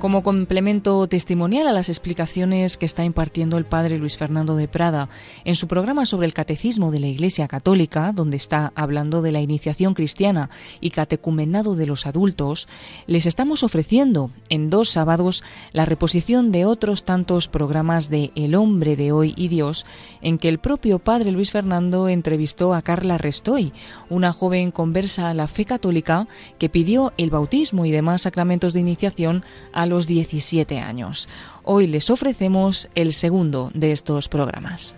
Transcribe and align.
Como 0.00 0.22
complemento 0.22 1.06
testimonial 1.06 1.68
a 1.68 1.72
las 1.72 1.90
explicaciones 1.90 2.78
que 2.78 2.86
está 2.86 3.04
impartiendo 3.04 3.58
el 3.58 3.66
padre 3.66 3.98
Luis 3.98 4.16
Fernando 4.16 4.56
de 4.56 4.66
Prada 4.66 5.10
en 5.44 5.56
su 5.56 5.68
programa 5.68 6.06
sobre 6.06 6.26
el 6.26 6.32
catecismo 6.32 6.90
de 6.90 7.00
la 7.00 7.06
Iglesia 7.06 7.46
Católica, 7.46 8.10
donde 8.12 8.38
está 8.38 8.72
hablando 8.74 9.20
de 9.20 9.30
la 9.30 9.42
iniciación 9.42 9.92
cristiana 9.92 10.48
y 10.80 10.90
catecumenado 10.90 11.76
de 11.76 11.84
los 11.86 12.06
adultos, 12.06 12.66
les 13.06 13.26
estamos 13.26 13.62
ofreciendo 13.62 14.30
en 14.48 14.70
dos 14.70 14.88
sábados 14.88 15.44
la 15.72 15.84
reposición 15.84 16.50
de 16.50 16.64
otros 16.64 17.04
tantos 17.04 17.48
programas 17.48 18.08
de 18.08 18.32
El 18.34 18.54
hombre 18.54 18.96
de 18.96 19.12
hoy 19.12 19.34
y 19.36 19.48
Dios, 19.48 19.84
en 20.22 20.38
que 20.38 20.48
el 20.48 20.58
propio 20.58 20.98
padre 20.98 21.30
Luis 21.30 21.50
Fernando 21.50 22.08
entrevistó 22.08 22.72
a 22.72 22.80
Carla 22.80 23.18
Restoy, 23.18 23.74
una 24.08 24.32
joven 24.32 24.70
conversa 24.70 25.28
a 25.28 25.34
la 25.34 25.46
fe 25.46 25.66
católica 25.66 26.26
que 26.58 26.70
pidió 26.70 27.12
el 27.18 27.28
bautismo 27.28 27.84
y 27.84 27.90
demás 27.90 28.22
sacramentos 28.22 28.72
de 28.72 28.80
iniciación 28.80 29.44
a 29.74 29.89
los 29.90 30.06
17 30.06 30.78
años. 30.78 31.28
Hoy 31.64 31.86
les 31.86 32.08
ofrecemos 32.08 32.88
el 32.94 33.12
segundo 33.12 33.70
de 33.74 33.92
estos 33.92 34.30
programas. 34.30 34.96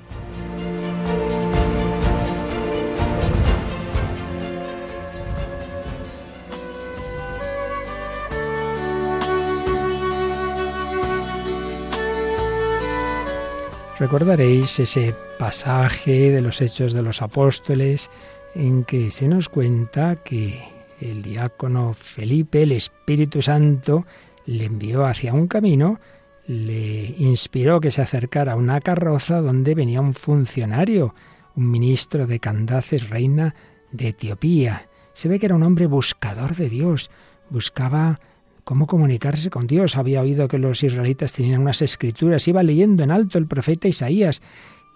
Recordaréis 13.99 14.81
ese 14.81 15.15
pasaje 15.39 16.33
de 16.33 16.43
los 16.43 16.61
Hechos 16.61 16.93
de 16.93 17.03
los 17.03 17.23
Apóstoles 17.23 18.11
en 18.55 18.83
que 18.83 19.13
se 19.13 19.29
nos 19.29 19.49
cuenta 19.49 20.17
que 20.17 20.61
el 21.01 21.23
diácono 21.23 21.95
Felipe, 21.95 22.63
el 22.63 22.73
Espíritu 22.73 23.43
Santo, 23.43 24.05
le 24.47 24.65
envió 24.65 25.07
hacia 25.07 25.35
un 25.35 25.47
camino, 25.47 26.01
le 26.47 27.15
inspiró 27.19 27.81
que 27.81 27.91
se 27.91 28.03
acercara 28.03 28.53
a 28.53 28.57
una 28.57 28.81
carroza 28.81 29.41
donde 29.41 29.75
venía 29.75 30.01
un 30.01 30.15
funcionario, 30.15 31.15
un 31.55 31.71
ministro 31.71 32.27
de 32.27 32.41
Candaces, 32.41 33.11
reina 33.11 33.55
de 33.93 34.09
Etiopía. 34.09 34.89
Se 35.13 35.29
ve 35.29 35.39
que 35.39 35.47
era 35.47 35.55
un 35.55 35.63
hombre 35.63 35.87
buscador 35.87 36.57
de 36.57 36.69
Dios, 36.69 37.11
buscaba 37.51 38.21
cómo 38.65 38.87
comunicarse 38.87 39.51
con 39.51 39.67
Dios. 39.67 39.97
Había 39.97 40.23
oído 40.23 40.49
que 40.49 40.59
los 40.59 40.83
israelitas 40.83 41.33
tenían 41.33 41.61
unas 41.61 41.83
escrituras, 41.83 42.49
iba 42.49 42.63
leyendo 42.63 43.05
en 43.05 43.11
alto 43.11 43.39
el 43.39 43.47
profeta 43.47 43.89
Isaías. 43.89 44.43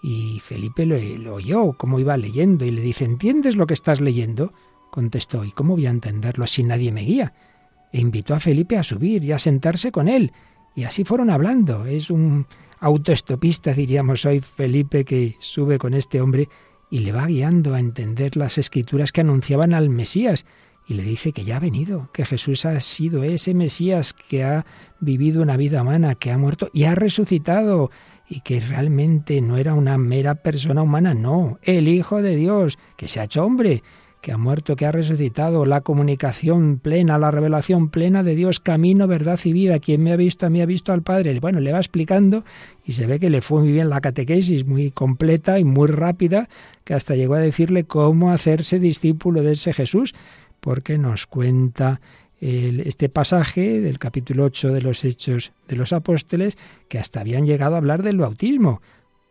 Y 0.02 0.40
Felipe 0.40 0.86
lo, 0.86 0.96
lo 0.98 1.34
oyó, 1.34 1.72
cómo 1.72 1.98
iba 1.98 2.16
leyendo, 2.16 2.64
y 2.64 2.70
le 2.70 2.80
dice, 2.80 3.04
¿entiendes 3.04 3.56
lo 3.56 3.66
que 3.66 3.74
estás 3.74 4.00
leyendo? 4.00 4.52
Contestó, 4.90 5.44
¿y 5.44 5.52
cómo 5.52 5.74
voy 5.74 5.86
a 5.86 5.90
entenderlo 5.90 6.46
si 6.46 6.62
nadie 6.62 6.92
me 6.92 7.02
guía? 7.02 7.34
E 7.96 8.00
invitó 8.00 8.34
a 8.34 8.40
Felipe 8.40 8.76
a 8.76 8.82
subir 8.82 9.24
y 9.24 9.32
a 9.32 9.38
sentarse 9.38 9.90
con 9.90 10.06
él. 10.06 10.32
Y 10.74 10.84
así 10.84 11.02
fueron 11.02 11.30
hablando. 11.30 11.86
Es 11.86 12.10
un 12.10 12.46
autoestopista, 12.78 13.72
diríamos 13.72 14.26
hoy, 14.26 14.40
Felipe, 14.40 15.06
que 15.06 15.36
sube 15.38 15.78
con 15.78 15.94
este 15.94 16.20
hombre 16.20 16.50
y 16.90 16.98
le 16.98 17.12
va 17.12 17.26
guiando 17.26 17.72
a 17.72 17.80
entender 17.80 18.36
las 18.36 18.58
escrituras 18.58 19.12
que 19.12 19.22
anunciaban 19.22 19.72
al 19.72 19.88
Mesías. 19.88 20.44
Y 20.86 20.92
le 20.92 21.04
dice 21.04 21.32
que 21.32 21.46
ya 21.46 21.56
ha 21.56 21.60
venido, 21.60 22.10
que 22.12 22.26
Jesús 22.26 22.66
ha 22.66 22.78
sido 22.80 23.22
ese 23.24 23.54
Mesías 23.54 24.12
que 24.12 24.44
ha 24.44 24.66
vivido 25.00 25.40
una 25.40 25.56
vida 25.56 25.80
humana, 25.80 26.16
que 26.16 26.30
ha 26.30 26.36
muerto 26.36 26.68
y 26.74 26.84
ha 26.84 26.94
resucitado, 26.94 27.90
y 28.28 28.40
que 28.40 28.60
realmente 28.60 29.40
no 29.40 29.56
era 29.56 29.72
una 29.72 29.96
mera 29.96 30.34
persona 30.34 30.82
humana, 30.82 31.14
no, 31.14 31.58
el 31.62 31.88
Hijo 31.88 32.20
de 32.20 32.36
Dios, 32.36 32.78
que 32.96 33.08
se 33.08 33.20
ha 33.20 33.24
hecho 33.24 33.42
hombre, 33.42 33.82
que 34.26 34.32
ha 34.32 34.38
muerto, 34.38 34.74
que 34.74 34.86
ha 34.86 34.90
resucitado, 34.90 35.64
la 35.66 35.82
comunicación 35.82 36.80
plena, 36.80 37.16
la 37.16 37.30
revelación 37.30 37.90
plena 37.90 38.24
de 38.24 38.34
Dios, 38.34 38.58
camino, 38.58 39.06
verdad 39.06 39.38
y 39.44 39.52
vida. 39.52 39.78
Quien 39.78 40.02
me 40.02 40.10
ha 40.10 40.16
visto 40.16 40.46
a 40.46 40.50
mí 40.50 40.60
ha 40.60 40.66
visto 40.66 40.92
al 40.92 41.02
Padre. 41.02 41.38
Bueno, 41.38 41.60
le 41.60 41.70
va 41.70 41.78
explicando 41.78 42.44
y 42.84 42.94
se 42.94 43.06
ve 43.06 43.20
que 43.20 43.30
le 43.30 43.40
fue 43.40 43.60
muy 43.60 43.70
bien 43.70 43.88
la 43.88 44.00
catequesis, 44.00 44.66
muy 44.66 44.90
completa 44.90 45.60
y 45.60 45.64
muy 45.64 45.86
rápida, 45.86 46.48
que 46.82 46.94
hasta 46.94 47.14
llegó 47.14 47.34
a 47.34 47.38
decirle 47.38 47.84
cómo 47.84 48.32
hacerse 48.32 48.80
discípulo 48.80 49.44
de 49.44 49.52
ese 49.52 49.72
Jesús, 49.72 50.12
porque 50.58 50.98
nos 50.98 51.28
cuenta 51.28 52.00
este 52.40 53.08
pasaje 53.08 53.80
del 53.80 54.00
capítulo 54.00 54.42
8 54.46 54.72
de 54.72 54.82
los 54.82 55.04
Hechos 55.04 55.52
de 55.68 55.76
los 55.76 55.92
Apóstoles, 55.92 56.58
que 56.88 56.98
hasta 56.98 57.20
habían 57.20 57.46
llegado 57.46 57.76
a 57.76 57.78
hablar 57.78 58.02
del 58.02 58.18
bautismo 58.18 58.82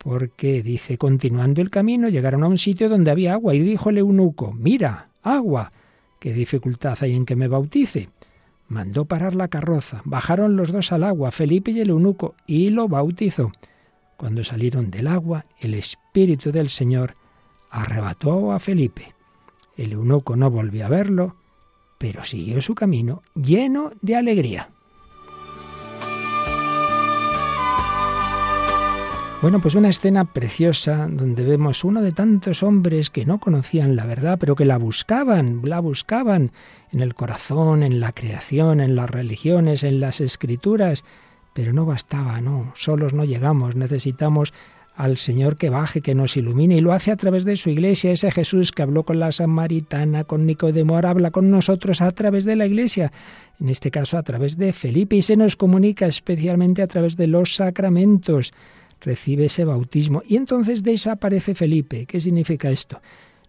porque 0.06 0.62
dice, 0.62 1.00
continuando 1.00 1.64
el 1.64 1.72
camino, 1.72 2.10
llegaron 2.10 2.44
a 2.44 2.48
un 2.48 2.60
sitio 2.60 2.90
donde 2.90 3.10
había 3.10 3.34
agua 3.34 3.56
y 3.56 3.62
dijo 3.62 3.90
el 3.90 3.98
eunuco, 3.98 4.54
mira, 4.54 5.10
agua, 5.24 5.72
qué 6.20 6.32
dificultad 6.32 6.96
hay 7.02 7.16
en 7.16 7.26
que 7.26 7.36
me 7.36 7.48
bautice. 7.48 8.10
Mandó 8.68 9.06
parar 9.06 9.34
la 9.34 9.48
carroza, 9.48 10.04
bajaron 10.06 10.58
los 10.58 10.72
dos 10.72 10.92
al 10.92 11.06
agua, 11.06 11.32
Felipe 11.32 11.72
y 11.72 11.80
el 11.80 11.90
eunuco, 11.90 12.36
y 12.46 12.70
lo 12.70 12.88
bautizó. 12.88 13.52
Cuando 14.16 14.44
salieron 14.44 14.92
del 14.92 15.08
agua, 15.08 15.48
el 15.60 15.74
Espíritu 15.74 16.52
del 16.52 16.70
Señor 16.70 17.16
arrebató 17.72 18.52
a 18.52 18.60
Felipe. 18.60 19.16
El 19.76 19.94
eunuco 19.94 20.36
no 20.36 20.52
volvió 20.52 20.86
a 20.86 20.90
verlo, 20.90 21.36
pero 21.98 22.24
siguió 22.24 22.62
su 22.62 22.76
camino 22.76 23.24
lleno 23.34 23.92
de 24.04 24.18
alegría. 24.18 24.70
Bueno, 29.46 29.60
pues 29.60 29.76
una 29.76 29.90
escena 29.90 30.26
preciosa 30.26 31.08
donde 31.08 31.44
vemos 31.44 31.84
uno 31.84 32.02
de 32.02 32.12
tantos 32.12 32.64
hombres 32.64 33.12
que 33.12 33.28
no 33.28 33.40
conocían 33.40 33.96
la 33.96 34.04
verdad, 34.04 34.40
pero 34.40 34.56
que 34.56 34.66
la 34.66 34.80
buscaban, 34.80 35.62
la 35.64 35.80
buscaban 35.80 36.52
en 36.92 37.00
el 37.02 37.14
corazón, 37.14 37.84
en 37.84 38.00
la 38.00 38.12
creación, 38.12 38.80
en 38.80 38.96
las 38.96 39.08
religiones, 39.08 39.84
en 39.84 40.00
las 40.00 40.20
escrituras, 40.20 41.04
pero 41.54 41.74
no 41.74 41.86
bastaba, 41.86 42.42
no, 42.42 42.72
solos 42.74 43.14
no 43.14 43.24
llegamos, 43.24 43.76
necesitamos 43.76 44.52
al 44.96 45.16
Señor 45.16 45.58
que 45.58 45.70
baje, 45.70 46.02
que 46.02 46.16
nos 46.16 46.38
ilumine, 46.38 46.78
y 46.78 46.82
lo 46.82 46.92
hace 46.92 47.12
a 47.12 47.16
través 47.16 47.46
de 47.46 47.56
su 47.56 47.70
iglesia, 47.70 48.12
ese 48.12 48.32
Jesús 48.32 48.72
que 48.72 48.82
habló 48.82 49.04
con 49.04 49.20
la 49.20 49.32
samaritana, 49.32 50.24
con 50.24 50.48
Nicodemo, 50.48 50.98
habla 50.98 51.30
con 51.30 51.52
nosotros 51.52 52.02
a 52.02 52.12
través 52.14 52.46
de 52.46 52.56
la 52.56 52.66
iglesia, 52.66 53.12
en 53.60 53.70
este 53.70 53.92
caso 53.92 54.18
a 54.18 54.24
través 54.24 54.58
de 54.58 54.74
Felipe, 54.74 55.18
y 55.18 55.22
se 55.22 55.38
nos 55.38 55.56
comunica 55.56 56.08
especialmente 56.08 56.82
a 56.82 56.88
través 56.88 57.16
de 57.16 57.28
los 57.28 57.54
sacramentos 57.54 58.52
recibe 59.06 59.46
ese 59.46 59.64
bautismo 59.64 60.24
y 60.28 60.36
entonces 60.36 60.84
desaparece 60.84 61.56
Felipe. 61.56 62.06
¿Qué 62.06 62.20
significa 62.20 62.70
esto? 62.70 63.02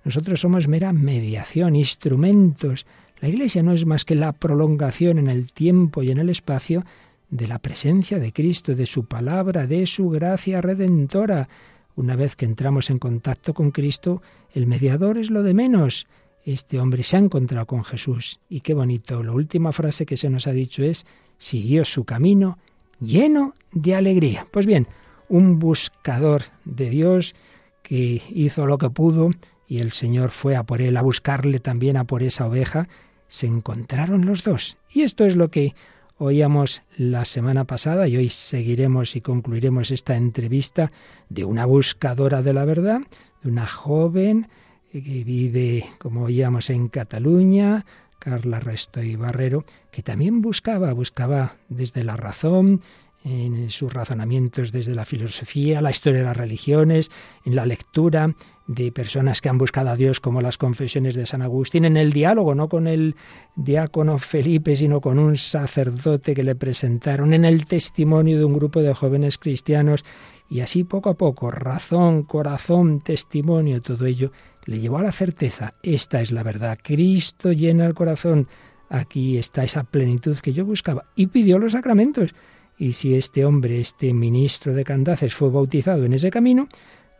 Nosotros 0.05 0.41
somos 0.41 0.69
mera 0.69 0.93
mediación, 0.93 1.75
instrumentos. 1.75 2.87
La 3.21 3.29
Iglesia 3.29 3.63
no 3.63 3.73
es 3.73 3.87
más 3.87 4.05
que 4.05 4.15
la 4.15 4.33
prolongación 4.33 5.19
en 5.19 5.29
el 5.29 5.51
tiempo 5.53 6.03
y 6.03 6.11
en 6.11 6.19
el 6.19 6.31
espacio 6.31 6.85
de 7.31 7.49
la 7.49 7.59
presencia 7.59 8.19
de 8.19 8.33
Cristo, 8.33 8.75
de 8.75 8.87
su 8.87 9.07
palabra, 9.07 9.67
de 9.67 9.87
su 9.87 10.11
gracia 10.11 10.61
redentora. 10.61 11.49
Una 11.97 12.15
vez 12.15 12.37
que 12.37 12.45
entramos 12.45 12.91
en 12.91 12.99
contacto 12.99 13.55
con 13.55 13.71
Cristo, 13.71 14.23
el 14.53 14.67
mediador 14.67 15.19
es 15.19 15.31
lo 15.31 15.43
de 15.43 15.55
menos. 15.55 16.07
Este 16.45 16.79
hombre 16.79 17.03
se 17.03 17.17
ha 17.17 17.21
encontrado 17.21 17.67
con 17.67 17.83
Jesús. 17.83 18.39
Y 18.49 18.61
qué 18.61 18.75
bonito. 18.75 19.23
La 19.23 19.33
última 19.33 19.73
frase 19.73 20.07
que 20.07 20.17
se 20.17 20.31
nos 20.31 20.47
ha 20.47 20.53
dicho 20.53 20.85
es, 20.85 21.07
siguió 21.39 21.85
su 21.85 22.05
camino 22.05 22.59
lleno 23.01 23.55
de 23.73 23.95
alegría. 23.95 24.47
Pues 24.51 24.67
bien, 24.67 24.87
un 25.29 25.59
buscador 25.59 26.43
de 26.65 26.91
Dios 26.91 27.35
que 27.83 28.23
hizo 28.31 28.67
lo 28.67 28.79
que 28.79 28.91
pudo 28.91 29.31
y 29.67 29.79
el 29.79 29.93
Señor 29.93 30.31
fue 30.31 30.57
a 30.57 30.65
por 30.65 30.81
él, 30.81 30.97
a 30.97 31.03
buscarle 31.03 31.61
también 31.61 31.97
a 31.97 32.05
por 32.05 32.23
esa 32.23 32.47
oveja, 32.47 32.89
se 33.29 33.47
encontraron 33.47 34.27
los 34.27 34.45
dos. 34.45 34.79
Y 34.91 35.03
esto 35.03 35.25
es 35.25 35.37
lo 35.37 35.51
que 35.51 35.75
oíamos 36.19 36.83
la 36.97 37.25
semana 37.25 37.65
pasada 37.65 38.09
y 38.09 38.17
hoy 38.17 38.29
seguiremos 38.29 39.17
y 39.17 39.21
concluiremos 39.21 39.91
esta 39.91 40.17
entrevista 40.17 40.93
de 41.29 41.45
una 41.45 41.67
buscadora 41.67 42.43
de 42.43 42.53
la 42.53 42.65
verdad, 42.65 43.01
de 43.43 43.49
una 43.49 43.67
joven 43.67 44.49
que 44.93 45.25
vive, 45.25 45.85
como 45.99 46.25
oíamos, 46.25 46.71
en 46.71 46.89
Cataluña, 46.89 47.85
Carla 48.19 48.61
Resto 48.61 49.03
y 49.03 49.17
Barrero, 49.17 49.65
que 49.91 50.03
también 50.03 50.41
buscaba, 50.41 50.93
buscaba 50.93 51.57
desde 51.69 52.03
la 52.03 52.17
razón, 52.17 52.81
en 53.27 53.71
sus 53.71 53.93
razonamientos 53.93 54.71
desde 54.71 54.95
la 54.95 55.05
filosofía, 55.05 55.81
la 55.81 55.91
historia 55.91 56.21
de 56.21 56.27
las 56.27 56.37
religiones, 56.37 57.11
en 57.45 57.57
la 57.57 57.67
lectura 57.67 58.35
de 58.69 58.93
personas 58.93 59.41
que 59.41 59.49
han 59.49 59.59
buscado 59.59 59.91
a 59.91 59.97
Dios 59.97 60.21
como 60.21 60.41
las 60.41 60.59
confesiones 60.59 61.15
de 61.15 61.27
San 61.27 61.43
Agustín, 61.43 61.85
en 61.85 61.97
el 61.97 62.13
diálogo, 62.13 62.55
no 62.55 62.69
con 62.69 62.87
el 62.87 63.17
diácono 63.57 64.19
Felipe, 64.19 64.77
sino 64.77 65.01
con 65.01 65.19
un 65.19 65.37
sacerdote 65.37 66.35
que 66.35 66.45
le 66.45 66.55
presentaron, 66.55 67.33
en 67.33 67.45
el 67.45 67.67
testimonio 67.67 68.39
de 68.39 68.45
un 68.45 68.55
grupo 68.55 68.81
de 68.81 68.95
jóvenes 68.95 69.39
cristianos, 69.39 70.05
y 70.49 70.61
así 70.61 70.85
poco 70.85 71.11
a 71.11 71.15
poco, 71.15 71.51
razón, 71.51 72.23
corazón, 72.23 73.01
testimonio, 73.01 73.83
todo 73.83 74.07
ello 74.07 74.31
le 74.67 74.79
llevó 74.79 74.99
a 74.99 75.03
la 75.03 75.13
certeza, 75.13 75.75
esta 75.83 76.21
es 76.21 76.31
la 76.31 76.45
verdad, 76.45 76.79
Cristo 76.81 77.53
llena 77.53 77.87
el 77.87 77.95
corazón, 77.95 78.47
aquí 78.89 79.37
está 79.37 79.65
esa 79.65 79.83
plenitud 79.83 80.37
que 80.39 80.53
yo 80.53 80.65
buscaba, 80.65 81.07
y 81.17 81.27
pidió 81.29 81.59
los 81.59 81.73
sacramentos, 81.73 82.35
y 82.79 82.93
si 82.93 83.15
este 83.15 83.45
hombre, 83.45 83.81
este 83.81 84.13
ministro 84.13 84.75
de 84.75 84.85
Candaces, 84.85 85.35
fue 85.35 85.51
bautizado 85.51 86.05
en 86.05 86.13
ese 86.13 86.31
camino, 86.31 86.69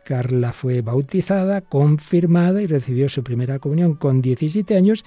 Carla 0.07 0.53
fue 0.53 0.81
bautizada, 0.81 1.59
confirmada 1.59 2.61
y 2.61 2.67
recibió 2.67 3.09
su 3.09 3.23
primera 3.23 3.59
comunión 3.59 3.95
con 3.95 4.21
17 4.21 4.77
años 4.77 5.03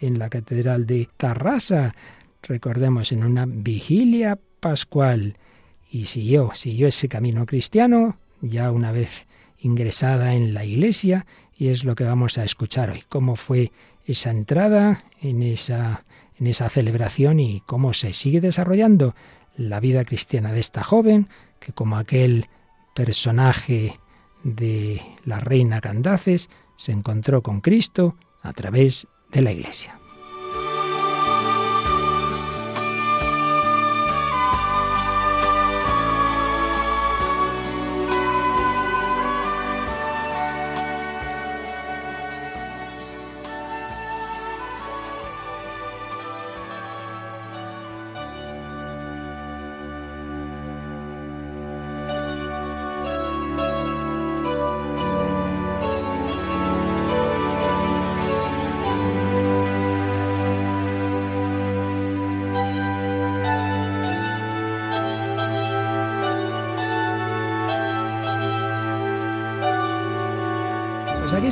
en 0.00 0.18
la 0.18 0.28
Catedral 0.28 0.86
de 0.86 1.08
Tarrasa. 1.16 1.94
Recordemos, 2.42 3.12
en 3.12 3.22
una 3.22 3.46
vigilia 3.46 4.40
pascual. 4.58 5.36
Y 5.88 6.06
siguió, 6.06 6.50
siguió 6.54 6.88
ese 6.88 7.08
camino 7.08 7.46
cristiano, 7.46 8.18
ya 8.40 8.72
una 8.72 8.90
vez 8.90 9.26
ingresada 9.58 10.34
en 10.34 10.52
la 10.52 10.64
iglesia, 10.64 11.26
y 11.56 11.68
es 11.68 11.84
lo 11.84 11.94
que 11.94 12.04
vamos 12.04 12.36
a 12.36 12.44
escuchar 12.44 12.90
hoy. 12.90 13.04
Cómo 13.08 13.36
fue 13.36 13.70
esa 14.04 14.30
entrada 14.30 15.04
en 15.20 15.44
esa, 15.44 16.04
en 16.38 16.48
esa 16.48 16.68
celebración 16.68 17.38
y 17.38 17.60
cómo 17.66 17.92
se 17.92 18.14
sigue 18.14 18.40
desarrollando 18.40 19.14
la 19.60 19.78
vida 19.78 20.04
cristiana 20.04 20.52
de 20.52 20.60
esta 20.60 20.82
joven, 20.82 21.28
que 21.60 21.72
como 21.72 21.96
aquel 21.96 22.46
personaje 22.94 23.94
de 24.42 25.00
la 25.24 25.38
reina 25.38 25.80
Candaces, 25.80 26.48
se 26.76 26.92
encontró 26.92 27.42
con 27.42 27.60
Cristo 27.60 28.16
a 28.42 28.52
través 28.54 29.06
de 29.30 29.42
la 29.42 29.52
Iglesia. 29.52 29.99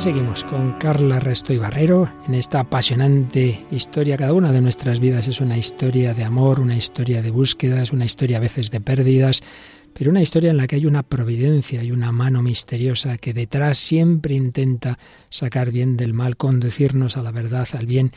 Seguimos 0.00 0.44
con 0.44 0.74
Carla 0.78 1.18
Resto 1.18 1.52
y 1.52 1.58
Barrero 1.58 2.08
en 2.28 2.34
esta 2.34 2.60
apasionante 2.60 3.64
historia. 3.72 4.16
Cada 4.16 4.32
una 4.32 4.52
de 4.52 4.60
nuestras 4.60 5.00
vidas 5.00 5.26
es 5.26 5.40
una 5.40 5.58
historia 5.58 6.14
de 6.14 6.22
amor, 6.22 6.60
una 6.60 6.76
historia 6.76 7.20
de 7.20 7.32
búsquedas, 7.32 7.92
una 7.92 8.04
historia 8.04 8.36
a 8.36 8.40
veces 8.40 8.70
de 8.70 8.80
pérdidas, 8.80 9.42
pero 9.94 10.12
una 10.12 10.22
historia 10.22 10.50
en 10.50 10.56
la 10.56 10.68
que 10.68 10.76
hay 10.76 10.86
una 10.86 11.02
providencia 11.02 11.82
y 11.82 11.90
una 11.90 12.12
mano 12.12 12.42
misteriosa 12.42 13.18
que 13.18 13.34
detrás 13.34 13.78
siempre 13.78 14.34
intenta 14.34 15.00
sacar 15.30 15.72
bien 15.72 15.96
del 15.96 16.14
mal, 16.14 16.36
conducirnos 16.36 17.16
a 17.16 17.22
la 17.22 17.32
verdad, 17.32 17.66
al 17.72 17.86
bien. 17.86 18.12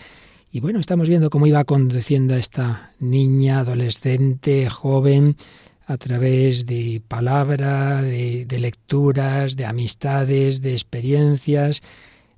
Y 0.52 0.60
bueno, 0.60 0.80
estamos 0.80 1.10
viendo 1.10 1.32
cómo 1.32 1.48
iba 1.48 1.64
conduciendo 1.64 2.36
a 2.36 2.38
esta 2.38 2.92
niña, 3.00 3.60
adolescente, 3.60 4.70
joven, 4.70 5.36
a 5.92 5.98
través 5.98 6.66
de 6.66 7.02
palabra, 7.06 8.02
de, 8.02 8.46
lecturas, 8.60 9.58
de 9.58 9.66
amistades, 9.66 10.62
de 10.62 10.72
experiencias. 10.72 11.84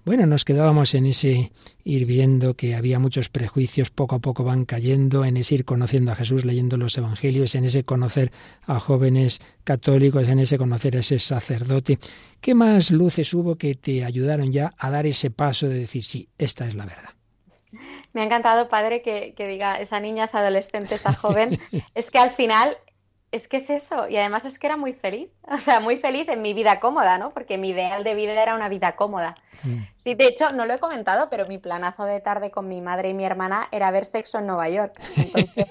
Bueno, 0.05 0.25
nos 0.25 0.43
quedábamos 0.43 0.95
en 0.95 1.05
ese 1.05 1.51
ir 1.83 2.05
viendo 2.05 2.55
que 2.55 2.73
había 2.73 2.97
muchos 2.97 3.29
prejuicios, 3.29 3.91
poco 3.91 4.15
a 4.15 4.19
poco 4.19 4.43
van 4.43 4.65
cayendo, 4.65 5.23
en 5.23 5.37
ese 5.37 5.55
ir 5.55 5.65
conociendo 5.65 6.11
a 6.11 6.15
Jesús, 6.15 6.45
leyendo 6.45 6.77
los 6.77 6.97
evangelios, 6.97 7.53
en 7.53 7.65
ese 7.65 7.83
conocer 7.83 8.31
a 8.63 8.79
jóvenes 8.79 9.39
católicos, 9.63 10.27
en 10.27 10.39
ese 10.39 10.57
conocer 10.57 10.97
a 10.97 11.01
ese 11.01 11.19
sacerdote. 11.19 11.99
¿Qué 12.41 12.55
más 12.55 12.89
luces 12.89 13.33
hubo 13.35 13.55
que 13.55 13.75
te 13.75 14.03
ayudaron 14.03 14.51
ya 14.51 14.73
a 14.79 14.89
dar 14.89 15.05
ese 15.05 15.29
paso 15.29 15.69
de 15.69 15.75
decir, 15.75 16.03
sí, 16.03 16.27
esta 16.39 16.67
es 16.67 16.73
la 16.73 16.85
verdad? 16.85 17.11
Me 18.13 18.21
ha 18.21 18.25
encantado, 18.25 18.67
padre, 18.67 19.03
que, 19.03 19.33
que 19.37 19.47
diga 19.47 19.79
esa 19.79 19.99
niña, 19.99 20.25
esa 20.25 20.39
adolescente, 20.39 20.95
esa 20.95 21.13
joven. 21.13 21.59
es 21.95 22.11
que 22.11 22.17
al 22.17 22.31
final 22.31 22.75
es 23.33 23.47
que 23.47 23.57
es 23.57 23.71
eso, 23.71 24.07
y 24.07 24.15
además 24.15 24.45
es 24.45 24.59
que 24.59 24.67
era 24.67 24.77
muy 24.77 24.93
feliz, 24.93 25.27
o 25.51 25.59
sea, 25.59 25.79
muy 25.79 25.97
feliz 25.97 26.29
en 26.29 26.43
mi 26.43 26.53
vida 26.53 26.79
cómoda, 26.79 27.17
¿no? 27.17 27.31
Porque 27.31 27.57
mi 27.57 27.69
ideal 27.69 28.03
de 28.03 28.13
vida 28.13 28.39
era 28.41 28.53
una 28.53 28.69
vida 28.69 28.95
cómoda. 28.95 29.35
Mm. 29.63 29.77
Sí, 29.97 30.13
de 30.13 30.27
hecho, 30.27 30.51
no 30.51 30.65
lo 30.65 30.73
he 30.75 30.77
comentado, 30.77 31.29
pero 31.31 31.47
mi 31.47 31.57
planazo 31.57 32.05
de 32.05 32.21
tarde 32.21 32.51
con 32.51 32.67
mi 32.67 32.79
madre 32.79 33.09
y 33.09 33.15
mi 33.15 33.25
hermana 33.25 33.69
era 33.71 33.89
ver 33.89 34.05
sexo 34.05 34.37
en 34.37 34.45
Nueva 34.45 34.69
York. 34.69 35.01
Entonces, 35.17 35.65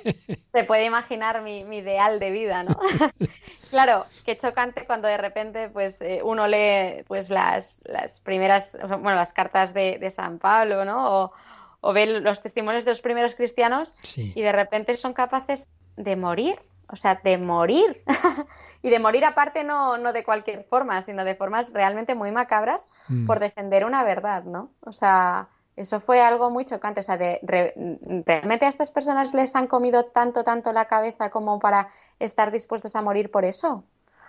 se 0.48 0.64
puede 0.64 0.86
imaginar 0.86 1.40
mi, 1.42 1.60
ideal 1.60 2.18
de 2.18 2.30
vida, 2.32 2.64
¿no? 2.64 2.76
claro, 3.70 4.06
qué 4.24 4.36
chocante 4.36 4.84
cuando 4.84 5.06
de 5.06 5.18
repente, 5.18 5.68
pues, 5.68 6.00
eh, 6.00 6.20
uno 6.24 6.48
lee, 6.48 7.04
pues, 7.06 7.30
las, 7.30 7.78
las 7.84 8.18
primeras, 8.18 8.76
bueno, 8.88 9.14
las 9.14 9.32
cartas 9.32 9.72
de, 9.72 10.10
San 10.10 10.40
Pablo, 10.40 10.84
¿no? 10.84 11.22
O, 11.22 11.32
o 11.80 11.92
ve 11.92 12.06
los 12.06 12.42
testimonios 12.42 12.84
de 12.84 12.90
los 12.90 13.00
primeros 13.00 13.36
cristianos 13.36 13.94
y 14.16 14.42
de 14.42 14.52
repente 14.52 14.96
son 14.96 15.14
capaces 15.14 15.68
de 15.96 16.16
morir 16.16 16.58
o 16.92 16.96
sea, 16.96 17.20
de 17.24 17.38
morir. 17.38 18.04
y 18.82 18.90
de 18.90 18.98
morir 18.98 19.24
aparte 19.24 19.64
no, 19.64 19.96
no 19.96 20.12
de 20.12 20.24
cualquier 20.24 20.62
forma, 20.62 21.00
sino 21.00 21.24
de 21.24 21.34
formas 21.34 21.72
realmente 21.72 22.14
muy 22.14 22.30
macabras 22.30 22.86
mm. 23.08 23.26
por 23.26 23.40
defender 23.40 23.86
una 23.86 24.04
verdad, 24.04 24.44
¿no? 24.44 24.70
O 24.80 24.92
sea, 24.92 25.48
eso 25.74 26.00
fue 26.00 26.20
algo 26.20 26.50
muy 26.50 26.66
chocante. 26.66 27.00
O 27.00 27.02
sea, 27.02 27.16
de, 27.16 27.40
¿realmente 28.26 28.66
a 28.66 28.68
estas 28.68 28.90
personas 28.90 29.32
les 29.32 29.56
han 29.56 29.66
comido 29.66 30.04
tanto, 30.04 30.44
tanto 30.44 30.72
la 30.72 30.84
cabeza 30.84 31.30
como 31.30 31.58
para 31.58 31.88
estar 32.18 32.52
dispuestos 32.52 32.94
a 32.94 33.02
morir 33.02 33.30
por 33.30 33.46
eso? 33.46 33.84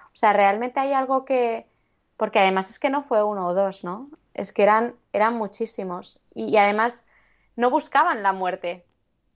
O 0.05 0.15
sea, 0.15 0.31
realmente 0.33 0.79
hay 0.79 0.93
algo 0.93 1.25
que... 1.25 1.67
Porque 2.15 2.39
además 2.39 2.69
es 2.69 2.79
que 2.79 2.89
no 2.89 3.03
fue 3.03 3.23
uno 3.23 3.47
o 3.47 3.53
dos, 3.53 3.83
¿no? 3.83 4.09
Es 4.33 4.53
que 4.53 4.63
eran, 4.63 4.95
eran 5.11 5.35
muchísimos. 5.35 6.19
y 6.33 6.55
además 6.55 7.05
no 7.55 7.69
buscaban 7.69 8.23
la 8.23 8.31
muerte, 8.31 8.85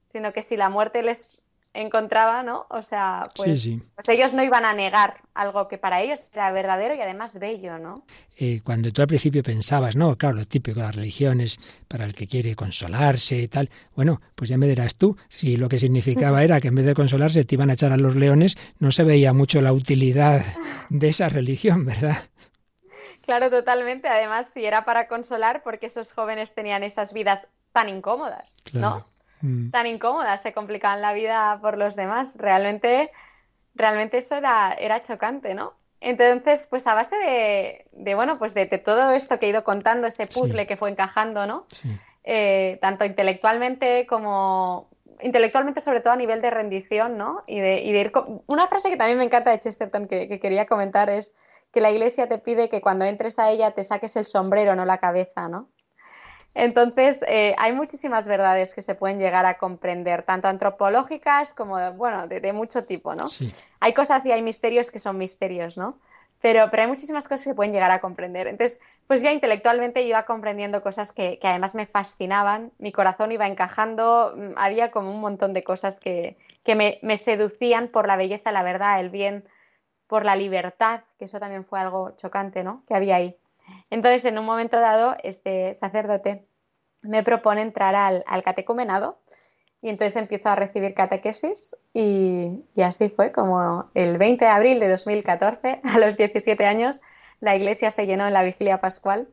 sino 0.06 0.32
que 0.32 0.42
si 0.42 0.56
la 0.56 0.70
muerte 0.70 1.02
les 1.02 1.40
encontraba, 1.74 2.42
¿no? 2.42 2.66
O 2.70 2.82
sea, 2.82 3.26
pues, 3.36 3.68
pues, 3.94 4.08
ellos 4.08 4.34
no 4.34 4.42
iban 4.42 4.64
a 4.64 4.72
negar 4.72 5.22
algo 5.34 5.68
que 5.68 5.78
para 5.78 6.00
ellos 6.00 6.28
era 6.32 6.50
verdadero 6.50 6.94
y 6.94 7.00
además 7.00 7.38
bello, 7.38 7.78
¿no? 7.78 8.04
Eh, 8.36 8.60
cuando 8.64 8.92
tú 8.92 9.02
al 9.02 9.08
principio 9.08 9.42
pensabas, 9.42 9.94
no, 9.94 10.16
claro, 10.16 10.36
lo 10.36 10.44
típico 10.44 10.80
de 10.80 10.86
las 10.86 10.96
religiones 10.96 11.58
para 11.86 12.04
el 12.04 12.14
que 12.14 12.26
quiere 12.26 12.56
consolarse 12.56 13.36
y 13.36 13.48
tal, 13.48 13.70
bueno, 13.94 14.20
pues 14.34 14.50
ya 14.50 14.58
me 14.58 14.66
dirás 14.66 14.96
tú, 14.96 15.16
si 15.28 15.56
lo 15.56 15.68
que 15.68 15.78
significaba 15.78 16.42
era 16.44 16.60
que 16.60 16.68
en 16.68 16.74
vez 16.74 16.86
de 16.86 16.94
consolarse 16.94 17.44
te 17.44 17.54
iban 17.54 17.70
a 17.70 17.74
echar 17.74 17.92
a 17.92 17.96
los 17.96 18.16
leones, 18.16 18.56
no 18.78 18.92
se 18.92 19.04
veía 19.04 19.32
mucho 19.32 19.60
la 19.60 19.72
utilidad 19.72 20.44
de 20.88 21.08
esa 21.08 21.28
religión, 21.28 21.84
¿verdad? 21.84 22.18
Claro, 23.22 23.50
totalmente. 23.50 24.08
Además, 24.08 24.50
si 24.54 24.64
era 24.64 24.86
para 24.86 25.06
consolar, 25.06 25.62
porque 25.62 25.86
esos 25.86 26.12
jóvenes 26.12 26.54
tenían 26.54 26.82
esas 26.82 27.12
vidas 27.12 27.46
tan 27.72 27.90
incómodas, 27.90 28.56
¿no? 28.72 29.06
Mm. 29.40 29.70
tan 29.70 29.86
incómodas, 29.86 30.42
se 30.42 30.52
complicaban 30.52 31.00
la 31.00 31.12
vida 31.12 31.58
por 31.60 31.78
los 31.78 31.96
demás. 31.96 32.36
Realmente, 32.36 33.10
realmente 33.74 34.18
eso 34.18 34.36
era, 34.36 34.74
era 34.78 35.02
chocante, 35.02 35.54
¿no? 35.54 35.74
Entonces, 36.00 36.66
pues 36.68 36.86
a 36.86 36.94
base 36.94 37.16
de, 37.92 38.14
bueno, 38.14 38.38
pues 38.38 38.54
de, 38.54 38.66
todo 38.66 39.10
esto 39.12 39.38
que 39.38 39.46
he 39.46 39.48
ido 39.48 39.64
contando, 39.64 40.06
ese 40.06 40.26
puzzle 40.26 40.66
que 40.66 40.76
fue 40.76 40.90
encajando, 40.90 41.46
¿no? 41.46 41.66
Eh, 42.24 42.78
tanto 42.80 43.04
intelectualmente 43.04 44.06
como 44.06 44.88
intelectualmente 45.20 45.80
sobre 45.80 46.00
todo 46.00 46.12
a 46.12 46.16
nivel 46.16 46.40
de 46.40 46.50
rendición, 46.50 47.18
¿no? 47.18 47.42
Y 47.46 47.58
de, 47.58 47.80
ir 47.80 48.12
Una 48.46 48.68
frase 48.68 48.90
que 48.90 48.96
también 48.96 49.18
me 49.18 49.24
encanta 49.24 49.50
de 49.50 49.58
Chesterton 49.58 50.06
que, 50.06 50.28
que, 50.28 50.38
quería 50.38 50.66
comentar 50.66 51.10
es 51.10 51.34
que 51.72 51.80
la 51.80 51.90
iglesia 51.90 52.28
te 52.28 52.38
pide 52.38 52.68
que 52.68 52.80
cuando 52.80 53.04
entres 53.04 53.38
a 53.38 53.50
ella 53.50 53.72
te 53.72 53.82
saques 53.82 54.16
el 54.16 54.24
sombrero, 54.24 54.76
no 54.76 54.84
la 54.84 54.98
cabeza, 54.98 55.48
¿no? 55.48 55.68
Entonces, 56.58 57.24
eh, 57.28 57.54
hay 57.56 57.72
muchísimas 57.72 58.26
verdades 58.26 58.74
que 58.74 58.82
se 58.82 58.96
pueden 58.96 59.20
llegar 59.20 59.46
a 59.46 59.58
comprender, 59.58 60.24
tanto 60.24 60.48
antropológicas 60.48 61.54
como, 61.54 61.92
bueno, 61.92 62.26
de, 62.26 62.52
mucho 62.52 62.82
tipo, 62.82 63.14
¿no? 63.14 63.26
Hay 63.78 63.94
cosas 63.94 64.26
y 64.26 64.32
hay 64.32 64.42
misterios 64.42 64.90
que 64.90 64.98
son 64.98 65.18
misterios, 65.18 65.78
¿no? 65.78 66.00
Pero, 66.40 66.68
pero 66.68 66.82
hay 66.82 66.88
muchísimas 66.88 67.28
cosas 67.28 67.42
que 67.44 67.50
se 67.50 67.54
pueden 67.54 67.72
llegar 67.72 67.92
a 67.92 68.00
comprender. 68.00 68.48
Entonces, 68.48 68.80
pues 69.06 69.22
ya 69.22 69.30
intelectualmente 69.30 70.02
iba 70.02 70.24
comprendiendo 70.24 70.82
cosas 70.82 71.12
que, 71.12 71.38
además 71.44 71.76
me 71.76 71.86
fascinaban, 71.86 72.72
mi 72.78 72.90
corazón 72.90 73.30
iba 73.30 73.46
encajando, 73.46 74.34
mm, 74.36 74.54
había 74.56 74.90
como 74.90 75.12
un 75.12 75.20
montón 75.20 75.52
de 75.52 75.62
cosas 75.62 76.00
que, 76.00 76.36
me, 76.66 76.98
me 77.02 77.18
seducían 77.18 77.86
por 77.86 78.08
la 78.08 78.16
belleza, 78.16 78.50
la 78.50 78.64
verdad, 78.64 78.98
el 78.98 79.10
bien, 79.10 79.44
por 80.08 80.24
la 80.24 80.34
libertad, 80.34 81.02
que 81.20 81.26
eso 81.26 81.38
también 81.38 81.64
fue 81.64 81.78
algo 81.78 82.16
chocante, 82.16 82.64
¿no? 82.64 82.82
Que 82.88 82.96
había 82.96 83.14
ahí. 83.14 83.36
Entonces, 83.90 84.24
en 84.24 84.38
un 84.38 84.44
momento 84.44 84.80
dado, 84.80 85.16
este 85.22 85.74
sacerdote 85.74 86.47
me 87.02 87.22
propone 87.22 87.62
entrar 87.62 87.94
al, 87.94 88.42
catecumenado 88.42 89.18
y 89.80 89.88
entonces 89.88 90.16
empiezo 90.16 90.48
a 90.48 90.56
recibir 90.56 90.94
catequesis 90.94 91.76
y, 91.94 92.64
así 92.82 93.10
fue 93.10 93.32
como 93.32 93.90
el 93.94 94.18
20 94.18 94.44
de 94.44 94.50
abril 94.50 94.80
de 94.80 94.88
2014, 94.88 95.80
a 95.84 95.98
los 95.98 96.16
17 96.16 96.64
años, 96.64 97.00
la 97.40 97.54
iglesia 97.54 97.90
se 97.90 98.06
llenó 98.06 98.26
en 98.26 98.32
la 98.32 98.42
vigilia 98.42 98.80
pascual 98.80 99.28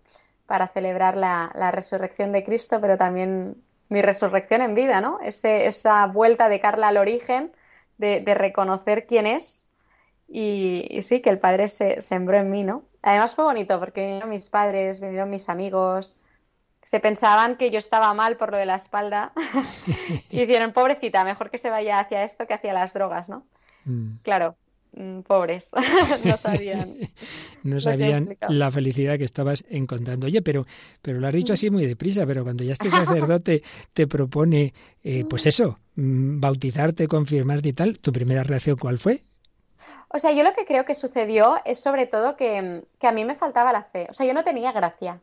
para 0.45 0.67
celebrar 0.67 1.17
la, 1.17 1.71
resurrección 1.71 2.31
de 2.31 2.43
Cristo, 2.43 2.79
pero 2.79 2.97
también 2.97 3.55
mi 3.89 4.01
resurrección 4.01 4.61
en 4.61 4.75
vida, 4.75 5.01
¿no? 5.01 5.19
esa 5.21 6.05
vuelta 6.07 6.49
de 6.49 6.59
Carla 6.59 6.89
al 6.89 6.97
origen, 6.97 7.51
de, 7.97 8.21
reconocer 8.35 9.07
quién 9.07 9.25
es 9.25 9.65
y, 10.27 10.99
sí, 11.01 11.21
que 11.21 11.29
el 11.29 11.39
Padre 11.39 11.67
se 11.67 12.01
sembró 12.01 12.37
en 12.37 12.51
mí, 12.51 12.63
¿no? 12.63 12.83
Además 13.01 13.35
fue 13.35 13.45
bonito 13.45 13.79
porque 13.79 14.01
vinieron 14.01 14.29
mis 14.29 14.49
padres, 14.49 14.99
vinieron 14.99 15.29
mis 15.29 15.47
amigos, 15.49 16.15
se 16.85 16.99
pensaban 16.99 17.57
que 17.57 17.71
yo 17.71 17.79
estaba 17.79 18.13
mal 18.13 18.37
por 18.37 18.51
lo 18.51 18.57
de 18.57 18.67
la 18.67 18.75
espalda 18.75 19.33
y 20.29 20.45
dijeron, 20.45 20.71
pobrecita, 20.71 21.23
mejor 21.23 21.49
que 21.49 21.57
se 21.57 21.71
vaya 21.71 21.99
hacia 21.99 22.23
esto 22.23 22.45
que 22.45 22.53
hacia 22.53 22.73
las 22.73 22.93
drogas, 22.93 23.27
¿no? 23.27 23.43
Mm. 23.85 24.17
Claro, 24.21 24.55
mm, 24.93 25.21
pobres, 25.21 25.71
no 26.23 26.37
sabían. 26.37 26.95
no 27.63 27.79
sabían 27.79 28.37
la 28.49 28.69
felicidad 28.69 29.17
que 29.17 29.23
estabas 29.23 29.65
encontrando. 29.67 30.27
Oye, 30.27 30.43
pero, 30.43 30.67
pero 31.01 31.19
lo 31.19 31.27
has 31.27 31.33
dicho 31.33 31.53
así 31.53 31.71
muy 31.71 31.87
deprisa, 31.87 32.23
pero 32.27 32.43
cuando 32.43 32.63
ya 32.63 32.73
este 32.73 32.91
sacerdote 32.91 33.63
te 33.93 34.05
propone, 34.05 34.75
eh, 35.03 35.25
pues 35.27 35.47
eso, 35.47 35.79
mm, 35.95 36.39
bautizarte, 36.39 37.07
confirmarte 37.07 37.69
y 37.69 37.73
tal, 37.73 37.97
¿tu 37.97 38.13
primera 38.13 38.43
reacción 38.43 38.77
cuál 38.77 38.99
fue? 38.99 39.23
O 40.09 40.19
sea, 40.19 40.33
yo 40.33 40.43
lo 40.43 40.53
que 40.53 40.65
creo 40.65 40.85
que 40.85 40.93
sucedió 40.93 41.55
es 41.65 41.81
sobre 41.81 42.05
todo 42.05 42.37
que, 42.37 42.83
a 43.01 43.11
mí 43.11 43.25
me 43.25 43.35
faltaba 43.35 43.73
la 43.73 43.81
fe. 43.81 44.05
O 44.11 44.13
sea, 44.13 44.27
yo 44.27 44.35
no 44.35 44.43
tenía 44.43 44.71
gracia. 44.71 45.19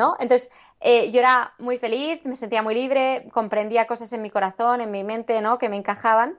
¿No? 0.00 0.16
Entonces, 0.18 0.50
eh, 0.80 1.10
yo 1.10 1.20
era 1.20 1.52
muy 1.58 1.76
feliz, 1.78 2.24
me 2.24 2.34
sentía 2.34 2.62
muy 2.62 2.74
libre, 2.74 3.28
comprendía 3.32 3.86
cosas 3.86 4.10
en 4.14 4.22
mi 4.22 4.30
corazón, 4.30 4.80
en 4.80 4.90
mi 4.90 5.04
mente, 5.04 5.40
¿no? 5.42 5.58
Que 5.58 5.68
me 5.68 5.76
encajaban. 5.76 6.38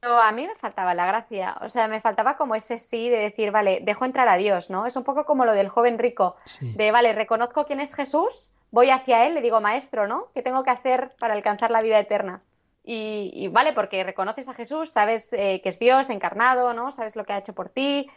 Pero 0.00 0.18
a 0.18 0.32
mí 0.32 0.46
me 0.46 0.54
faltaba 0.54 0.94
la 0.94 1.06
gracia, 1.06 1.56
o 1.60 1.68
sea, 1.68 1.88
me 1.88 2.00
faltaba 2.00 2.36
como 2.36 2.54
ese 2.54 2.78
sí 2.78 3.10
de 3.10 3.18
decir, 3.18 3.50
vale, 3.50 3.80
dejo 3.82 4.04
entrar 4.04 4.28
a 4.28 4.36
Dios, 4.36 4.70
¿no? 4.70 4.86
Es 4.86 4.96
un 4.96 5.02
poco 5.02 5.24
como 5.24 5.44
lo 5.44 5.52
del 5.52 5.68
joven 5.68 5.98
rico, 5.98 6.36
de, 6.60 6.92
vale, 6.92 7.12
reconozco 7.12 7.66
quién 7.66 7.80
es 7.80 7.94
Jesús, 7.94 8.52
voy 8.70 8.90
hacia 8.90 9.26
Él, 9.26 9.34
le 9.34 9.40
digo, 9.40 9.60
maestro, 9.60 10.06
¿no? 10.06 10.28
¿Qué 10.34 10.42
tengo 10.42 10.62
que 10.62 10.70
hacer 10.70 11.10
para 11.18 11.34
alcanzar 11.34 11.72
la 11.72 11.82
vida 11.82 11.98
eterna? 11.98 12.42
Y, 12.84 13.48
vale, 13.48 13.74
porque 13.74 14.02
reconoces 14.04 14.48
a 14.48 14.54
Jesús, 14.54 14.90
sabes 14.90 15.30
eh, 15.32 15.60
que 15.62 15.68
es 15.68 15.78
Dios 15.78 16.08
encarnado, 16.08 16.72
¿no? 16.72 16.90
Sabes 16.92 17.16
lo 17.16 17.24
que 17.24 17.34
ha 17.34 17.38
hecho 17.38 17.52
por 17.52 17.68
ti, 17.68 18.08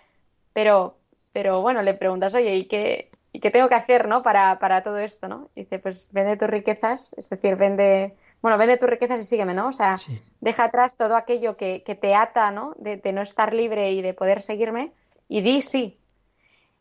pero, 0.54 0.98
pero 1.34 1.62
bueno, 1.62 1.82
le 1.82 1.96
preguntas, 1.96 2.34
oye, 2.36 2.56
¿y 2.56 2.68
qué, 2.68 3.10
¿y 3.34 3.40
qué 3.40 3.52
tengo 3.52 3.70
que 3.70 3.76
hacer, 3.76 4.08
¿no? 4.08 4.24
Para, 4.24 4.60
para 4.60 4.84
todo 4.84 4.98
esto, 4.98 5.28
¿no? 5.28 5.50
dice, 5.56 5.80
pues 5.80 6.08
vende 6.12 6.38
tus 6.38 6.50
riquezas, 6.50 7.14
es 7.18 7.30
decir, 7.30 7.56
vende, 7.56 8.16
bueno, 8.42 8.58
vende 8.58 8.78
tus 8.78 8.90
riquezas 8.90 9.20
y 9.22 9.24
sígueme, 9.24 9.54
¿no? 9.54 9.68
O 9.68 9.72
sea, 9.72 9.96
deja 10.42 10.66
atrás 10.66 10.98
todo 10.98 11.16
aquello 11.16 11.56
que, 11.58 11.84
que 11.84 11.96
te 11.96 12.14
ata, 12.16 12.52
¿no? 12.52 12.74
De, 12.78 12.98
de, 12.98 13.14
no 13.14 13.22
estar 13.22 13.54
libre 13.54 13.92
y 13.92 14.02
de 14.02 14.14
poder 14.14 14.42
seguirme 14.42 14.92
y 15.28 15.42
di 15.42 15.62
sí. 15.62 15.98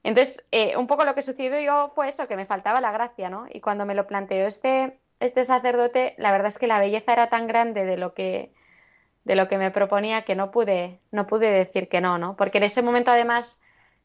Entonces, 0.03 0.45
eh, 0.51 0.77
un 0.77 0.87
poco 0.87 1.05
lo 1.05 1.15
que 1.15 1.23
sucedió 1.23 1.61
yo 1.61 1.93
fue 1.95 2.09
eso, 2.09 2.27
que 2.27 2.37
me 2.37 2.47
faltaba 2.47 2.81
la 2.81 2.91
gracia, 2.91 3.29
¿no? 3.29 3.47
Y 3.53 3.61
cuando 3.61 3.85
me 3.85 3.95
lo 3.95 4.07
planteó 4.07 4.47
este, 4.47 4.99
este 5.21 5.45
sacerdote, 5.45 6.15
la 6.17 6.33
verdad 6.33 6.49
es 6.49 6.59
que 6.59 6.67
la 6.67 6.81
belleza 6.81 7.13
era 7.13 7.29
tan 7.29 7.47
grande 7.47 7.85
de 7.85 7.97
lo 7.97 8.15
que 8.15 8.53
de 9.23 9.37
lo 9.37 9.49
que 9.49 9.59
me 9.59 9.71
proponía 9.71 10.23
que 10.23 10.35
no 10.35 10.51
pude 10.51 10.99
no 11.11 11.27
pude 11.27 11.51
decir 11.51 11.89
que 11.91 12.01
no, 12.01 12.17
¿no? 12.17 12.37
Porque 12.37 12.57
en 12.57 12.65
ese 12.65 12.81
momento 12.81 13.11
además 13.11 13.60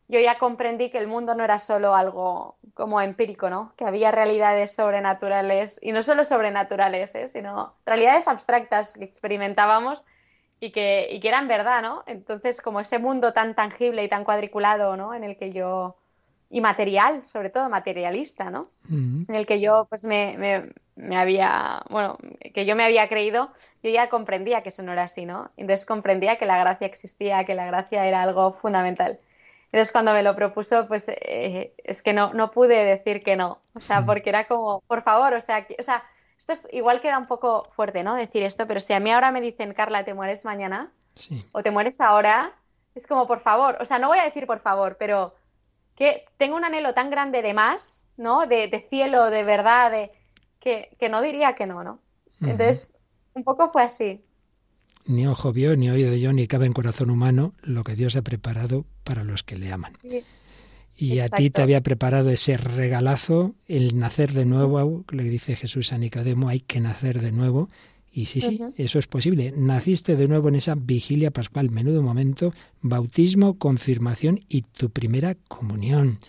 yo 0.08 0.20
ya 0.20 0.38
comprendí 0.38 0.90
que 0.92 1.00
el 1.00 1.08
mundo 1.08 1.34
no 1.34 1.44
era 1.44 1.58
solo 1.58 1.96
algo 1.96 2.58
como 2.74 3.02
empírico, 3.02 3.50
¿no? 3.50 3.74
Que 3.76 3.86
había 3.86 4.12
realidades 4.12 4.76
sobrenaturales, 4.76 5.80
y 5.82 5.92
no 5.92 6.04
solo 6.04 6.26
sobrenaturales, 6.26 7.16
¿eh? 7.16 7.28
sino 7.28 7.74
realidades 7.86 8.28
abstractas 8.28 8.94
que 8.94 9.04
experimentábamos 9.04 10.04
y 10.60 10.72
que, 10.72 11.08
y 11.12 11.20
que 11.20 11.28
eran 11.28 11.48
verdad, 11.48 11.82
¿no? 11.82 12.04
Entonces, 12.06 12.62
como 12.62 12.80
ese 12.80 13.00
mundo 13.00 13.34
tan 13.34 13.56
tangible 13.56 14.04
y 14.04 14.10
tan 14.10 14.26
cuadriculado, 14.26 14.96
¿no? 14.96 15.14
En 15.14 15.24
el 15.24 15.38
que 15.38 15.52
yo, 15.52 15.98
y 16.52 16.62
material, 16.62 17.24
sobre 17.26 17.50
todo 17.50 17.68
materialista, 17.70 18.52
¿no? 18.52 18.70
En 18.88 19.34
el 19.34 19.48
que 19.48 19.60
yo, 19.60 19.88
pues, 19.90 20.06
me, 20.06 20.36
me, 20.38 20.70
me, 20.96 21.18
había, 21.18 21.82
bueno, 21.90 22.18
que 22.54 22.66
yo 22.66 22.76
me 22.76 22.84
había 22.84 23.10
creído, 23.10 23.50
yo 23.82 23.90
ya 23.90 24.10
comprendía 24.10 24.62
que 24.62 24.70
eso 24.70 24.84
no 24.84 24.94
era 24.94 25.04
así, 25.04 25.26
¿no? 25.26 25.50
Entonces 25.58 25.86
comprendía 25.86 26.38
que 26.38 26.46
la 26.46 26.60
gracia 26.60 26.86
existía, 26.86 27.44
que 27.46 27.56
la 27.56 27.66
gracia 27.66 28.06
era 28.06 28.22
algo 28.22 28.54
fundamental. 28.54 29.20
Entonces 29.76 29.92
cuando 29.92 30.14
me 30.14 30.24
lo 30.24 30.38
propuso, 30.38 30.88
pues 30.88 31.10
eh, 31.10 31.74
es 31.84 32.02
que 32.02 32.14
no, 32.14 32.34
no 32.34 32.50
pude 32.50 32.86
decir 32.86 33.22
que 33.22 33.36
no, 33.36 33.60
o 33.74 33.82
sea, 33.82 34.06
porque 34.06 34.30
era 34.30 34.48
como, 34.48 34.80
por 34.88 35.04
favor, 35.04 35.34
o 35.34 35.42
sea, 35.42 35.68
o 35.78 35.84
sea, 35.84 36.02
esto 36.38 36.54
es 36.54 36.70
igual 36.72 37.02
queda 37.02 37.18
un 37.18 37.28
poco 37.28 37.64
fuerte, 37.76 38.02
¿no? 38.02 38.16
Decir 38.16 38.44
esto, 38.44 38.68
pero 38.68 38.80
si 38.80 38.94
a 38.94 39.02
mí 39.02 39.12
ahora 39.12 39.32
me 39.32 39.42
dicen, 39.42 39.74
Carla, 39.74 40.06
te 40.06 40.14
mueres 40.14 40.46
mañana 40.46 40.94
o 41.52 41.62
te 41.62 41.72
mueres 41.72 42.00
ahora, 42.00 42.54
es 42.96 43.06
como, 43.06 43.28
por 43.28 43.42
favor, 43.42 43.78
o 43.82 43.86
sea, 43.86 44.00
no 44.00 44.08
voy 44.08 44.20
a 44.20 44.24
decir 44.24 44.48
por 44.48 44.62
favor, 44.62 44.96
pero 44.98 45.36
que 45.98 46.24
tengo 46.38 46.56
un 46.56 46.64
anhelo 46.64 46.94
tan 46.94 47.10
grande 47.10 47.42
de 47.42 47.54
más, 47.54 48.08
¿no? 48.16 48.48
De, 48.48 48.70
de 48.70 48.88
cielo, 48.90 49.30
de 49.30 49.44
verdad, 49.44 49.92
de 49.92 50.14
que, 50.62 50.96
que, 50.98 51.10
no 51.10 51.20
diría 51.20 51.54
que 51.54 51.66
no, 51.66 51.84
¿no? 51.84 52.00
Entonces, 52.40 52.96
un 53.34 53.44
poco 53.44 53.74
fue 53.74 53.84
así 53.84 54.25
ni 55.06 55.28
ojo 55.28 55.54
vio, 55.54 55.76
ni 55.76 55.90
oído 55.90 56.16
yo, 56.16 56.34
ni 56.34 56.48
cabe 56.48 56.66
en 56.66 56.74
corazón 56.74 57.10
humano 57.10 57.54
lo 57.62 57.84
que 57.84 57.96
Dios 57.96 58.16
ha 58.16 58.22
preparado 58.22 58.86
para 59.04 59.24
los 59.24 59.44
que 59.44 59.58
le 59.58 59.72
aman. 59.72 59.92
y 60.98 61.20
a 61.20 61.30
ti 61.30 61.50
te 61.50 61.62
había 61.62 61.82
preparado 61.82 62.30
ese 62.30 62.58
regalazo, 62.58 63.56
el 63.68 64.00
nacer 64.00 64.34
de 64.34 64.46
nuevo, 64.46 65.04
le 65.12 65.24
dice 65.24 65.56
Jesús 65.56 65.94
a 65.94 65.98
Nicodemo, 65.98 66.50
hay 66.50 66.62
que 66.62 66.80
nacer 66.80 67.22
de 67.22 67.32
nuevo. 67.32 67.70
Y 68.12 68.28
sí, 68.28 68.40
sí, 68.40 68.62
eso 68.78 68.98
es 68.98 69.08
posible. 69.08 69.54
Naciste 69.58 70.16
de 70.16 70.30
nuevo 70.30 70.48
en 70.48 70.56
esa 70.56 70.76
vigilia 70.76 71.32
pascual, 71.32 71.70
menudo 71.70 72.02
momento, 72.02 72.54
bautismo, 72.82 73.58
confirmación 73.58 74.40
y 74.48 74.62
tu 74.62 74.90
primera 74.90 75.36
comunión. 75.50 76.20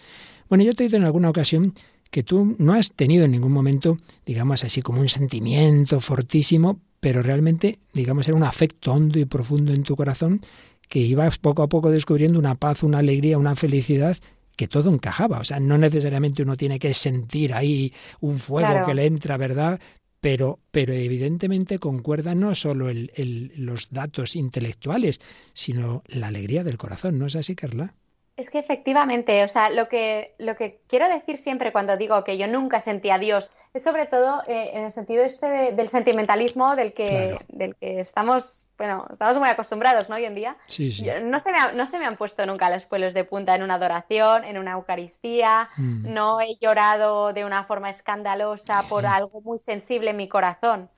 Bueno, 0.48 0.64
yo 0.64 0.74
te 0.74 0.82
he 0.82 0.86
dicho 0.88 0.96
en 0.96 1.04
alguna 1.04 1.30
ocasión 1.30 1.74
que 2.10 2.24
tú 2.24 2.56
no 2.58 2.74
has 2.74 2.90
tenido 2.90 3.24
en 3.24 3.30
ningún 3.30 3.52
momento, 3.52 3.98
digamos 4.24 4.64
así, 4.64 4.82
como 4.82 5.00
un 5.00 5.08
sentimiento 5.08 6.00
fortísimo 6.00 6.80
pero 7.00 7.22
realmente, 7.22 7.78
digamos, 7.92 8.26
era 8.28 8.36
un 8.36 8.42
afecto 8.42 8.92
hondo 8.92 9.18
y 9.18 9.24
profundo 9.24 9.72
en 9.72 9.82
tu 9.82 9.96
corazón 9.96 10.40
que 10.88 11.00
ibas 11.00 11.38
poco 11.38 11.62
a 11.62 11.68
poco 11.68 11.90
descubriendo 11.90 12.38
una 12.38 12.54
paz, 12.54 12.82
una 12.82 12.98
alegría, 12.98 13.38
una 13.38 13.56
felicidad 13.56 14.16
que 14.56 14.68
todo 14.68 14.90
encajaba. 14.90 15.38
O 15.38 15.44
sea, 15.44 15.60
no 15.60 15.78
necesariamente 15.78 16.42
uno 16.42 16.56
tiene 16.56 16.78
que 16.78 16.94
sentir 16.94 17.54
ahí 17.54 17.92
un 18.20 18.38
fuego 18.38 18.86
que 18.86 18.94
le 18.94 19.06
entra, 19.06 19.36
¿verdad? 19.36 19.80
Pero, 20.20 20.58
pero 20.70 20.92
evidentemente 20.92 21.78
concuerda 21.78 22.34
no 22.34 22.54
solo 22.54 22.88
el, 22.88 23.52
los 23.56 23.90
datos 23.90 24.34
intelectuales, 24.34 25.20
sino 25.52 26.02
la 26.06 26.28
alegría 26.28 26.64
del 26.64 26.78
corazón, 26.78 27.18
¿no 27.18 27.26
es 27.26 27.36
así, 27.36 27.54
Carla? 27.54 27.94
Es 28.36 28.50
que 28.50 28.58
efectivamente, 28.58 29.42
o 29.44 29.48
sea, 29.48 29.70
lo 29.70 29.88
que, 29.88 30.34
lo 30.36 30.56
que 30.56 30.82
quiero 30.88 31.08
decir 31.08 31.38
siempre 31.38 31.72
cuando 31.72 31.96
digo 31.96 32.22
que 32.22 32.36
yo 32.36 32.46
nunca 32.46 32.80
sentí 32.80 33.08
a 33.08 33.18
Dios 33.18 33.50
es 33.72 33.82
sobre 33.82 34.04
todo 34.04 34.42
eh, 34.46 34.72
en 34.74 34.84
el 34.84 34.90
sentido 34.90 35.24
este 35.24 35.72
del 35.72 35.88
sentimentalismo 35.88 36.76
del 36.76 36.92
que, 36.92 37.38
del 37.48 37.74
que 37.76 38.00
estamos, 38.00 38.66
bueno, 38.76 39.06
estamos 39.10 39.38
muy 39.38 39.48
acostumbrados 39.48 40.10
¿no? 40.10 40.16
hoy 40.16 40.26
en 40.26 40.34
día. 40.34 40.58
Sí, 40.66 40.92
sí. 40.92 41.06
no, 41.22 41.40
se 41.40 41.50
me 41.50 41.72
no 41.72 41.86
se 41.86 41.98
me 41.98 42.04
han 42.04 42.18
puesto 42.18 42.44
nunca 42.44 42.68
los 42.68 42.84
pelos 42.84 43.14
de 43.14 43.24
punta 43.24 43.54
en 43.54 43.62
una 43.62 43.76
adoración, 43.76 44.44
en 44.44 44.58
una 44.58 44.72
Eucaristía, 44.72 45.70
mm. 45.78 46.12
no 46.12 46.38
he 46.42 46.58
llorado 46.60 47.32
de 47.32 47.46
una 47.46 47.64
forma 47.64 47.88
escandalosa 47.88 48.82
por 48.90 49.06
algo 49.06 49.40
muy 49.40 49.58
sensible 49.58 50.10
en 50.10 50.16
mi 50.18 50.28
corazón. 50.28 50.90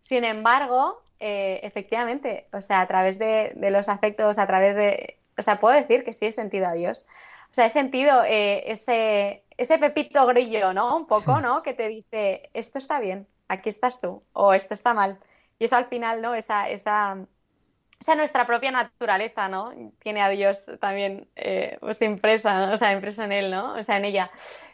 Sin 0.00 0.24
embargo, 0.24 1.00
eh, 1.20 1.60
efectivamente, 1.62 2.48
o 2.52 2.60
sea, 2.60 2.80
a 2.80 2.88
través 2.88 3.20
de, 3.20 3.52
de 3.54 3.70
los 3.70 3.88
afectos, 3.88 4.36
a 4.38 4.48
través 4.48 4.74
de 4.74 5.21
o 5.38 5.42
sea, 5.42 5.60
puedo 5.60 5.74
decir 5.74 6.04
que 6.04 6.12
sí 6.12 6.26
he 6.26 6.32
sentido 6.32 6.66
a 6.66 6.72
Dios. 6.72 7.06
O 7.50 7.54
sea, 7.54 7.66
he 7.66 7.70
sentido 7.70 8.24
eh, 8.24 8.70
ese, 8.72 9.44
ese 9.56 9.78
pepito 9.78 10.26
grillo, 10.26 10.72
¿no? 10.72 10.96
Un 10.96 11.06
poco, 11.06 11.40
¿no? 11.40 11.62
Que 11.62 11.74
te 11.74 11.88
dice, 11.88 12.50
esto 12.54 12.78
está 12.78 12.98
bien, 12.98 13.26
aquí 13.48 13.68
estás 13.68 14.00
tú, 14.00 14.22
o 14.32 14.54
esto 14.54 14.74
está 14.74 14.94
mal. 14.94 15.18
Y 15.58 15.66
eso 15.66 15.76
al 15.76 15.86
final, 15.86 16.22
¿no? 16.22 16.34
Esa, 16.34 16.68
esa, 16.70 17.18
esa 18.00 18.14
nuestra 18.14 18.46
propia 18.46 18.70
naturaleza, 18.70 19.48
¿no? 19.48 19.72
Tiene 19.98 20.22
a 20.22 20.28
Dios 20.30 20.70
también 20.80 21.28
eh, 21.36 21.76
pues 21.80 22.00
impresa, 22.02 22.72
o 22.72 22.78
sea, 22.78 22.92
impreso 22.92 23.22
en 23.22 23.32
él, 23.32 23.50
¿no? 23.50 23.74
O 23.74 23.84
sea, 23.84 23.98
en 23.98 24.06
ella. 24.06 24.30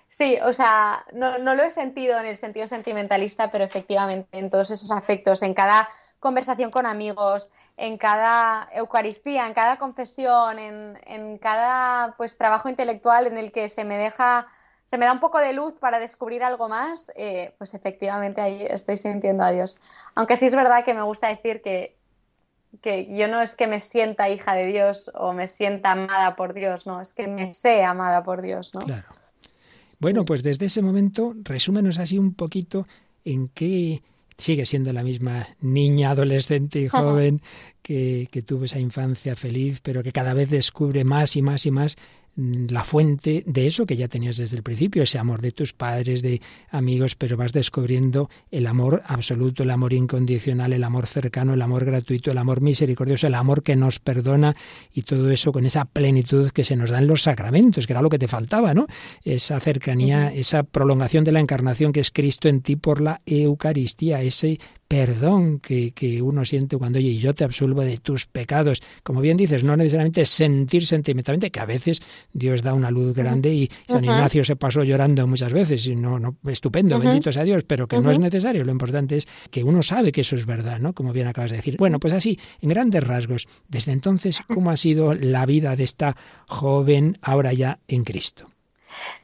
Sí, 0.08 0.38
o 0.42 0.52
sea, 0.52 1.04
no, 1.12 1.38
no 1.38 1.54
lo 1.54 1.64
he 1.64 1.70
sentido 1.70 2.18
en 2.18 2.26
el 2.26 2.36
sentido 2.36 2.66
sentimentalista, 2.66 3.50
pero 3.50 3.64
efectivamente 3.64 4.38
en 4.38 4.50
todos 4.50 4.70
esos 4.70 4.90
afectos, 4.90 5.42
en 5.42 5.52
cada 5.52 5.88
conversación 6.20 6.70
con 6.70 6.86
amigos, 6.86 7.50
en 7.76 7.96
cada 7.96 8.68
Eucaristía, 8.72 9.46
en 9.46 9.54
cada 9.54 9.76
confesión, 9.76 10.58
en, 10.58 10.98
en, 11.06 11.38
cada 11.38 12.14
pues 12.16 12.36
trabajo 12.36 12.68
intelectual 12.68 13.26
en 13.26 13.38
el 13.38 13.52
que 13.52 13.68
se 13.68 13.84
me 13.84 13.96
deja, 13.96 14.48
se 14.86 14.98
me 14.98 15.06
da 15.06 15.12
un 15.12 15.20
poco 15.20 15.38
de 15.38 15.52
luz 15.52 15.74
para 15.78 16.00
descubrir 16.00 16.42
algo 16.42 16.68
más, 16.68 17.12
eh, 17.14 17.54
pues 17.58 17.74
efectivamente 17.74 18.40
ahí 18.40 18.66
estoy 18.68 18.96
sintiendo 18.96 19.44
a 19.44 19.52
Dios. 19.52 19.78
Aunque 20.14 20.36
sí 20.36 20.46
es 20.46 20.54
verdad 20.54 20.84
que 20.84 20.94
me 20.94 21.02
gusta 21.02 21.28
decir 21.28 21.62
que, 21.62 21.96
que 22.82 23.14
yo 23.16 23.28
no 23.28 23.40
es 23.40 23.54
que 23.54 23.68
me 23.68 23.78
sienta 23.78 24.28
hija 24.28 24.54
de 24.54 24.66
Dios 24.66 25.10
o 25.14 25.32
me 25.32 25.46
sienta 25.46 25.92
amada 25.92 26.34
por 26.34 26.52
Dios, 26.52 26.86
no, 26.86 27.00
es 27.00 27.12
que 27.12 27.28
me 27.28 27.54
sé 27.54 27.84
amada 27.84 28.24
por 28.24 28.42
Dios, 28.42 28.74
¿no? 28.74 28.80
Claro. 28.80 29.06
Bueno, 30.00 30.24
pues 30.24 30.42
desde 30.42 30.66
ese 30.66 30.80
momento, 30.82 31.34
resúmenos 31.42 31.98
así 31.98 32.18
un 32.18 32.34
poquito 32.34 32.86
en 33.24 33.48
qué 33.48 34.02
sigue 34.38 34.64
siendo 34.64 34.92
la 34.92 35.02
misma 35.02 35.48
niña, 35.60 36.10
adolescente 36.10 36.80
y 36.80 36.88
joven 36.88 37.42
que, 37.82 38.28
tuvo 38.46 38.64
esa 38.64 38.78
infancia 38.78 39.34
feliz, 39.34 39.80
pero 39.82 40.02
que 40.02 40.12
cada 40.12 40.32
vez 40.32 40.48
descubre 40.48 41.04
más 41.04 41.36
y 41.36 41.42
más 41.42 41.66
y 41.66 41.70
más 41.70 41.96
la 42.38 42.84
fuente 42.84 43.42
de 43.46 43.66
eso 43.66 43.84
que 43.84 43.96
ya 43.96 44.06
tenías 44.06 44.36
desde 44.36 44.56
el 44.56 44.62
principio, 44.62 45.02
ese 45.02 45.18
amor 45.18 45.42
de 45.42 45.50
tus 45.50 45.72
padres, 45.72 46.22
de 46.22 46.40
amigos, 46.70 47.16
pero 47.16 47.36
vas 47.36 47.52
descubriendo 47.52 48.30
el 48.52 48.68
amor 48.68 49.02
absoluto, 49.06 49.64
el 49.64 49.70
amor 49.70 49.92
incondicional, 49.92 50.72
el 50.72 50.84
amor 50.84 51.08
cercano, 51.08 51.54
el 51.54 51.62
amor 51.62 51.84
gratuito, 51.84 52.30
el 52.30 52.38
amor 52.38 52.60
misericordioso, 52.60 53.26
el 53.26 53.34
amor 53.34 53.64
que 53.64 53.74
nos 53.74 53.98
perdona 53.98 54.54
y 54.94 55.02
todo 55.02 55.32
eso 55.32 55.50
con 55.50 55.66
esa 55.66 55.84
plenitud 55.84 56.50
que 56.50 56.62
se 56.62 56.76
nos 56.76 56.90
da 56.90 56.98
en 56.98 57.08
los 57.08 57.22
sacramentos, 57.22 57.88
que 57.88 57.92
era 57.92 58.02
lo 58.02 58.08
que 58.08 58.20
te 58.20 58.28
faltaba, 58.28 58.72
¿no? 58.72 58.86
Esa 59.24 59.58
cercanía, 59.58 60.32
esa 60.32 60.62
prolongación 60.62 61.24
de 61.24 61.32
la 61.32 61.40
encarnación 61.40 61.92
que 61.92 62.00
es 62.00 62.12
Cristo 62.12 62.48
en 62.48 62.60
ti 62.60 62.76
por 62.76 63.00
la 63.00 63.20
Eucaristía, 63.26 64.22
ese 64.22 64.60
perdón 64.88 65.60
que, 65.60 65.92
que, 65.92 66.22
uno 66.22 66.46
siente 66.46 66.78
cuando, 66.78 66.98
oye, 66.98 67.16
yo 67.18 67.34
te 67.34 67.44
absuelvo 67.44 67.82
de 67.82 67.98
tus 67.98 68.26
pecados. 68.26 68.82
Como 69.02 69.20
bien 69.20 69.36
dices, 69.36 69.62
no 69.62 69.76
necesariamente 69.76 70.24
sentir 70.24 70.86
sentimentalmente, 70.86 71.50
que 71.50 71.60
a 71.60 71.66
veces 71.66 72.00
Dios 72.32 72.62
da 72.62 72.72
una 72.72 72.90
luz 72.90 73.14
grande 73.14 73.52
y 73.52 73.70
San 73.86 74.02
Ignacio 74.02 74.44
se 74.44 74.56
pasó 74.56 74.82
llorando 74.82 75.26
muchas 75.26 75.52
veces, 75.52 75.86
y 75.86 75.94
no, 75.94 76.18
no 76.18 76.36
estupendo, 76.46 76.98
bendito 76.98 77.30
sea 77.30 77.44
Dios, 77.44 77.64
pero 77.64 77.86
que 77.86 78.00
no 78.00 78.10
es 78.10 78.18
necesario. 78.18 78.64
Lo 78.64 78.72
importante 78.72 79.18
es 79.18 79.28
que 79.50 79.62
uno 79.62 79.82
sabe 79.82 80.10
que 80.10 80.22
eso 80.22 80.36
es 80.36 80.46
verdad, 80.46 80.80
¿no? 80.80 80.94
Como 80.94 81.12
bien 81.12 81.26
acabas 81.26 81.50
de 81.50 81.58
decir. 81.58 81.76
Bueno, 81.76 82.00
pues 82.00 82.14
así, 82.14 82.38
en 82.60 82.70
grandes 82.70 83.04
rasgos, 83.04 83.46
desde 83.68 83.92
entonces, 83.92 84.40
¿cómo 84.48 84.70
ha 84.70 84.76
sido 84.76 85.12
la 85.12 85.44
vida 85.44 85.76
de 85.76 85.84
esta 85.84 86.16
joven 86.46 87.18
ahora 87.20 87.52
ya 87.52 87.78
en 87.88 88.04
Cristo? 88.04 88.48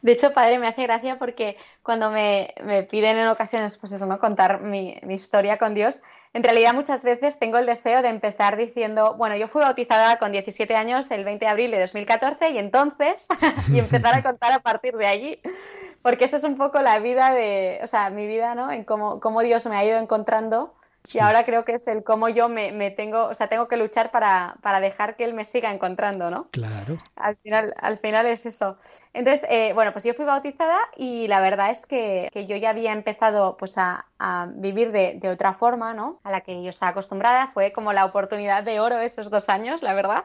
De 0.03 0.13
hecho, 0.13 0.33
padre, 0.33 0.59
me 0.59 0.67
hace 0.67 0.83
gracia 0.83 1.19
porque 1.19 1.57
cuando 1.83 2.11
me, 2.11 2.55
piden 2.91 3.19
en 3.19 3.29
ocasiones, 3.29 3.79
pues 3.79 3.93
eso, 3.93 4.07
¿no? 4.07 4.19
Contar 4.19 4.61
mi, 4.61 4.99
historia 5.09 5.59
con 5.59 5.75
Dios, 5.75 6.01
en 6.33 6.43
realidad 6.43 6.75
muchas 6.75 7.05
veces 7.05 7.39
tengo 7.39 7.59
el 7.59 7.67
deseo 7.67 8.03
de 8.03 8.09
empezar 8.09 8.57
diciendo, 8.57 9.15
bueno, 9.15 9.37
yo 9.37 9.49
fui 9.49 9.63
bautizada 9.63 10.19
con 10.19 10.33
17 10.33 10.75
años 10.75 11.11
el 11.11 11.25
20 11.25 11.45
de 11.45 11.51
abril 11.51 11.71
de 11.71 11.81
2014 11.81 12.51
y 12.51 12.59
entonces, 12.59 13.27
y 13.73 13.79
empezar 13.79 14.17
a 14.17 14.23
contar 14.25 14.53
a 14.53 14.59
partir 14.61 14.97
de 14.97 15.07
allí, 15.07 15.41
porque 16.03 16.25
eso 16.25 16.37
es 16.37 16.45
un 16.45 16.57
poco 16.57 16.81
la 16.81 16.99
vida 16.99 17.33
de, 17.33 17.81
o 17.83 17.87
sea, 17.87 18.11
mi 18.11 18.27
vida, 18.27 18.55
¿no? 18.55 18.71
En 18.71 18.85
cómo, 18.85 19.21
cómo 19.21 19.43
Dios 19.43 19.67
me 19.67 19.77
ha 19.77 19.85
ido 19.85 19.99
encontrando 19.99 20.75
y 21.13 21.19
ahora 21.19 21.45
creo 21.45 21.65
que 21.65 21.75
es 21.75 21.87
el 21.87 22.03
cómo 22.03 22.29
yo 22.29 22.49
me, 22.49 22.91
tengo, 22.91 23.27
o 23.27 23.35
sea, 23.35 23.49
tengo 23.49 23.69
que 23.69 23.77
luchar 23.77 24.11
para, 24.11 24.57
dejar 24.81 25.17
que 25.17 25.25
él 25.25 25.35
me 25.35 25.45
siga 25.45 25.71
encontrando, 25.71 26.31
¿no? 26.31 26.49
Claro. 26.51 26.99
Al 27.17 27.37
final, 27.37 27.75
al 27.79 27.99
final 27.99 28.27
es 28.27 28.47
eso. 28.47 28.79
Entonces, 29.13 29.47
eh, 29.51 29.73
bueno, 29.75 29.93
pues 29.93 30.05
yo 30.05 30.15
fui 30.15 30.25
bautizada 30.25 30.79
y 30.97 31.29
la 31.29 31.41
verdad 31.41 31.71
es 31.71 31.85
que, 31.87 32.31
yo 32.49 32.57
ya 32.57 32.71
había 32.71 32.93
empezado 32.93 33.57
pues 33.57 33.75
a, 33.77 34.07
vivir 34.55 34.91
de, 34.91 35.19
de, 35.21 35.29
otra 35.29 35.53
forma, 35.53 35.93
¿no? 35.93 36.21
A 36.25 36.31
la 36.31 36.41
que 36.41 36.63
yo 36.63 36.71
estaba 36.71 36.93
acostumbrada. 36.93 37.51
Fue 37.53 37.73
como 37.73 37.93
la 37.93 38.07
oportunidad 38.07 38.63
de 38.63 38.81
oro 38.81 38.99
esos 39.01 39.29
dos 39.29 39.51
años, 39.51 39.83
la 39.83 39.93
verdad. 39.93 40.25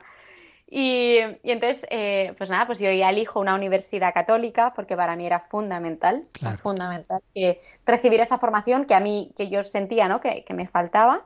Y, 0.72 1.18
entonces, 1.44 1.84
eh, 1.90 2.36
pues 2.38 2.52
nada, 2.52 2.68
pues 2.68 2.78
yo 2.80 2.92
ya 2.92 3.10
elijo 3.10 3.40
una 3.40 3.56
universidad 3.56 4.14
católica 4.14 4.72
porque 4.76 4.96
para 4.96 5.16
mí 5.16 5.26
era 5.26 5.40
fundamental, 5.40 6.28
fundamental 6.62 7.22
que 7.34 7.60
recibir 7.88 8.20
esa 8.20 8.38
formación 8.38 8.86
que 8.86 8.94
a 8.94 9.00
mí, 9.00 9.34
que 9.36 9.50
yo 9.50 9.64
sentía, 9.64 10.08
¿no? 10.08 10.22
Que, 10.22 10.46
me 10.54 10.68
faltaba. 10.68 11.26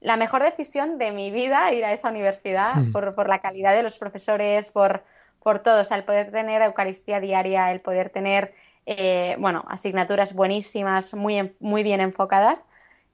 La 0.00 0.16
mejor 0.16 0.44
decisión 0.44 0.98
de 0.98 1.10
mi 1.10 1.32
vida 1.32 1.72
ir 1.72 1.84
a 1.84 1.92
esa 1.92 2.08
universidad 2.08 2.76
hmm. 2.76 2.92
por, 2.92 3.28
la 3.28 3.40
calidad 3.40 3.74
de 3.74 3.82
los 3.82 3.98
profesores, 3.98 4.70
por, 4.70 5.02
por 5.42 5.58
todo, 5.58 5.80
o 5.80 5.84
sea, 5.84 5.96
el 5.96 6.04
poder 6.04 6.30
tener 6.30 6.62
Eucaristía 6.62 7.18
diaria, 7.18 7.72
el 7.72 7.80
poder 7.80 8.10
tener, 8.10 8.54
eh, 8.86 9.34
bueno, 9.40 9.64
asignaturas 9.66 10.34
buenísimas, 10.34 11.14
muy, 11.14 11.52
muy 11.58 11.82
bien 11.82 12.00
enfocadas. 12.00 12.68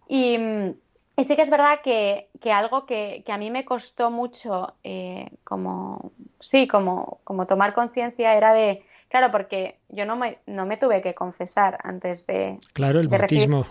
Y, 0.08 0.37
y 0.37 0.75
sí 1.24 1.36
que 1.36 1.42
es 1.42 1.50
verdad 1.50 1.80
que, 1.82 2.28
algo 2.52 2.86
que, 2.86 3.24
a 3.28 3.38
mí 3.38 3.50
me 3.50 3.64
costó 3.64 4.10
mucho, 4.10 4.74
eh, 4.82 5.30
como, 5.44 6.12
sí, 6.40 6.66
como, 6.66 7.20
como 7.24 7.46
tomar 7.46 7.74
conciencia 7.74 8.34
era 8.36 8.52
de, 8.52 8.84
claro, 9.08 9.30
porque 9.30 9.78
yo 9.88 10.04
no 10.06 10.16
me, 10.16 10.38
no 10.46 10.66
me 10.66 10.76
tuve 10.76 11.00
que 11.00 11.14
confesar 11.14 11.78
antes 11.82 12.26
de 12.26 12.58
Claro, 12.72 13.00
el 13.00 13.08
bautismo 13.08 13.62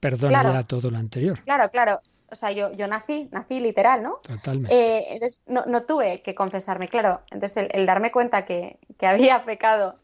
perdona 0.00 0.62
todo 0.62 0.90
lo 0.90 0.98
anterior. 0.98 1.42
Claro, 1.44 1.70
claro. 1.70 2.00
O 2.28 2.34
sea, 2.34 2.50
yo, 2.50 2.72
yo 2.72 2.88
nací, 2.88 3.28
nací 3.30 3.60
literal, 3.60 4.02
¿no? 4.02 4.16
Totalmente. 4.26 4.74
Eh, 4.74 5.14
entonces, 5.14 5.44
no, 5.46 5.64
no, 5.66 5.84
tuve 5.84 6.22
que 6.22 6.34
confesarme, 6.34 6.88
claro. 6.88 7.20
Entonces, 7.30 7.68
el, 7.70 7.86
darme 7.86 8.10
cuenta 8.10 8.44
que, 8.44 8.78
que, 8.98 9.06
había 9.06 9.44
pecado 9.46 9.96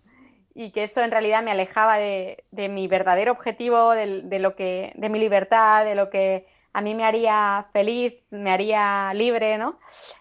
y 0.55 0.70
que 0.70 0.85
eso 0.85 1.00
en 1.00 1.11
realidad 1.11 1.42
me 1.42 1.50
alejaba 1.50 1.98
de, 1.98 2.44
de 2.52 2.68
mi 2.68 2.87
verdadero 2.87 3.33
objetivo, 3.33 3.90
de, 3.90 4.22
de, 4.22 4.38
lo 4.38 4.55
que, 4.55 4.92
de 4.94 5.09
mi 5.09 5.18
libertad, 5.18 5.85
de 5.85 5.96
lo 5.96 6.11
que 6.11 6.46
a 6.72 6.80
mí 6.80 6.94
me 6.94 7.04
haría 7.04 7.66
feliz, 7.72 8.14
me 8.30 8.50
haría 8.50 9.12
libre, 9.14 9.58
¿no? 9.58 9.78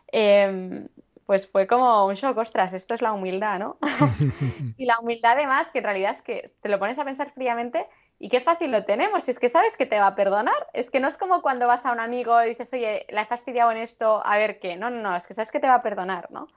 Em, 0.07 0.87
pues 1.25 1.47
fue 1.47 1.65
como 1.65 2.05
un 2.07 2.15
shock, 2.15 2.37
ostras, 2.37 2.73
esto 2.73 2.93
es 2.93 3.01
la 3.01 3.13
humildad, 3.13 3.59
¿no? 3.59 3.77
y 4.77 4.85
la 4.85 4.99
humildad 4.99 5.33
además, 5.33 5.71
que 5.71 5.77
en 5.79 5.85
realidad 5.85 6.11
es 6.11 6.21
que 6.21 6.43
te 6.61 6.69
lo 6.69 6.77
pones 6.79 6.99
a 6.99 7.05
pensar 7.05 7.31
fríamente 7.31 7.87
y 8.19 8.29
qué 8.29 8.41
fácil 8.41 8.71
lo 8.71 8.83
tenemos, 8.83 9.23
si 9.23 9.31
es 9.31 9.39
que 9.39 9.49
sabes 9.49 9.77
que 9.77 9.85
te 9.85 9.97
va 9.97 10.07
a 10.07 10.15
perdonar, 10.15 10.67
es 10.73 10.91
que 10.91 10.99
no 10.99 11.07
es 11.07 11.17
como 11.17 11.41
cuando 11.41 11.67
vas 11.67 11.85
a 11.85 11.91
un 11.91 11.99
amigo 11.99 12.43
y 12.43 12.49
dices, 12.49 12.71
oye, 12.73 13.05
la 13.09 13.23
he 13.23 13.25
fastidiado 13.25 13.71
en 13.71 13.77
esto, 13.77 14.21
a 14.25 14.37
ver 14.37 14.59
qué, 14.59 14.75
no, 14.75 14.89
no, 14.89 15.01
no, 15.01 15.15
es 15.15 15.25
que 15.25 15.33
sabes 15.33 15.51
que 15.51 15.59
te 15.59 15.67
va 15.67 15.75
a 15.75 15.81
perdonar, 15.81 16.29
¿no? 16.31 16.47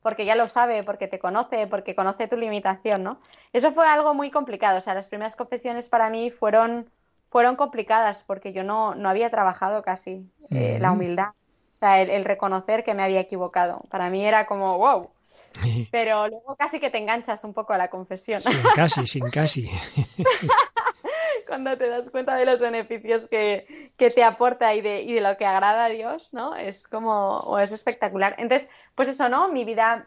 Porque 0.00 0.24
ya 0.24 0.34
lo 0.34 0.48
sabe, 0.48 0.82
porque 0.82 1.08
te 1.08 1.18
conoce, 1.18 1.66
porque 1.66 1.94
conoce 1.94 2.26
tu 2.26 2.38
limitación, 2.38 3.02
¿no? 3.02 3.18
Eso 3.52 3.72
fue 3.72 3.86
algo 3.86 4.14
muy 4.14 4.30
complicado, 4.30 4.78
o 4.78 4.80
sea, 4.80 4.94
las 4.94 5.08
primeras 5.08 5.36
confesiones 5.36 5.90
para 5.90 6.08
mí 6.08 6.30
fueron 6.30 6.90
fueron 7.30 7.56
complicadas 7.56 8.24
porque 8.24 8.52
yo 8.52 8.64
no, 8.64 8.94
no 8.94 9.08
había 9.08 9.30
trabajado 9.30 9.82
casi 9.82 10.28
eh, 10.50 10.78
la 10.80 10.92
humildad. 10.92 11.30
O 11.30 11.74
sea, 11.80 12.02
el, 12.02 12.24
reconocer 12.24 12.82
que 12.82 12.94
me 12.94 13.04
había 13.04 13.20
equivocado. 13.20 13.84
Para 13.90 14.10
mí 14.10 14.24
era 14.24 14.46
como, 14.46 14.76
wow. 14.76 15.10
Pero 15.92 16.28
luego 16.28 16.56
casi 16.56 16.80
que 16.80 16.90
te 16.90 16.98
enganchas 16.98 17.44
un 17.44 17.54
poco 17.54 17.72
a 17.72 17.78
la 17.78 17.88
confesión. 17.88 18.40
Sin 18.40 18.60
casi, 18.74 19.06
sin 19.06 19.30
casi. 19.30 19.70
Cuando 21.46 21.76
te 21.76 21.88
das 21.88 22.10
cuenta 22.10 22.34
de 22.36 22.44
los 22.44 22.60
beneficios 22.60 23.26
que, 23.28 23.92
que 23.96 24.10
te 24.10 24.22
aporta 24.22 24.74
y 24.74 24.80
de, 24.80 25.02
y 25.02 25.14
de, 25.14 25.20
lo 25.20 25.36
que 25.36 25.46
agrada 25.46 25.86
a 25.86 25.88
Dios, 25.88 26.32
¿no? 26.32 26.54
Es 26.54 26.86
como, 26.86 27.38
o 27.38 27.58
es 27.58 27.72
espectacular. 27.72 28.34
Entonces, 28.38 28.68
pues 28.94 29.08
eso, 29.08 29.28
¿no? 29.28 29.48
Mi 29.48 29.64
vida 29.64 30.06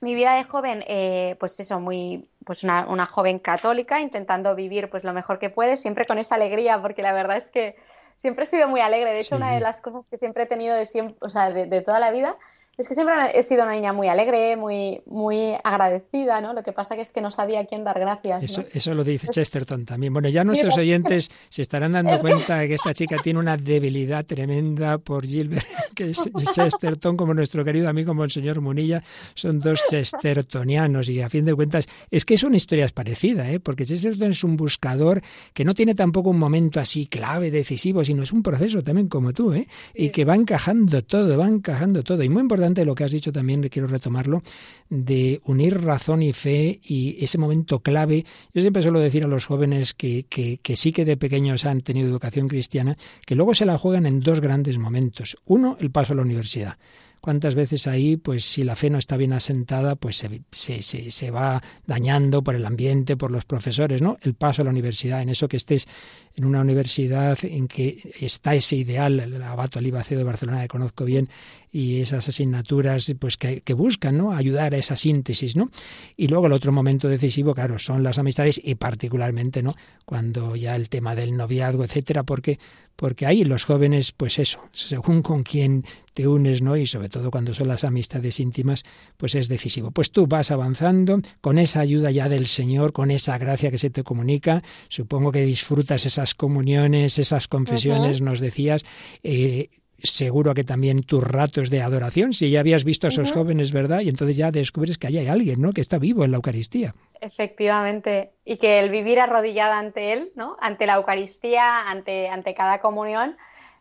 mi 0.00 0.14
vida 0.14 0.34
de 0.34 0.44
joven, 0.44 0.84
eh, 0.86 1.36
pues 1.40 1.58
eso, 1.60 1.80
muy, 1.80 2.28
pues 2.44 2.64
una, 2.64 2.86
una, 2.86 3.06
joven 3.06 3.38
católica, 3.38 4.00
intentando 4.00 4.54
vivir 4.54 4.88
pues 4.90 5.04
lo 5.04 5.12
mejor 5.12 5.38
que 5.38 5.50
puede, 5.50 5.76
siempre 5.76 6.04
con 6.04 6.18
esa 6.18 6.36
alegría, 6.36 6.80
porque 6.80 7.02
la 7.02 7.12
verdad 7.12 7.36
es 7.36 7.50
que 7.50 7.76
siempre 8.16 8.44
he 8.44 8.46
sido 8.46 8.68
muy 8.68 8.80
alegre. 8.80 9.12
De 9.12 9.20
hecho, 9.20 9.36
una 9.36 9.52
de 9.52 9.60
las 9.60 9.80
cosas 9.80 10.08
que 10.08 10.16
siempre 10.16 10.44
he 10.44 10.46
tenido 10.46 10.74
de 10.74 10.84
siempre, 10.84 11.16
o 11.20 11.28
sea, 11.28 11.50
de 11.50 11.80
toda 11.82 12.00
la 12.00 12.10
vida 12.10 12.36
es 12.80 12.88
que 12.88 12.94
siempre 12.94 13.14
he 13.34 13.42
sido 13.42 13.62
una 13.62 13.74
niña 13.74 13.92
muy 13.92 14.08
alegre, 14.08 14.56
muy, 14.56 15.02
muy 15.06 15.52
agradecida, 15.62 16.40
¿no? 16.40 16.54
Lo 16.54 16.62
que 16.62 16.72
pasa 16.72 16.96
que 16.96 17.02
es 17.02 17.12
que 17.12 17.20
no 17.20 17.30
sabía 17.30 17.60
a 17.60 17.64
quién 17.66 17.84
dar 17.84 18.00
gracias. 18.00 18.58
Eso, 18.72 18.94
lo 18.94 19.04
dice 19.04 19.28
Chesterton 19.28 19.84
también. 19.84 20.12
Bueno, 20.12 20.28
ya 20.28 20.44
nuestros 20.44 20.76
oyentes 20.78 21.30
se 21.50 21.62
estarán 21.62 21.92
dando 21.92 22.18
cuenta 22.18 22.58
de 22.58 22.68
que 22.68 22.74
esta 22.74 22.94
chica 22.94 23.18
tiene 23.22 23.38
una 23.38 23.56
debilidad 23.56 24.24
tremenda 24.24 24.96
por 24.98 25.26
Gilbert, 25.26 25.66
que 25.94 26.10
es 26.10 26.30
Chesterton, 26.52 27.16
como 27.16 27.34
nuestro 27.34 27.64
querido 27.64 27.88
amigo 27.88 28.14
Monseñor 28.14 28.60
Munilla, 28.60 29.02
son 29.34 29.60
dos 29.60 29.82
chestertonianos 29.90 31.10
y 31.10 31.20
a 31.20 31.28
fin 31.28 31.44
de 31.44 31.54
cuentas 31.54 31.86
es 32.10 32.24
que 32.24 32.38
son 32.38 32.54
historias 32.54 32.92
parecidas, 32.92 33.48
¿eh? 33.48 33.60
porque 33.60 33.84
Chesterton 33.84 34.30
es 34.30 34.42
un 34.42 34.56
buscador 34.56 35.22
que 35.52 35.64
no 35.64 35.74
tiene 35.74 35.94
tampoco 35.94 36.30
un 36.30 36.38
momento 36.38 36.80
así 36.80 37.06
clave, 37.06 37.50
decisivo, 37.50 38.04
sino 38.04 38.22
es 38.22 38.32
un 38.32 38.42
proceso 38.42 38.82
también 38.82 39.08
como 39.08 39.34
tú, 39.34 39.52
¿eh? 39.52 39.68
y 39.94 40.08
que 40.08 40.24
va 40.24 40.34
encajando 40.34 41.02
todo, 41.02 41.36
va 41.36 41.46
encajando 41.46 42.02
todo. 42.02 42.22
Y 42.22 42.30
muy 42.30 42.40
importante 42.40 42.69
lo 42.84 42.94
que 42.94 43.04
has 43.04 43.10
dicho 43.10 43.32
también, 43.32 43.68
quiero 43.68 43.88
retomarlo, 43.88 44.42
de 44.88 45.40
unir 45.44 45.80
razón 45.80 46.22
y 46.22 46.32
fe 46.32 46.80
y 46.82 47.22
ese 47.22 47.38
momento 47.38 47.80
clave. 47.80 48.24
Yo 48.54 48.60
siempre 48.60 48.82
suelo 48.82 49.00
decir 49.00 49.24
a 49.24 49.28
los 49.28 49.46
jóvenes 49.46 49.94
que, 49.94 50.26
sí 50.74 50.92
que 50.92 51.04
de 51.04 51.16
pequeños 51.16 51.64
han 51.64 51.80
tenido 51.80 52.08
educación 52.08 52.48
cristiana, 52.48 52.96
que 53.26 53.34
luego 53.34 53.54
se 53.54 53.66
la 53.66 53.78
juegan 53.78 54.06
en 54.06 54.20
dos 54.20 54.40
grandes 54.40 54.78
momentos. 54.78 55.36
Uno, 55.44 55.76
el 55.80 55.90
paso 55.90 56.12
a 56.12 56.16
la 56.16 56.22
universidad 56.22 56.78
cuántas 57.20 57.54
veces 57.54 57.86
ahí, 57.86 58.16
pues 58.16 58.44
si 58.44 58.64
la 58.64 58.76
fe 58.76 58.90
no 58.90 58.98
está 58.98 59.16
bien 59.16 59.32
asentada, 59.32 59.94
pues 59.94 60.24
se, 60.50 61.30
va 61.30 61.62
dañando 61.86 62.42
por 62.42 62.54
el 62.54 62.64
ambiente, 62.64 63.16
por 63.16 63.30
los 63.30 63.44
profesores, 63.44 64.02
¿no? 64.02 64.16
El 64.22 64.34
paso 64.34 64.62
a 64.62 64.64
la 64.64 64.70
universidad, 64.70 65.22
en 65.22 65.28
eso 65.28 65.48
que 65.48 65.58
estés 65.58 65.86
en 66.34 66.44
una 66.44 66.60
universidad 66.60 67.38
en 67.42 67.68
que 67.68 68.12
está 68.20 68.54
ese 68.54 68.76
ideal, 68.76 69.20
el 69.20 69.42
Abato 69.42 69.78
Alibaceo 69.78 70.18
de 70.18 70.24
Barcelona 70.24 70.62
que 70.62 70.68
conozco 70.68 71.04
bien, 71.04 71.28
y 71.72 72.00
esas 72.00 72.28
asignaturas 72.28 73.12
pues 73.18 73.36
que, 73.36 73.62
buscan 73.74 74.18
¿no? 74.18 74.32
ayudar 74.32 74.74
a 74.74 74.78
esa 74.78 74.96
síntesis. 74.96 75.56
¿no? 75.56 75.70
Y 76.16 76.28
luego 76.28 76.46
el 76.46 76.52
otro 76.52 76.72
momento 76.72 77.08
decisivo, 77.08 77.54
claro, 77.54 77.78
son 77.78 78.02
las 78.02 78.18
amistades 78.18 78.60
y 78.62 78.74
particularmente 78.74 79.62
¿no? 79.62 79.74
cuando 80.04 80.56
ya 80.56 80.76
el 80.76 80.88
tema 80.88 81.14
del 81.14 81.36
noviazgo, 81.36 81.84
etcétera, 81.84 82.24
porque 82.24 82.58
porque 83.00 83.24
ahí 83.24 83.44
los 83.44 83.64
jóvenes, 83.64 84.12
pues 84.12 84.38
eso, 84.38 84.60
según 84.72 85.22
con 85.22 85.42
quién 85.42 85.86
te 86.12 86.28
unes, 86.28 86.60
¿no? 86.60 86.76
Y 86.76 86.86
sobre 86.86 87.08
todo 87.08 87.30
cuando 87.30 87.54
son 87.54 87.66
las 87.66 87.84
amistades 87.84 88.38
íntimas, 88.40 88.84
pues 89.16 89.34
es 89.34 89.48
decisivo. 89.48 89.90
Pues 89.90 90.10
tú 90.10 90.26
vas 90.26 90.50
avanzando 90.50 91.22
con 91.40 91.58
esa 91.58 91.80
ayuda 91.80 92.10
ya 92.10 92.28
del 92.28 92.46
Señor, 92.46 92.92
con 92.92 93.10
esa 93.10 93.38
gracia 93.38 93.70
que 93.70 93.78
se 93.78 93.88
te 93.88 94.04
comunica. 94.04 94.62
Supongo 94.90 95.32
que 95.32 95.46
disfrutas 95.46 96.04
esas 96.04 96.34
comuniones, 96.34 97.18
esas 97.18 97.48
confesiones, 97.48 98.20
nos 98.20 98.38
decías. 98.38 98.84
Eh, 99.22 99.70
seguro 100.02 100.54
que 100.54 100.64
también 100.64 101.02
tus 101.02 101.22
ratos 101.22 101.70
de 101.70 101.82
adoración, 101.82 102.32
si 102.32 102.50
ya 102.50 102.60
habías 102.60 102.84
visto 102.84 103.06
a 103.06 103.08
esos 103.08 103.32
jóvenes, 103.32 103.72
¿verdad? 103.72 104.00
Y 104.00 104.08
entonces 104.08 104.36
ya 104.36 104.50
descubres 104.50 104.98
que 104.98 105.06
allí 105.06 105.18
hay 105.18 105.28
alguien, 105.28 105.60
¿no? 105.60 105.72
Que 105.72 105.80
está 105.80 105.98
vivo 105.98 106.24
en 106.24 106.30
la 106.30 106.36
Eucaristía. 106.36 106.94
Efectivamente, 107.20 108.32
y 108.44 108.56
que 108.56 108.78
el 108.78 108.90
vivir 108.90 109.20
arrodillada 109.20 109.78
ante 109.78 110.12
Él, 110.12 110.32
¿no? 110.34 110.56
Ante 110.60 110.86
la 110.86 110.94
Eucaristía, 110.94 111.88
ante, 111.88 112.28
ante 112.28 112.54
cada 112.54 112.80
comunión, 112.80 113.36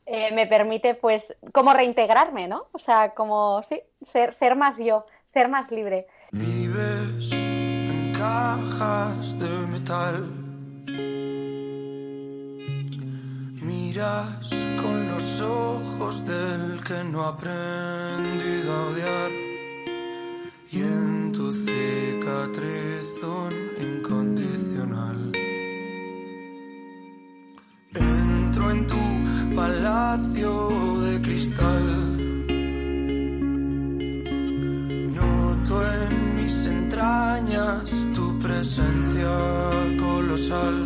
eh, 0.05 0.34
me 0.34 0.47
permite, 0.47 0.95
pues, 0.95 1.36
como 1.53 1.73
reintegrarme, 1.73 2.47
¿no? 2.47 2.67
O 2.71 2.79
sea, 2.79 3.13
como, 3.13 3.62
sí, 3.63 3.82
ser, 4.01 4.34
ser 4.34 4.55
más 4.55 4.77
yo, 4.79 5.05
ser 5.25 5.49
más 5.49 5.71
libre. 5.71 6.08
Vives 6.32 7.32
en 7.32 8.12
cajas 8.13 9.39
de 9.39 9.49
metal 9.67 10.49
miras 13.69 14.51
que 16.89 17.04
no 17.04 17.23
ha 17.23 17.30
aprendido 17.30 18.73
a 18.73 18.86
odiar 18.88 19.32
y 20.71 20.78
en 20.82 21.32
tu 21.32 21.52
cicatriz 21.54 23.06
un 23.21 23.54
incondicional. 23.89 25.32
Entro 27.93 28.71
en 28.71 28.88
tu 28.88 29.04
palacio 29.56 30.52
de 31.06 31.21
cristal. 31.21 31.86
Noto 35.17 35.75
en 36.02 36.36
mis 36.38 36.65
entrañas 36.65 37.86
tu 38.15 38.39
presencia 38.39 39.36
colosal. 39.99 40.78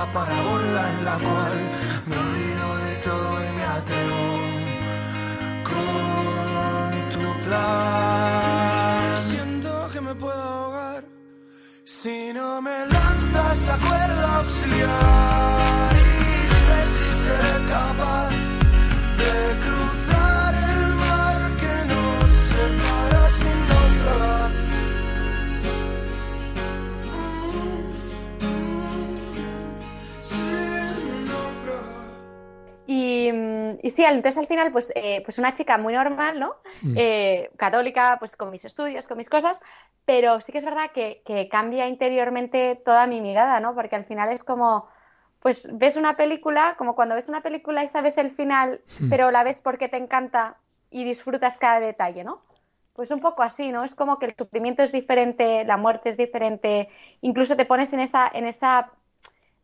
La 0.00 0.10
parábola 0.12 0.82
en 0.92 1.04
la 1.04 1.16
cual 1.18 1.56
me 2.06 2.16
olvido 2.16 2.66
de 2.86 2.94
todo 3.06 3.44
y 3.44 3.56
me 3.56 3.64
atrevo 3.64 4.40
Siento 7.12 7.99
Y 33.82 33.90
sí, 33.90 34.04
entonces 34.04 34.36
al 34.36 34.46
final, 34.46 34.72
pues, 34.72 34.92
eh, 34.94 35.22
pues 35.24 35.38
una 35.38 35.54
chica 35.54 35.78
muy 35.78 35.94
normal, 35.94 36.38
¿no? 36.38 36.56
Mm. 36.82 36.94
Eh, 36.96 37.50
católica, 37.56 38.16
pues 38.18 38.36
con 38.36 38.50
mis 38.50 38.64
estudios, 38.64 39.08
con 39.08 39.16
mis 39.16 39.30
cosas, 39.30 39.60
pero 40.04 40.40
sí 40.40 40.52
que 40.52 40.58
es 40.58 40.64
verdad 40.64 40.90
que, 40.92 41.22
cambia 41.50 41.86
interiormente 41.86 42.80
toda 42.84 43.06
mi 43.06 43.20
mirada, 43.20 43.58
¿no? 43.60 43.74
Porque 43.74 43.96
al 43.96 44.04
final 44.04 44.30
es 44.30 44.44
como, 44.44 44.86
pues 45.40 45.66
ves 45.72 45.96
una 45.96 46.16
película, 46.16 46.74
como 46.76 46.94
cuando 46.94 47.14
ves 47.14 47.30
una 47.30 47.40
película 47.40 47.82
y 47.82 47.88
sabes 47.88 48.18
el 48.18 48.30
final, 48.30 48.82
mm. 49.00 49.08
pero 49.08 49.30
la 49.30 49.44
ves 49.44 49.62
porque 49.62 49.88
te 49.88 49.96
encanta 49.96 50.58
y 50.90 51.04
disfrutas 51.04 51.56
cada 51.56 51.80
detalle, 51.80 52.22
¿no? 52.22 52.42
Pues 52.92 53.10
un 53.10 53.20
poco 53.20 53.42
así, 53.42 53.72
¿no? 53.72 53.82
Es 53.82 53.94
como 53.94 54.18
que 54.18 54.26
el 54.26 54.34
sufrimiento 54.36 54.82
es 54.82 54.92
diferente, 54.92 55.64
la 55.64 55.78
muerte 55.78 56.10
es 56.10 56.18
diferente, 56.18 56.90
incluso 57.22 57.56
te 57.56 57.64
pones 57.64 57.94
en 57.94 58.00
esa, 58.00 58.30
en 58.30 58.46
esa 58.46 58.90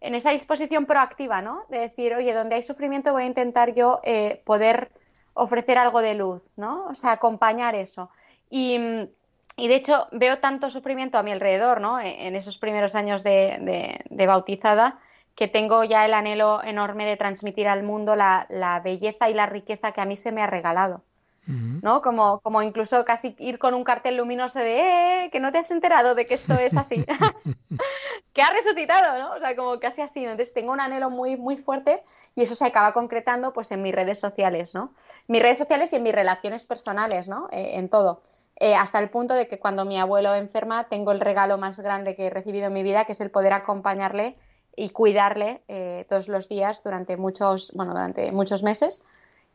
en 0.00 0.14
esa 0.14 0.30
disposición 0.30 0.86
proactiva, 0.86 1.42
¿no? 1.42 1.64
De 1.68 1.78
decir, 1.78 2.14
oye, 2.14 2.32
donde 2.34 2.56
hay 2.56 2.62
sufrimiento 2.62 3.12
voy 3.12 3.24
a 3.24 3.26
intentar 3.26 3.74
yo 3.74 4.00
eh, 4.04 4.42
poder 4.44 4.90
ofrecer 5.34 5.78
algo 5.78 6.00
de 6.00 6.14
luz, 6.14 6.42
¿no? 6.56 6.86
O 6.86 6.94
sea, 6.94 7.12
acompañar 7.12 7.74
eso. 7.74 8.10
Y, 8.50 8.78
de 8.78 9.74
hecho 9.74 10.06
veo 10.12 10.38
tanto 10.38 10.70
sufrimiento 10.70 11.18
a 11.18 11.22
mi 11.22 11.32
alrededor, 11.32 11.80
¿no? 11.80 11.98
E, 12.00 12.26
en 12.26 12.36
esos 12.36 12.58
primeros 12.58 12.94
años 12.94 13.22
de, 13.22 14.02
bautizada, 14.10 14.98
que 15.34 15.48
tengo 15.48 15.84
ya 15.84 16.04
el 16.04 16.14
anhelo 16.14 16.62
enorme 16.62 17.06
de 17.06 17.16
transmitir 17.16 17.68
al 17.68 17.82
mundo 17.82 18.16
la 18.16 18.80
belleza 18.84 19.30
y 19.30 19.34
la 19.34 19.46
riqueza 19.46 19.92
que 19.92 20.00
a 20.00 20.06
mí 20.06 20.16
se 20.16 20.32
me 20.32 20.42
ha 20.42 20.46
regalado. 20.46 21.02
¿No? 21.46 22.02
Como, 22.02 22.40
como 22.40 22.62
incluso 22.62 23.04
casi 23.04 23.36
ir 23.38 23.58
con 23.58 23.74
un 23.74 23.84
cartel 23.84 24.16
luminoso 24.16 24.58
de 24.58 25.24
eh, 25.24 25.30
que 25.30 25.38
no 25.38 25.52
te 25.52 25.58
has 25.58 25.70
enterado 25.70 26.14
de 26.14 26.26
que 26.26 26.34
esto 26.34 26.54
es 26.54 26.76
así, 26.76 27.04
que 28.32 28.42
ha 28.42 28.50
resucitado, 28.50 29.18
¿no? 29.18 29.34
O 29.34 29.38
sea, 29.38 29.54
como 29.54 29.78
casi 29.78 30.02
así. 30.02 30.24
Entonces 30.24 30.52
tengo 30.52 30.72
un 30.72 30.80
anhelo 30.80 31.10
muy, 31.10 31.36
muy 31.36 31.56
fuerte 31.56 32.02
y 32.34 32.42
eso 32.42 32.54
se 32.54 32.64
acaba 32.64 32.92
concretando 32.92 33.52
pues 33.52 33.70
en 33.70 33.82
mis 33.82 33.94
redes 33.94 34.18
sociales, 34.18 34.74
¿no? 34.74 34.92
Mis 35.28 35.40
redes 35.40 35.58
sociales 35.58 35.92
y 35.92 35.96
en 35.96 36.02
mis 36.02 36.14
relaciones 36.14 36.64
personales, 36.64 37.28
¿no? 37.28 37.48
Eh, 37.52 37.78
en 37.78 37.88
todo. 37.88 38.22
Eh, 38.58 38.74
hasta 38.74 38.98
el 38.98 39.10
punto 39.10 39.34
de 39.34 39.46
que 39.46 39.58
cuando 39.58 39.84
mi 39.84 40.00
abuelo 40.00 40.34
enferma 40.34 40.88
tengo 40.88 41.12
el 41.12 41.20
regalo 41.20 41.58
más 41.58 41.78
grande 41.78 42.14
que 42.14 42.26
he 42.26 42.30
recibido 42.30 42.66
en 42.66 42.72
mi 42.72 42.82
vida, 42.82 43.04
que 43.04 43.12
es 43.12 43.20
el 43.20 43.30
poder 43.30 43.52
acompañarle 43.52 44.36
y 44.74 44.90
cuidarle 44.90 45.62
todos 46.06 46.28
los 46.28 46.50
días 46.50 46.82
durante 46.82 47.16
muchos, 47.16 47.72
bueno, 47.74 47.92
durante 47.92 48.30
muchos 48.30 48.62
meses 48.62 49.02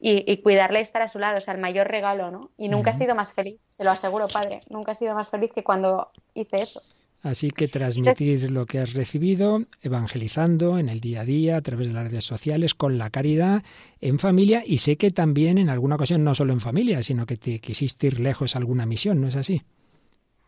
y, 0.03 0.37
cuidarle 0.37 0.79
y 0.79 0.81
estar 0.81 1.03
a 1.03 1.07
su 1.07 1.19
lado, 1.19 1.37
o 1.37 1.41
sea, 1.41 1.53
el 1.53 1.61
mayor 1.61 1.87
regalo, 1.87 2.31
¿no? 2.31 2.49
Y 2.57 2.69
nunca 2.69 2.89
he 2.89 2.93
sido 2.93 3.13
más 3.13 3.33
feliz, 3.33 3.59
te 3.77 3.83
lo 3.83 3.91
aseguro, 3.91 4.27
padre, 4.27 4.61
nunca 4.69 4.93
he 4.93 4.95
sido 4.95 5.13
más 5.13 5.29
feliz 5.29 5.51
que 5.53 5.63
cuando 5.63 6.09
hice 6.33 6.57
eso. 6.57 6.81
Así 7.21 7.51
que 7.51 7.67
transmitir 7.67 8.49
lo 8.49 8.65
que 8.65 8.79
has 8.79 8.93
recibido, 8.93 9.61
evangelizando 9.83 10.79
en 10.79 10.89
el 10.89 11.01
día 11.01 11.21
a 11.21 11.23
día, 11.23 11.57
a 11.57 11.61
través 11.61 11.87
de 11.87 11.93
las 11.93 12.05
redes 12.05 12.25
sociales, 12.25 12.73
con 12.73 12.97
la 12.97 13.11
caridad, 13.11 13.61
en 13.99 14.17
familia, 14.17 14.63
y 14.65 14.79
sé 14.79 14.97
que 14.97 15.11
también 15.11 15.59
en 15.59 15.69
alguna 15.69 15.95
ocasión, 15.95 16.23
no 16.23 16.33
solo 16.33 16.51
en 16.51 16.61
familia, 16.61 17.03
sino 17.03 17.27
que 17.27 17.37
te 17.37 17.59
quisiste 17.59 18.07
ir 18.07 18.19
lejos 18.19 18.55
a 18.55 18.59
alguna 18.59 18.87
misión, 18.87 19.21
¿no 19.21 19.27
es 19.27 19.35
así? 19.35 19.61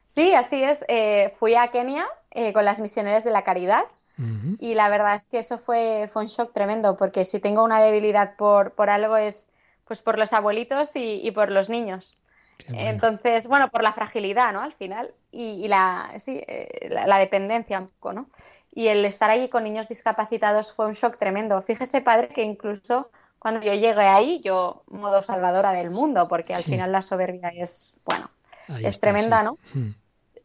Sí, 0.08 0.34
así 0.34 0.64
es. 0.64 0.84
Eh, 0.88 1.34
fui 1.40 1.54
a 1.54 1.68
Kenia 1.68 2.06
eh, 2.32 2.54
con 2.54 2.66
las 2.66 2.82
misioneras 2.82 3.24
de 3.24 3.32
la 3.32 3.44
caridad 3.44 3.84
y 4.60 4.76
la 4.76 4.90
verdad 4.90 5.16
es 5.16 5.26
que 5.26 5.40
eso 5.40 5.58
fue, 5.58 6.10
fue 6.12 6.24
un 6.24 6.28
shock 6.28 6.54
tremendo, 6.54 6.96
porque 6.98 7.26
si 7.26 7.40
tengo 7.40 7.64
una 7.64 7.82
debilidad 7.82 8.36
por, 8.36 8.72
por 8.74 8.90
algo 8.90 9.18
es 9.18 9.50
pues 9.86 10.02
por 10.02 10.18
los 10.18 10.34
abuelitos 10.34 10.92
y, 10.96 11.30
por 11.32 11.52
los 11.52 11.70
niños. 11.70 12.18
Entonces, 12.68 13.48
bueno, 13.48 13.70
por 13.70 13.84
la 13.84 13.92
fragilidad, 13.92 14.54
¿no? 14.54 14.62
Al 14.62 14.74
final, 14.74 15.14
y, 15.32 15.68
la, 15.68 16.14
sí, 16.18 16.42
eh, 16.48 16.88
la, 16.90 17.18
dependencia 17.18 17.80
un 17.80 17.88
poco, 17.88 18.14
¿no? 18.14 18.30
Y 18.72 18.88
el 18.88 19.04
estar 19.06 19.30
allí 19.30 19.50
con 19.50 19.64
niños 19.64 19.90
discapacitados 19.90 20.72
fue 20.72 20.88
un 20.88 20.94
shock 20.94 21.18
tremendo. 21.18 21.62
Fíjese, 21.62 22.02
padre, 22.02 22.30
que 22.30 22.44
incluso 22.44 23.12
cuando 23.38 23.62
yo 23.62 23.74
llegue 23.74 24.02
ahí, 24.02 24.40
yo 24.42 24.84
modo 24.88 25.22
salvadora 25.22 25.74
del 25.74 25.90
mundo, 25.92 26.28
porque 26.28 26.54
al 26.54 26.64
final 26.64 26.92
la 26.92 27.02
soberbia 27.02 27.50
es, 27.50 27.98
bueno, 28.06 28.30
es 28.82 29.00
tremenda, 29.00 29.44
¿no? 29.44 29.58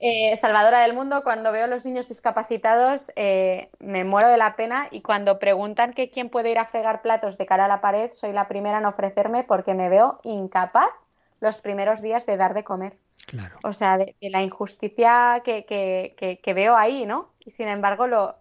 Eh, 0.01 0.37
salvadora 0.37 0.81
del 0.81 0.95
mundo, 0.95 1.25
cuando 1.25 1.51
veo 1.51 1.65
a 1.65 1.69
los 1.69 1.85
niños 1.85 2.07
discapacitados, 2.07 3.11
eh, 3.17 3.69
me 3.81 4.05
muero 4.05 4.29
de 4.29 4.37
la 4.37 4.55
pena 4.55 4.87
y 4.93 5.03
cuando 5.03 5.41
preguntan 5.41 5.93
que 5.93 6.11
quién 6.11 6.31
puede 6.31 6.51
ir 6.51 6.59
a 6.59 6.67
fregar 6.67 7.03
platos 7.03 7.37
de 7.37 7.47
cara 7.47 7.65
a 7.65 7.69
la 7.69 7.81
pared, 7.81 8.11
soy 8.13 8.33
la 8.33 8.47
primera 8.47 8.79
en 8.79 8.87
ofrecerme 8.87 9.43
porque 9.43 9.75
me 9.75 9.89
veo 9.89 10.21
incapaz 10.23 10.91
los 11.41 11.61
primeros 11.61 12.01
días 12.01 12.27
de 12.27 12.37
dar 12.37 12.55
de 12.55 12.63
comer. 12.63 12.97
Claro. 13.27 13.59
O 13.65 13.73
sea, 13.73 13.99
de, 13.99 14.15
la 14.21 14.43
injusticia 14.43 15.43
que, 15.45 15.65
que, 15.67 16.41
que, 16.43 16.55
veo 16.55 16.77
ahí, 16.77 17.05
¿no? 17.05 17.31
Y 17.45 17.51
sin 17.51 17.67
embargo, 17.69 18.07
lo, 18.07 18.37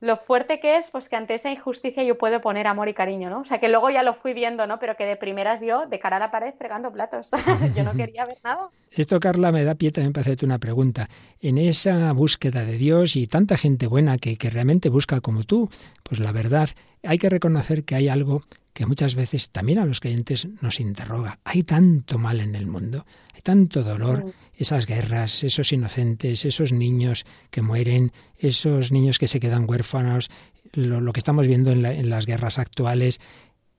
lo 0.00 0.16
fuerte 0.16 0.60
que 0.60 0.76
es, 0.76 0.88
pues 0.90 1.08
que 1.08 1.16
ante 1.16 1.34
esa 1.34 1.50
injusticia 1.50 2.04
yo 2.04 2.16
puedo 2.16 2.40
poner 2.40 2.66
amor 2.66 2.88
y 2.88 2.94
cariño, 2.94 3.30
¿no? 3.30 3.40
O 3.40 3.44
sea, 3.44 3.58
que 3.58 3.68
luego 3.68 3.90
ya 3.90 4.02
lo 4.02 4.14
fui 4.14 4.32
viendo, 4.32 4.66
¿no? 4.66 4.78
Pero 4.78 4.96
que 4.96 5.04
de 5.04 5.16
primeras 5.16 5.60
yo, 5.60 5.86
de 5.86 5.98
cara 5.98 6.16
a 6.16 6.20
la 6.20 6.30
pared, 6.30 6.54
fregando 6.56 6.92
platos. 6.92 7.30
yo 7.76 7.82
no 7.82 7.92
quería 7.96 8.24
ver 8.24 8.38
nada. 8.44 8.70
Esto, 8.90 9.18
Carla, 9.18 9.50
me 9.50 9.64
da 9.64 9.74
pie 9.74 9.90
también 9.90 10.12
para 10.12 10.22
hacerte 10.22 10.46
una 10.46 10.58
pregunta. 10.58 11.08
En 11.40 11.58
esa 11.58 12.12
búsqueda 12.12 12.64
de 12.64 12.78
Dios 12.78 13.16
y 13.16 13.26
tanta 13.26 13.56
gente 13.56 13.86
buena 13.86 14.18
que, 14.18 14.36
que 14.36 14.50
realmente 14.50 14.88
busca 14.88 15.20
como 15.20 15.44
tú, 15.44 15.68
pues 16.04 16.20
la 16.20 16.30
verdad, 16.30 16.68
hay 17.02 17.18
que 17.18 17.28
reconocer 17.28 17.84
que 17.84 17.96
hay 17.96 18.08
algo 18.08 18.42
que 18.78 18.86
muchas 18.86 19.16
veces 19.16 19.50
también 19.50 19.80
a 19.80 19.86
los 19.86 19.98
creyentes 19.98 20.46
nos 20.60 20.78
interroga. 20.78 21.40
Hay 21.42 21.64
tanto 21.64 22.16
mal 22.16 22.38
en 22.38 22.54
el 22.54 22.68
mundo, 22.68 23.06
hay 23.34 23.40
tanto 23.40 23.82
dolor, 23.82 24.26
mm. 24.26 24.32
esas 24.54 24.86
guerras, 24.86 25.42
esos 25.42 25.72
inocentes, 25.72 26.44
esos 26.44 26.70
niños 26.70 27.26
que 27.50 27.60
mueren, 27.60 28.12
esos 28.38 28.92
niños 28.92 29.18
que 29.18 29.26
se 29.26 29.40
quedan 29.40 29.68
huérfanos, 29.68 30.30
lo, 30.74 31.12
que 31.12 31.18
estamos 31.18 31.48
viendo 31.48 31.72
en, 31.72 32.08
las 32.08 32.24
guerras 32.24 32.60
actuales. 32.60 33.20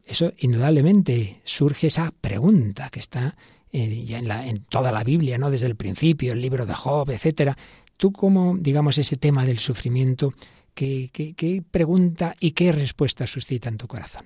Eso 0.03 0.33
indudablemente 0.37 1.39
surge 1.45 1.87
esa 1.87 2.11
pregunta 2.19 2.89
que 2.89 2.99
está 2.99 3.37
eh, 3.71 4.03
ya 4.03 4.19
en, 4.19 4.29
en, 4.29 4.57
toda 4.65 4.91
la 4.91 5.05
Biblia, 5.05 5.37
¿no? 5.37 5.49
Desde 5.49 5.67
el 5.67 5.77
principio, 5.77 6.33
el 6.33 6.41
libro 6.41 6.65
de 6.65 6.73
Job, 6.73 7.09
etcétera. 7.09 7.57
Tú 7.95 8.11
cómo, 8.11 8.57
digamos, 8.59 8.97
ese 8.97 9.15
tema 9.15 9.45
del 9.45 9.59
sufrimiento, 9.59 10.33
¿qué, 10.73 11.09
qué 11.13 11.63
pregunta 11.71 12.35
y 12.37 12.51
qué 12.51 12.73
respuesta 12.73 13.25
suscita 13.27 13.69
en 13.69 13.77
tu 13.77 13.87
corazón? 13.87 14.25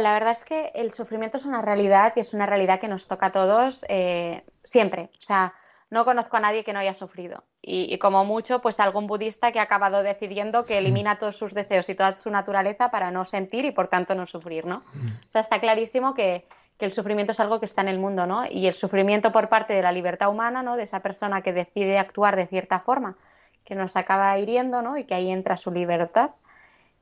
La 0.00 0.12
verdad 0.12 0.32
es 0.32 0.44
que 0.44 0.72
el 0.74 0.92
sufrimiento 0.92 1.36
es 1.36 1.44
una 1.44 1.62
realidad 1.62 2.12
y 2.16 2.20
es 2.20 2.34
una 2.34 2.46
realidad 2.46 2.80
que 2.80 2.88
nos 2.88 3.06
toca 3.06 3.26
a 3.26 3.32
todos 3.32 3.84
eh, 3.88 4.44
siempre. 4.62 5.10
O 5.18 5.20
sea, 5.20 5.54
no 5.90 6.04
conozco 6.04 6.36
a 6.36 6.40
nadie 6.40 6.64
que 6.64 6.72
no 6.72 6.80
haya 6.80 6.94
sufrido. 6.94 7.44
Y, 7.62 7.96
como 7.98 8.24
mucho, 8.24 8.60
pues 8.60 8.80
algún 8.80 9.06
budista 9.06 9.52
que 9.52 9.58
ha 9.58 9.62
acabado 9.62 10.02
decidiendo 10.02 10.64
que 10.64 10.78
elimina 10.78 11.18
todos 11.18 11.36
sus 11.36 11.54
deseos 11.54 11.88
y 11.88 11.94
toda 11.94 12.12
su 12.12 12.30
naturaleza 12.30 12.90
para 12.90 13.10
no 13.10 13.24
sentir 13.24 13.64
y 13.64 13.70
por 13.70 13.88
tanto 13.88 14.14
no 14.14 14.26
sufrir, 14.26 14.66
¿no? 14.66 14.78
O 14.78 15.30
sea, 15.30 15.40
está 15.40 15.60
clarísimo 15.60 16.12
que, 16.12 16.46
el 16.80 16.92
sufrimiento 16.92 17.32
es 17.32 17.40
algo 17.40 17.60
que 17.60 17.64
está 17.64 17.80
en 17.80 17.88
el 17.88 17.98
mundo, 17.98 18.26
¿no? 18.26 18.44
Y 18.44 18.66
el 18.66 18.74
sufrimiento 18.74 19.32
por 19.32 19.48
parte 19.48 19.72
de 19.72 19.80
la 19.80 19.90
libertad 19.90 20.28
humana, 20.28 20.62
¿no? 20.62 20.76
De 20.76 20.82
esa 20.82 21.00
persona 21.00 21.40
que 21.40 21.54
decide 21.54 21.98
actuar 21.98 22.36
de 22.36 22.46
cierta 22.46 22.80
forma, 22.80 23.16
que 23.64 23.74
nos 23.74 23.96
acaba 23.96 24.36
hiriendo, 24.38 24.82
¿no? 24.82 24.98
Y 24.98 25.04
que 25.04 25.14
ahí 25.14 25.30
entra 25.30 25.56
su 25.56 25.70
libertad 25.70 26.32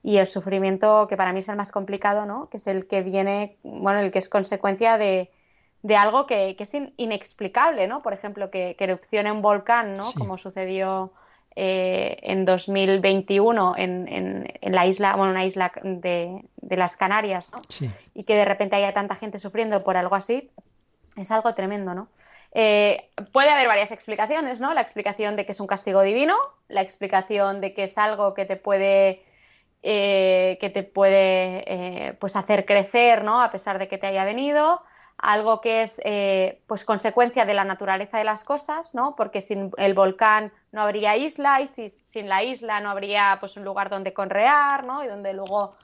y 0.02 0.16
el 0.16 0.26
sufrimiento 0.26 1.06
que 1.08 1.16
para 1.16 1.32
mí 1.32 1.40
es 1.40 1.48
el 1.48 1.56
más 1.56 1.70
complicado, 1.70 2.26
¿no? 2.26 2.48
Que 2.48 2.56
es 2.56 2.66
el 2.66 2.86
que 2.86 3.02
viene, 3.02 3.56
bueno, 3.62 4.00
el 4.00 4.10
que 4.10 4.18
es 4.18 4.28
consecuencia 4.28 4.98
de, 4.98 5.30
de 5.82 5.96
algo 5.96 6.26
que, 6.26 6.56
que, 6.56 6.64
es 6.64 6.70
inexplicable, 6.96 7.86
¿no? 7.86 8.02
Por 8.02 8.12
ejemplo, 8.12 8.50
que, 8.50 8.74
que 8.76 8.84
erupcione 8.84 9.30
un 9.30 9.42
volcán, 9.42 9.96
¿no? 9.96 10.04
Como 10.18 10.38
sucedió 10.38 11.12
eh, 11.54 12.18
en 12.22 12.44
2021 12.44 13.74
en, 13.76 14.08
en, 14.08 14.52
en, 14.60 14.72
la 14.74 14.86
isla, 14.86 15.14
bueno, 15.16 15.32
una 15.32 15.44
isla 15.44 15.70
de, 15.82 16.42
de 16.56 16.76
las 16.76 16.96
Canarias, 16.96 17.50
¿no? 17.52 17.60
Y 18.14 18.24
que 18.24 18.34
de 18.34 18.44
repente 18.44 18.76
haya 18.76 18.94
tanta 18.94 19.16
gente 19.16 19.38
sufriendo 19.38 19.84
por 19.84 19.96
algo 19.96 20.14
así, 20.16 20.50
es 21.16 21.30
algo 21.30 21.54
tremendo, 21.54 21.94
¿no? 21.94 22.08
Eh, 22.54 23.08
puede 23.32 23.50
haber 23.50 23.68
varias 23.68 23.92
explicaciones, 23.92 24.60
¿no? 24.60 24.74
La 24.74 24.80
explicación 24.80 25.36
de 25.36 25.46
que 25.46 25.52
es 25.52 25.60
un 25.60 25.66
castigo 25.66 26.02
divino, 26.02 26.36
la 26.68 26.80
explicación 26.80 27.60
de 27.60 27.72
que 27.72 27.84
es 27.84 27.98
algo 27.98 28.34
que 28.34 28.44
te 28.44 28.56
puede 28.56 29.22
eh, 29.82 30.58
que 30.60 30.70
te 30.70 30.82
puede 30.82 31.64
eh, 31.66 32.16
pues 32.20 32.36
hacer 32.36 32.64
crecer, 32.64 33.24
¿no? 33.24 33.42
A 33.42 33.50
pesar 33.50 33.78
de 33.78 33.88
que 33.88 33.98
te 33.98 34.06
haya 34.06 34.24
venido, 34.24 34.80
algo 35.22 35.60
que 35.60 35.82
es 35.82 36.00
eh, 36.04 36.60
pues 36.66 36.84
consecuencia 36.84 37.44
de 37.44 37.54
la 37.54 37.64
naturaleza 37.64 38.18
de 38.18 38.24
las 38.24 38.42
cosas, 38.42 38.92
¿no? 38.92 39.14
Porque 39.14 39.40
sin 39.40 39.70
el 39.76 39.94
volcán 39.94 40.52
no 40.72 40.82
habría 40.82 41.16
isla 41.16 41.60
y 41.60 41.68
si, 41.68 41.88
sin 41.88 42.28
la 42.28 42.42
isla 42.42 42.80
no 42.80 42.90
habría 42.90 43.36
pues 43.38 43.56
un 43.56 43.64
lugar 43.64 43.88
donde 43.88 44.12
conrear, 44.12 44.84
¿no? 44.84 45.04
Y 45.04 45.06
donde 45.06 45.32
luego, 45.32 45.76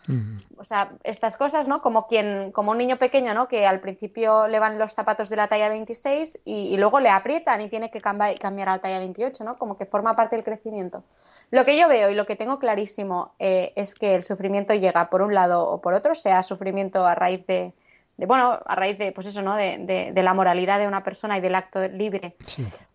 o 0.56 0.64
sea, 0.64 0.90
estas 1.04 1.37
cosas, 1.37 1.68
¿no? 1.68 1.82
Como 1.82 2.08
quien, 2.08 2.50
como 2.50 2.72
un 2.72 2.78
niño 2.78 2.96
pequeño, 2.96 3.32
¿no? 3.32 3.46
Que 3.46 3.64
al 3.64 3.78
principio 3.78 4.48
le 4.48 4.58
van 4.58 4.76
los 4.76 4.94
zapatos 4.94 5.28
de 5.28 5.37
la 5.37 5.46
talla 5.46 5.68
26 5.68 6.40
y, 6.44 6.76
luego 6.76 6.98
le 6.98 7.11
aprietan 7.11 7.61
y 7.61 7.68
tiene 7.68 7.90
que 7.90 8.00
cambiar, 8.00 8.37
cambiar 8.38 8.70
a 8.70 8.72
la 8.72 8.78
talla 8.80 8.98
28, 8.98 9.44
¿no? 9.44 9.56
Como 9.56 9.78
que 9.78 9.87
forma 9.87 10.16
parte 10.16 10.34
del 10.34 10.44
crecimiento. 10.44 11.04
Lo 11.50 11.64
que 11.64 11.78
yo 11.78 11.88
veo 11.88 12.11
y 12.11 12.14
lo 12.14 12.26
que 12.26 12.37
tengo 12.37 12.58
clarísimo 12.58 13.34
eh, 13.38 13.72
es 13.76 13.94
que 13.94 14.14
el 14.14 14.22
sufrimiento 14.22 14.74
llega 14.74 15.08
por 15.08 15.22
un 15.22 15.34
lado 15.34 15.66
o 15.66 15.80
por 15.80 15.94
otro, 15.94 16.14
sea 16.14 16.42
sufrimiento 16.42 17.06
a 17.06 17.14
raíz 17.14 17.46
de, 17.46 17.72
bueno, 18.18 18.58
a 18.66 18.74
raíz 18.74 18.98
de, 18.98 19.12
pues 19.12 19.26
eso, 19.28 19.40
¿no? 19.40 19.56
De, 19.56 20.12
la 20.14 20.34
moralidad 20.34 20.78
de 20.78 20.87
una 20.87 21.04
persona 21.04 21.38
y 21.38 21.40
del 21.40 21.54
acto 21.54 21.87
libre, 21.88 22.37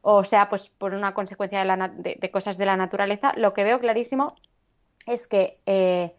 o 0.01 0.23
sea, 0.23 0.49
pues 0.49 0.69
por 0.69 0.93
una 0.93 1.13
consecuencia 1.13 1.63
de, 1.63 2.31
cosas 2.31 2.57
de 2.57 2.65
la 2.65 2.77
naturaleza. 2.77 3.33
Lo 3.37 3.53
que 3.53 3.63
veo 3.63 3.79
clarísimo 3.79 4.35
es 5.07 5.27
que 5.27 5.59
eh, 5.65 6.13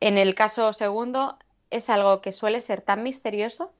en 0.00 0.18
el 0.18 0.34
caso 0.34 0.72
segundo 0.72 1.38
es 1.70 1.90
algo 1.90 2.20
que 2.20 2.30
suele 2.30 2.60
ser 2.60 2.82
tan 2.82 3.02
misterioso 3.02 3.72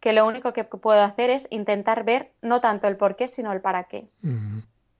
que 0.00 0.12
lo 0.12 0.26
único 0.26 0.52
que 0.52 0.64
puedo 0.64 1.02
hacer 1.02 1.30
es 1.30 1.46
intentar 1.50 2.04
ver 2.04 2.32
no 2.40 2.60
tanto 2.60 2.88
el 2.88 2.96
por 2.96 3.16
qué, 3.16 3.28
sino 3.28 3.52
el 3.52 3.60
para 3.60 3.84
qué. 3.84 4.08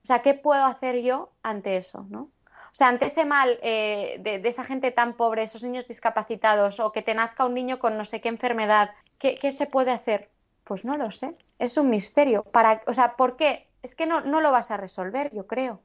O 0.03 0.07
sea, 0.07 0.21
¿qué 0.21 0.33
puedo 0.33 0.65
hacer 0.65 1.01
yo 1.01 1.31
ante 1.43 1.77
eso? 1.77 2.05
¿no? 2.09 2.31
O 2.71 2.75
sea, 2.75 2.87
ante 2.87 3.05
ese 3.05 3.25
mal 3.25 3.59
eh, 3.61 4.17
de, 4.19 4.47
esa 4.47 4.63
gente 4.63 4.91
tan 4.91 5.13
pobre, 5.13 5.43
esos 5.43 5.63
niños 5.63 5.87
discapacitados, 5.87 6.79
o 6.79 6.91
que 6.91 7.01
te 7.01 7.13
nazca 7.13 7.45
un 7.45 7.53
niño 7.53 7.79
con 7.79 7.97
no 7.97 8.05
sé 8.05 8.21
qué 8.21 8.29
enfermedad, 8.29 8.91
¿qué, 9.17 9.51
se 9.51 9.65
puede 9.65 9.91
hacer? 9.91 10.29
Pues 10.63 10.85
no 10.85 10.95
lo 10.95 11.11
sé. 11.11 11.35
Es 11.57 11.77
un 11.77 11.89
misterio. 11.89 12.43
Para, 12.43 12.81
o 12.87 12.93
sea, 12.93 13.15
¿por 13.15 13.35
qué? 13.35 13.67
Es 13.81 13.95
que 13.95 14.05
no, 14.05 14.21
no 14.21 14.39
lo 14.41 14.51
vas 14.51 14.71
a 14.71 14.77
resolver, 14.77 15.33
yo 15.33 15.47
creo. 15.47 15.81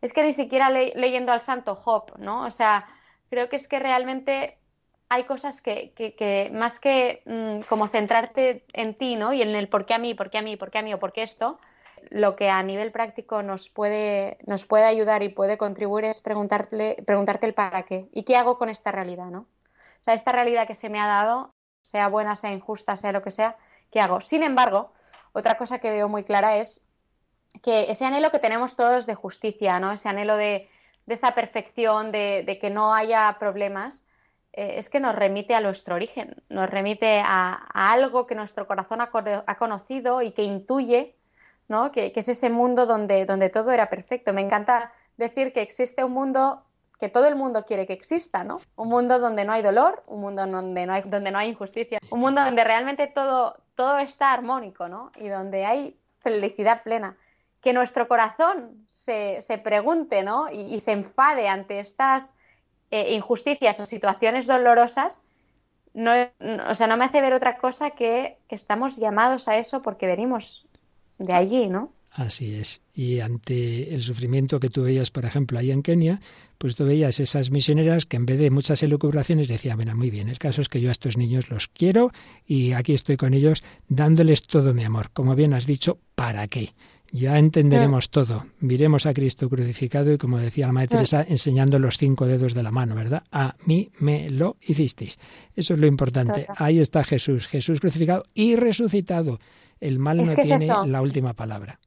Es 0.00 0.12
que 0.12 0.22
ni 0.22 0.32
siquiera 0.32 0.70
leyendo 0.70 1.32
al 1.32 1.40
santo 1.40 1.74
Job, 1.74 2.12
¿no? 2.18 2.46
O 2.46 2.50
sea, 2.50 2.86
creo 3.30 3.48
que 3.48 3.56
es 3.56 3.66
que 3.66 3.78
realmente 3.78 4.58
hay 5.08 5.24
cosas 5.24 5.60
que, 5.62 5.92
que, 5.96 6.50
más 6.52 6.78
que 6.78 7.22
mm, 7.24 7.66
como 7.68 7.86
centrarte 7.86 8.64
en 8.74 8.94
ti, 8.94 9.16
¿no? 9.16 9.32
Y 9.32 9.42
en 9.42 9.54
el 9.54 9.68
por 9.68 9.86
qué 9.86 9.94
a 9.94 9.98
mí, 9.98 10.14
por 10.14 10.30
qué 10.30 10.38
a 10.38 10.42
mí, 10.42 10.56
por 10.56 10.70
qué 10.70 10.78
a 10.78 10.82
mí 10.82 10.92
o 10.92 10.98
por 10.98 11.12
qué 11.12 11.22
esto, 11.22 11.58
lo 12.10 12.36
que 12.36 12.50
a 12.50 12.62
nivel 12.62 12.92
práctico 12.92 13.42
nos 13.42 13.68
puede, 13.68 14.38
nos 14.46 14.66
puede 14.66 14.84
ayudar 14.84 15.22
y 15.22 15.28
puede 15.28 15.58
contribuir 15.58 16.04
es 16.04 16.20
preguntarte 16.20 16.96
el 17.46 17.54
para 17.54 17.82
qué 17.84 18.08
y 18.12 18.24
qué 18.24 18.36
hago 18.36 18.58
con 18.58 18.68
esta 18.68 18.92
realidad, 18.92 19.26
¿no? 19.26 19.40
O 19.40 20.02
sea, 20.02 20.14
esta 20.14 20.32
realidad 20.32 20.66
que 20.66 20.74
se 20.74 20.88
me 20.88 21.00
ha 21.00 21.06
dado, 21.06 21.54
sea 21.82 22.08
buena, 22.08 22.36
sea 22.36 22.52
injusta, 22.52 22.96
sea 22.96 23.12
lo 23.12 23.22
que 23.22 23.30
sea, 23.30 23.56
¿qué 23.90 24.00
hago? 24.00 24.20
Sin 24.20 24.42
embargo, 24.42 24.92
otra 25.32 25.56
cosa 25.56 25.78
que 25.78 25.90
veo 25.90 26.08
muy 26.08 26.24
clara 26.24 26.56
es 26.56 26.82
que 27.62 27.90
ese 27.90 28.04
anhelo 28.04 28.30
que 28.30 28.38
tenemos 28.38 28.76
todos 28.76 29.06
de 29.06 29.14
justicia, 29.14 29.80
¿no? 29.80 29.92
Ese 29.92 30.08
anhelo 30.08 30.36
de, 30.36 30.68
esa 31.06 31.34
perfección, 31.34 32.12
de, 32.12 32.58
que 32.60 32.70
no 32.70 32.94
haya 32.94 33.36
problemas, 33.38 34.04
eh, 34.52 34.74
es 34.76 34.90
que 34.90 35.00
nos 35.00 35.14
remite 35.14 35.54
a 35.54 35.60
nuestro 35.60 35.94
origen, 35.94 36.42
nos 36.48 36.68
remite 36.68 37.20
a, 37.24 37.54
algo 37.72 38.26
que 38.26 38.34
nuestro 38.34 38.66
corazón 38.66 39.00
ha, 39.00 39.10
conocido 39.58 40.22
y 40.22 40.32
que 40.32 40.42
intuye 40.42 41.17
¿no? 41.68 41.92
Que, 41.92 42.12
es 42.14 42.28
ese 42.28 42.50
mundo 42.50 42.86
donde, 42.86 43.26
donde 43.26 43.50
todo 43.50 43.70
era 43.70 43.88
perfecto. 43.88 44.32
Me 44.32 44.40
encanta 44.40 44.92
decir 45.16 45.52
que 45.52 45.62
existe 45.62 46.02
un 46.02 46.12
mundo 46.12 46.64
que 46.98 47.08
todo 47.08 47.28
el 47.28 47.36
mundo 47.36 47.64
quiere 47.64 47.86
que 47.86 47.92
exista, 47.92 48.42
¿no? 48.42 48.60
Un 48.74 48.88
mundo 48.88 49.20
donde 49.20 49.44
no 49.44 49.52
hay 49.52 49.62
dolor, 49.62 50.02
un 50.06 50.20
mundo 50.20 50.44
donde 50.46 50.84
no 50.84 50.92
hay, 50.92 51.02
donde 51.02 51.30
no 51.30 51.38
hay 51.38 51.50
injusticia, 51.50 52.00
un 52.10 52.18
mundo 52.18 52.42
donde 52.42 52.64
realmente 52.64 53.06
todo, 53.06 53.56
todo 53.76 53.98
está 53.98 54.32
armónico, 54.32 54.88
¿no? 54.88 55.12
Y 55.16 55.28
donde 55.28 55.64
hay 55.64 55.96
felicidad 56.18 56.82
plena. 56.82 57.16
Que 57.60 57.72
nuestro 57.72 58.08
corazón 58.08 58.84
se, 58.86 59.40
se 59.42 59.58
pregunte, 59.58 60.24
¿no? 60.24 60.50
Y, 60.50 60.80
se 60.80 60.92
enfade 60.92 61.48
ante 61.48 61.78
estas 61.78 62.34
eh, 62.90 63.14
injusticias 63.14 63.78
o 63.78 63.86
situaciones 63.86 64.46
dolorosas, 64.46 65.20
no, 65.94 66.12
o 66.68 66.74
sea, 66.74 66.86
no 66.86 66.96
me 66.96 67.04
hace 67.04 67.20
ver 67.20 67.32
otra 67.32 67.58
cosa 67.58 67.90
que, 67.90 68.38
que 68.48 68.54
estamos 68.54 68.96
llamados 68.96 69.48
a 69.48 69.56
eso 69.56 69.82
porque 69.82 70.06
venimos 70.06 70.67
de 71.18 71.32
allí, 71.32 71.68
¿no? 71.68 71.92
Así 72.10 72.54
es. 72.54 72.82
Y 72.92 73.20
ante 73.20 73.94
el 73.94 74.02
sufrimiento 74.02 74.58
que 74.58 74.70
tú 74.70 74.82
veías, 74.82 75.10
por 75.10 75.24
ejemplo, 75.24 75.58
ahí 75.58 75.70
en 75.70 75.82
Kenia, 75.82 76.20
pues 76.58 76.74
tú 76.74 76.84
veías 76.84 77.20
esas 77.20 77.52
misioneras 77.52 78.06
que 78.06 78.16
en 78.16 78.26
vez 78.26 78.40
de 78.40 78.50
muchas 78.50 78.82
elucubraciones 78.82 79.46
decían, 79.46 79.78
mira, 79.78 79.94
muy 79.94 80.10
bien, 80.10 80.28
el 80.28 80.38
caso 80.38 80.60
es 80.60 80.68
que 80.68 80.80
yo 80.80 80.88
a 80.88 80.92
estos 80.92 81.16
niños 81.16 81.48
los 81.48 81.68
quiero 81.68 82.10
y 82.44 82.72
aquí 82.72 82.94
estoy 82.94 83.16
con 83.16 83.34
ellos 83.34 83.62
dándoles 83.88 84.42
todo 84.42 84.74
mi 84.74 84.82
amor. 84.82 85.10
Como 85.12 85.36
bien 85.36 85.54
has 85.54 85.66
dicho, 85.66 85.98
¿para 86.16 86.48
qué? 86.48 86.70
Ya 87.10 87.38
entenderemos 87.38 88.10
todo. 88.10 88.46
Miremos 88.60 89.06
a 89.06 89.14
Cristo 89.14 89.48
crucificado 89.48 90.12
y, 90.12 90.18
como 90.18 90.38
decía 90.38 90.66
la 90.66 90.72
Madre 90.72 90.88
mm. 90.88 90.90
Teresa, 90.90 91.24
enseñando 91.26 91.78
los 91.78 91.96
cinco 91.96 92.26
dedos 92.26 92.54
de 92.54 92.62
la 92.62 92.70
mano, 92.70 92.94
¿verdad? 92.94 93.22
A 93.32 93.56
mí 93.64 93.90
me 93.98 94.30
lo 94.30 94.56
hicisteis. 94.60 95.18
Eso 95.56 95.74
es 95.74 95.80
lo 95.80 95.86
importante. 95.86 96.46
Ahí 96.56 96.80
está 96.80 97.04
Jesús, 97.04 97.46
Jesús 97.46 97.80
crucificado 97.80 98.24
y 98.34 98.56
resucitado. 98.56 99.38
El 99.80 99.98
mal 99.98 100.18
no 100.18 100.34
tiene 100.34 100.66
la 100.86 101.00
última 101.00 101.34
palabra 101.34 101.78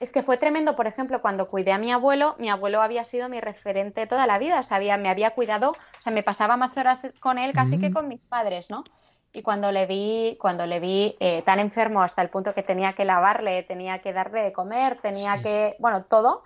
es 0.00 0.12
que 0.12 0.22
fue 0.22 0.36
tremendo, 0.36 0.76
por 0.76 0.86
ejemplo, 0.86 1.20
cuando 1.20 1.48
cuidé 1.48 1.72
a 1.72 1.78
mi 1.78 1.90
abuelo, 1.90 2.36
mi 2.38 2.48
abuelo 2.48 2.82
había 2.82 3.02
sido 3.02 3.28
mi 3.28 3.40
referente 3.40 4.06
toda 4.06 4.26
la 4.26 4.38
vida, 4.38 4.62
sabía, 4.62 4.96
me 4.96 5.08
había 5.08 5.30
cuidado, 5.32 5.70
o 5.70 6.02
sea, 6.02 6.12
me 6.12 6.22
pasaba 6.22 6.56
más 6.56 6.76
horas 6.76 7.06
con 7.20 7.38
él 7.38 7.52
casi 7.52 7.78
que 7.78 7.90
mm. 7.90 7.92
con 7.92 8.08
mis 8.08 8.28
padres, 8.28 8.70
¿no? 8.70 8.84
Y 9.32 9.42
cuando 9.42 9.70
le 9.72 9.86
vi, 9.86 10.36
cuando 10.40 10.66
le 10.66 10.80
vi 10.80 11.16
eh, 11.20 11.42
tan 11.42 11.60
enfermo 11.60 12.02
hasta 12.02 12.22
el 12.22 12.30
punto 12.30 12.54
que 12.54 12.62
tenía 12.62 12.94
que 12.94 13.04
lavarle, 13.04 13.62
tenía 13.62 14.00
que 14.00 14.12
darle 14.12 14.42
de 14.42 14.52
comer, 14.52 14.98
tenía 15.00 15.42
que, 15.42 15.76
bueno, 15.78 16.02
todo. 16.02 16.42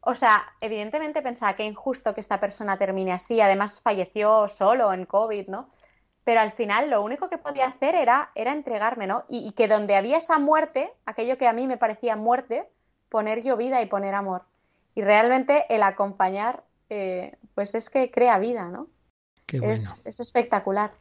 O 0.00 0.14
sea, 0.14 0.46
evidentemente 0.60 1.20
pensaba 1.20 1.54
que 1.56 1.64
injusto 1.64 2.14
que 2.14 2.20
esta 2.20 2.40
persona 2.40 2.78
termine 2.78 3.12
así. 3.12 3.40
Además 3.40 3.80
falleció 3.82 4.48
solo 4.48 4.92
en 4.92 5.04
COVID, 5.04 5.48
¿no? 5.48 5.68
Pero 6.24 6.40
al 6.40 6.52
final 6.52 6.90
lo 6.90 7.02
único 7.02 7.28
que 7.28 7.38
podía 7.38 7.66
hacer 7.66 7.94
era, 7.94 8.30
era 8.34 8.52
entregarme, 8.52 9.06
¿no? 9.06 9.24
Y, 9.28 9.52
que 9.52 9.68
donde 9.68 9.96
había 9.96 10.18
esa 10.18 10.38
muerte, 10.38 10.92
aquello 11.04 11.36
que 11.36 11.48
a 11.48 11.52
mí 11.52 11.66
me 11.66 11.76
parecía 11.76 12.16
muerte, 12.16 12.68
poner 13.08 13.42
yo 13.42 13.56
vida 13.56 13.82
y 13.82 13.86
poner 13.86 14.14
amor. 14.14 14.42
Y 14.94 15.02
realmente 15.02 15.66
el 15.74 15.82
acompañar, 15.82 16.64
eh, 16.88 17.36
pues 17.54 17.74
es 17.74 17.90
que 17.90 18.10
crea 18.10 18.38
vida, 18.38 18.68
¿no? 18.68 18.86
Qué 19.46 19.60
bueno. 19.60 19.74
es, 20.04 20.20
espectacular. 20.20 20.92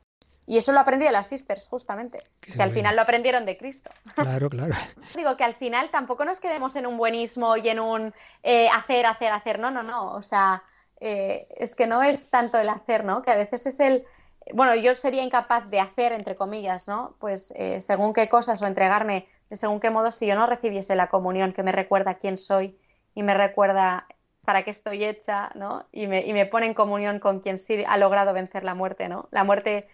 Y 0.50 0.58
eso 0.58 0.72
lo 0.72 0.80
aprendí 0.80 1.06
de 1.06 1.12
las 1.12 1.28
sisters, 1.28 1.68
justamente, 1.68 2.24
que 2.42 2.64
al 2.64 2.72
final 2.72 2.96
lo 2.96 3.04
aprendieron 3.04 3.46
de 3.46 3.56
Cristo. 3.56 3.92
Claro, 4.16 4.50
claro. 4.50 4.74
Digo 5.16 5.38
que 5.38 5.44
al 5.44 5.54
final 5.54 5.92
tampoco 5.92 6.26
nos 6.26 6.40
quedemos 6.40 6.76
en 6.76 6.88
un 6.88 6.98
buenismo 6.98 7.56
y 7.56 7.70
en 7.70 7.80
un 7.80 8.16
eh, 8.42 8.68
hacer, 8.70 9.06
hacer, 9.06 9.32
hacer. 9.32 9.60
No, 9.60 9.70
no, 9.70 9.84
no. 9.84 10.14
O 10.14 10.24
sea, 10.24 10.64
eh, 11.00 11.48
es 11.56 11.76
que 11.76 11.86
no 11.86 12.02
es 12.02 12.32
tanto 12.32 12.58
el 12.58 12.68
hacer, 12.68 13.06
¿no? 13.06 13.22
Que 13.22 13.30
a 13.30 13.36
veces 13.36 13.68
es 13.68 13.80
el, 13.80 14.06
bueno, 14.52 14.74
yo 14.74 14.96
sería 14.96 15.22
incapaz 15.22 15.70
de 15.70 15.82
hacer, 15.82 16.14
entre 16.14 16.36
comillas, 16.36 16.88
¿no? 16.88 17.16
Pues 17.20 17.54
eh, 17.56 17.80
según 17.82 18.14
qué 18.14 18.28
cosas 18.28 18.60
o 18.64 18.66
entregarme 18.66 19.28
de 19.52 19.56
según 19.56 19.80
qué 19.80 19.92
modo 19.92 20.12
si 20.12 20.26
yo 20.26 20.34
no 20.34 20.48
recibiese 20.48 20.96
la 20.96 21.12
comunión 21.12 21.54
que 21.54 21.62
me 21.62 21.72
recuerda 21.72 22.16
quién 22.16 22.38
soy 22.38 22.76
y 23.14 23.22
me 23.22 23.36
recuerda 23.36 24.08
para 24.46 24.64
qué 24.64 24.72
estoy 24.72 25.04
hecha, 25.04 25.52
¿no? 25.54 25.86
Y 25.92 26.08
me, 26.08 26.26
y 26.26 26.34
me 26.34 26.48
pone 26.48 26.66
en 26.66 26.74
comunión 26.74 27.20
con 27.20 27.40
quien 27.40 27.60
sí 27.60 27.84
ha 27.88 27.98
logrado 27.98 28.34
vencer 28.34 28.64
la 28.64 28.74
muerte, 28.74 29.08
¿no? 29.10 29.28
La 29.30 29.44
muerte 29.44 29.88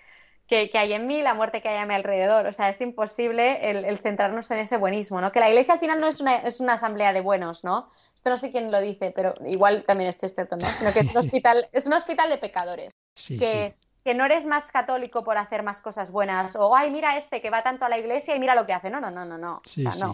que, 0.47 0.69
hay 0.73 0.93
en 0.93 1.08
mí, 1.08 1.21
la 1.21 1.34
muerte 1.34 1.62
que 1.62 1.69
hay 1.69 1.77
a 1.77 1.86
mi 1.86 1.93
alrededor. 1.93 2.45
O 2.45 2.53
sea, 2.53 2.69
es 2.69 2.79
imposible 2.81 3.69
el, 3.69 3.97
centrarnos 3.97 4.49
en 4.51 4.60
ese 4.60 4.77
buenismo, 4.77 5.21
¿no? 5.21 5.31
Que 5.31 5.39
la 5.39 5.49
iglesia 5.49 5.75
al 5.75 5.79
final 5.79 5.99
no 5.99 6.08
es 6.08 6.21
una, 6.21 6.38
es 6.38 6.60
una 6.60 6.73
asamblea 6.73 7.13
de 7.13 7.21
buenos, 7.21 7.63
¿no? 7.63 7.89
Esto 8.13 8.29
no 8.29 8.38
sé 8.38 8.51
quién 8.51 8.71
lo 8.71 8.79
dice, 8.79 9.12
pero 9.15 9.34
igual 9.45 9.84
también 9.88 10.10
es 10.10 10.17
Chesterton, 10.17 10.60
¿no? 10.60 10.69
Sino 10.71 10.93
que 10.93 10.99
es 10.99 11.10
un 11.10 11.17
hospital, 11.17 11.67
es 11.71 11.88
un 11.88 11.93
hospital 11.93 12.29
de 12.29 12.38
pecadores. 12.38 12.93
Sí, 13.15 13.39
que, 13.39 13.75
que 14.03 14.13
no 14.13 14.23
eres 14.25 14.45
más 14.45 14.71
católico 14.71 15.23
por 15.23 15.38
hacer 15.38 15.63
más 15.63 15.81
cosas 15.81 16.12
buenas 16.12 16.55
o 16.55 16.75
ay 16.75 16.91
mira 16.91 17.17
este 17.17 17.41
que 17.41 17.49
va 17.49 17.63
tanto 17.63 17.86
a 17.86 17.89
la 17.89 17.97
iglesia 17.97 18.36
y 18.36 18.39
mira 18.39 18.53
lo 18.53 18.67
que 18.67 18.73
hace 18.73 18.89
no 18.89 18.99
no 18.99 19.10
no 19.10 19.25
no 19.25 19.38
no 19.38 19.62
sí, 19.65 19.84
sí. 19.89 20.05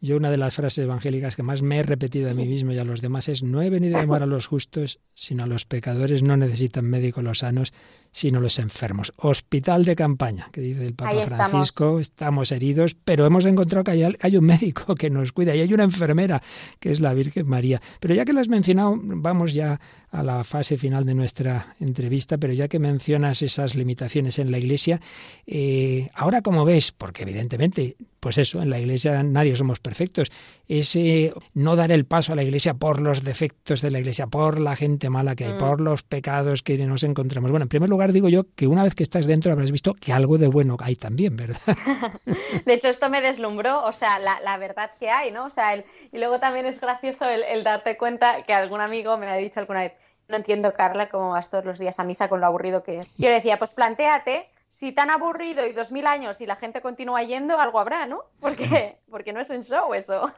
Yo 0.00 0.16
una 0.16 0.30
de 0.30 0.36
las 0.36 0.54
frases 0.54 0.84
evangélicas 0.84 1.34
que 1.34 1.42
más 1.42 1.60
me 1.60 1.78
he 1.78 1.82
repetido 1.82 2.30
a 2.30 2.34
mí 2.34 2.46
mismo 2.46 2.72
y 2.72 2.78
a 2.78 2.84
los 2.84 3.00
demás 3.00 3.28
es 3.28 3.42
no 3.42 3.62
he 3.62 3.70
venido 3.70 3.98
a 3.98 4.02
llamar 4.02 4.22
a 4.22 4.26
los 4.26 4.46
justos, 4.46 5.00
sino 5.14 5.42
a 5.42 5.46
los 5.46 5.64
pecadores, 5.64 6.22
no 6.22 6.36
necesitan 6.36 6.84
médicos 6.84 7.24
los 7.24 7.40
sanos, 7.40 7.72
sino 8.12 8.40
los 8.40 8.58
enfermos. 8.58 9.12
Hospital 9.16 9.84
de 9.84 9.96
campaña, 9.96 10.48
que 10.52 10.60
dice 10.60 10.86
el 10.86 10.94
Papa 10.94 11.26
Francisco, 11.26 11.98
estamos. 11.98 12.52
heridos, 12.52 12.94
pero 12.94 13.26
hemos 13.26 13.44
encontrado 13.44 13.84
que 13.84 13.90
hay, 14.20 14.36
un 14.36 14.44
médico 14.44 14.94
que 14.96 15.10
nos 15.10 15.32
cuida 15.32 15.54
y 15.54 15.60
hay 15.60 15.74
una 15.74 15.84
enfermera, 15.84 16.42
que 16.80 16.92
es 16.92 17.00
la 17.00 17.12
Virgen 17.14 17.46
María. 17.46 17.80
Pero 18.00 18.14
ya 18.14 18.24
que 18.24 18.32
lo 18.32 18.40
has 18.40 18.48
mencionado, 18.48 18.94
vamos 18.96 19.52
ya 19.54 19.80
a 20.10 20.22
la 20.22 20.42
fase 20.44 20.78
final 20.78 21.04
de 21.04 21.14
nuestra 21.14 21.76
entrevista, 21.80 22.38
pero 22.38 22.52
ya 22.52 22.68
que 22.68 22.78
mencionas 22.78 23.42
esas 23.42 23.74
limitaciones 23.74 24.38
en 24.38 24.50
la 24.50 24.58
Iglesia, 24.58 25.00
eh, 25.46 26.08
ahora 26.14 26.40
como 26.42 26.64
ves, 26.64 26.92
porque 26.92 27.24
evidentemente, 27.24 27.96
pues 28.20 28.38
eso, 28.38 28.62
en 28.62 28.70
la 28.70 28.80
Iglesia 28.80 29.22
nadie 29.22 29.54
somos 29.54 29.80
perfectos, 29.88 30.30
ese 30.68 31.32
no 31.54 31.76
dar 31.76 31.90
el 31.92 32.04
paso 32.04 32.34
a 32.34 32.36
la 32.36 32.42
Iglesia 32.42 32.74
por 32.74 33.00
los 33.00 33.24
defectos 33.24 33.80
de 33.80 33.90
la 33.90 34.00
Iglesia, 34.00 34.26
por 34.26 34.60
la 34.60 34.76
gente 34.76 35.08
mala 35.08 35.34
que 35.34 35.46
hay, 35.46 35.54
mm. 35.54 35.58
por 35.58 35.80
los 35.80 36.02
pecados 36.02 36.62
que 36.62 36.76
nos 36.76 37.04
encontramos. 37.04 37.50
Bueno, 37.50 37.64
en 37.64 37.70
primer 37.70 37.88
lugar 37.88 38.12
digo 38.12 38.28
yo 38.28 38.44
que 38.54 38.66
una 38.66 38.82
vez 38.82 38.94
que 38.94 39.02
estás 39.02 39.26
dentro 39.26 39.50
habrás 39.50 39.70
visto 39.70 39.94
que 39.94 40.12
algo 40.12 40.36
de 40.36 40.48
bueno 40.48 40.76
hay 40.80 40.96
también, 40.96 41.36
¿verdad? 41.36 41.56
de 42.66 42.74
hecho, 42.74 42.88
esto 42.88 43.08
me 43.08 43.22
deslumbró, 43.22 43.82
o 43.86 43.92
sea, 43.94 44.18
la, 44.18 44.58
verdad 44.58 44.90
que 45.00 45.08
hay, 45.08 45.30
¿no? 45.30 45.46
O 45.46 45.50
sea, 45.50 45.74
y 45.76 46.18
luego 46.18 46.38
también 46.38 46.66
es 46.66 46.80
gracioso 46.80 47.26
el, 47.30 47.44
el 47.44 47.64
darte 47.64 47.96
cuenta 47.96 48.42
que 48.42 48.52
algún 48.52 48.82
amigo 48.82 49.16
me 49.16 49.26
ha 49.26 49.36
dicho 49.36 49.60
alguna 49.60 49.80
vez, 49.80 49.92
no 50.28 50.36
entiendo, 50.36 50.74
Carla, 50.74 51.08
cómo 51.08 51.30
vas 51.30 51.48
todos 51.48 51.64
los 51.64 51.78
días 51.78 51.98
a 51.98 52.04
misa 52.04 52.28
con 52.28 52.40
lo 52.40 52.46
aburrido 52.46 52.82
que 52.82 52.98
es. 52.98 53.06
Yo 53.16 53.28
le 53.28 53.36
decía, 53.36 53.58
pues 53.58 53.72
planteate, 53.72 54.48
si 54.68 54.92
tan 54.92 55.10
aburrido 55.10 55.66
y 55.66 55.72
dos 55.72 55.92
mil 55.92 56.06
años 56.06 56.40
y 56.40 56.46
la 56.46 56.56
gente 56.56 56.80
continúa 56.80 57.22
yendo, 57.22 57.58
algo 57.58 57.80
habrá, 57.80 58.06
¿no? 58.06 58.24
Porque, 58.40 58.98
porque 59.10 59.32
no 59.32 59.40
es 59.40 59.50
un 59.50 59.62
show 59.62 59.94
eso. 59.94 60.30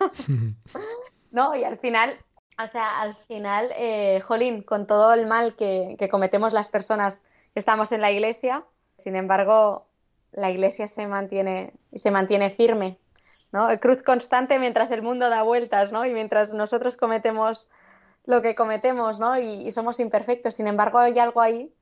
¿No? 1.30 1.54
Y 1.54 1.64
al 1.64 1.78
final, 1.78 2.16
o 2.62 2.66
sea, 2.66 3.00
al 3.00 3.16
final, 3.28 3.72
eh, 3.76 4.20
Jolín, 4.20 4.62
con 4.62 4.86
todo 4.86 5.12
el 5.12 5.26
mal 5.26 5.54
que, 5.54 5.96
que 5.98 6.08
cometemos 6.08 6.52
las 6.52 6.68
personas 6.68 7.24
que 7.52 7.60
estamos 7.60 7.92
en 7.92 8.00
la 8.00 8.10
iglesia, 8.10 8.64
sin 8.96 9.16
embargo, 9.16 9.86
la 10.32 10.50
iglesia 10.50 10.86
se 10.86 11.06
mantiene, 11.06 11.72
se 11.94 12.10
mantiene 12.10 12.50
firme, 12.50 12.98
¿no? 13.52 13.68
Cruz 13.80 14.02
constante 14.02 14.58
mientras 14.58 14.90
el 14.90 15.02
mundo 15.02 15.28
da 15.28 15.42
vueltas, 15.42 15.92
¿no? 15.92 16.04
Y 16.06 16.12
mientras 16.12 16.54
nosotros 16.54 16.96
cometemos 16.96 17.68
lo 18.26 18.42
que 18.42 18.54
cometemos, 18.54 19.18
¿no? 19.18 19.38
Y, 19.38 19.70
somos 19.72 20.00
imperfectos. 20.00 20.54
Sin 20.54 20.66
embargo, 20.66 20.98
hay 20.98 21.18
algo 21.18 21.40
ahí 21.40 21.72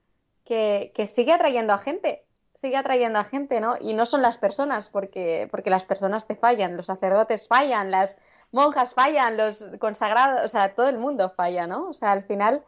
que, 0.44 0.92
sigue 1.06 1.32
atrayendo 1.32 1.72
a 1.72 1.78
gente, 1.78 2.24
sigue 2.60 2.76
atrayendo 2.76 3.18
a 3.18 3.24
gente, 3.24 3.60
¿no? 3.60 3.76
Y 3.80 3.94
no 3.94 4.04
son 4.04 4.20
las 4.22 4.38
personas, 4.38 4.90
porque, 4.90 5.48
porque 5.50 5.70
las 5.70 5.84
personas 5.84 6.26
te 6.26 6.34
fallan, 6.34 6.76
los 6.76 6.86
sacerdotes 6.86 7.46
fallan, 7.46 7.90
las 7.90 8.18
monjas 8.50 8.94
fallan, 8.94 9.36
los 9.36 9.66
consagrados, 9.78 10.44
o 10.44 10.48
sea, 10.48 10.74
todo 10.74 10.88
el 10.88 10.98
mundo 10.98 11.30
falla, 11.30 11.66
¿no? 11.66 11.88
O 11.88 11.92
sea, 11.92 12.12
al 12.12 12.24
final... 12.24 12.62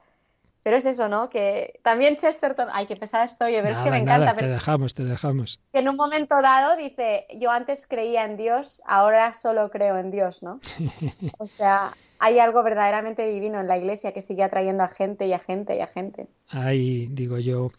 Pero 0.63 0.77
es 0.77 0.85
eso, 0.85 1.09
¿no? 1.09 1.31
Que 1.31 1.81
también 1.83 2.17
Chesterton, 2.17 2.69
ay, 2.71 2.85
qué 2.85 2.95
pesada 2.95 3.25
estoy, 3.25 3.55
pero 3.55 3.71
es 3.71 3.79
que 3.79 3.91
me 3.91 3.97
encanta. 3.97 4.35
te 4.35 4.47
dejamos, 4.47 4.93
te 4.93 5.05
dejamos. 5.05 5.59
Que 5.73 5.79
en 5.79 5.89
un 5.89 5.97
momento 5.97 6.35
dado 6.43 6.77
dice, 6.77 7.27
yo 7.39 7.51
antes 7.51 7.87
creía 7.87 8.27
en 8.27 8.37
Dios, 8.37 8.83
ahora 8.85 9.33
solo 9.33 9.71
creo 9.71 9.97
en 9.97 10.11
Dios, 10.11 10.43
¿no? 10.43 10.61
O 11.39 11.47
sea, 11.47 11.95
hay 12.19 12.39
algo 12.41 12.63
verdaderamente 12.63 13.27
divino 13.27 13.59
en 13.59 13.69
la 13.69 13.79
iglesia 13.79 14.13
que 14.13 14.21
sigue 14.21 14.43
atrayendo 14.43 14.85
a 14.85 14.89
gente 14.89 15.27
y 15.27 15.33
a 15.33 15.39
gente 15.39 15.77
y 15.77 15.81
a 15.81 15.87
gente. 15.87 16.27
Hay, 16.51 17.07
digo 17.07 17.39
yo, 17.39 17.71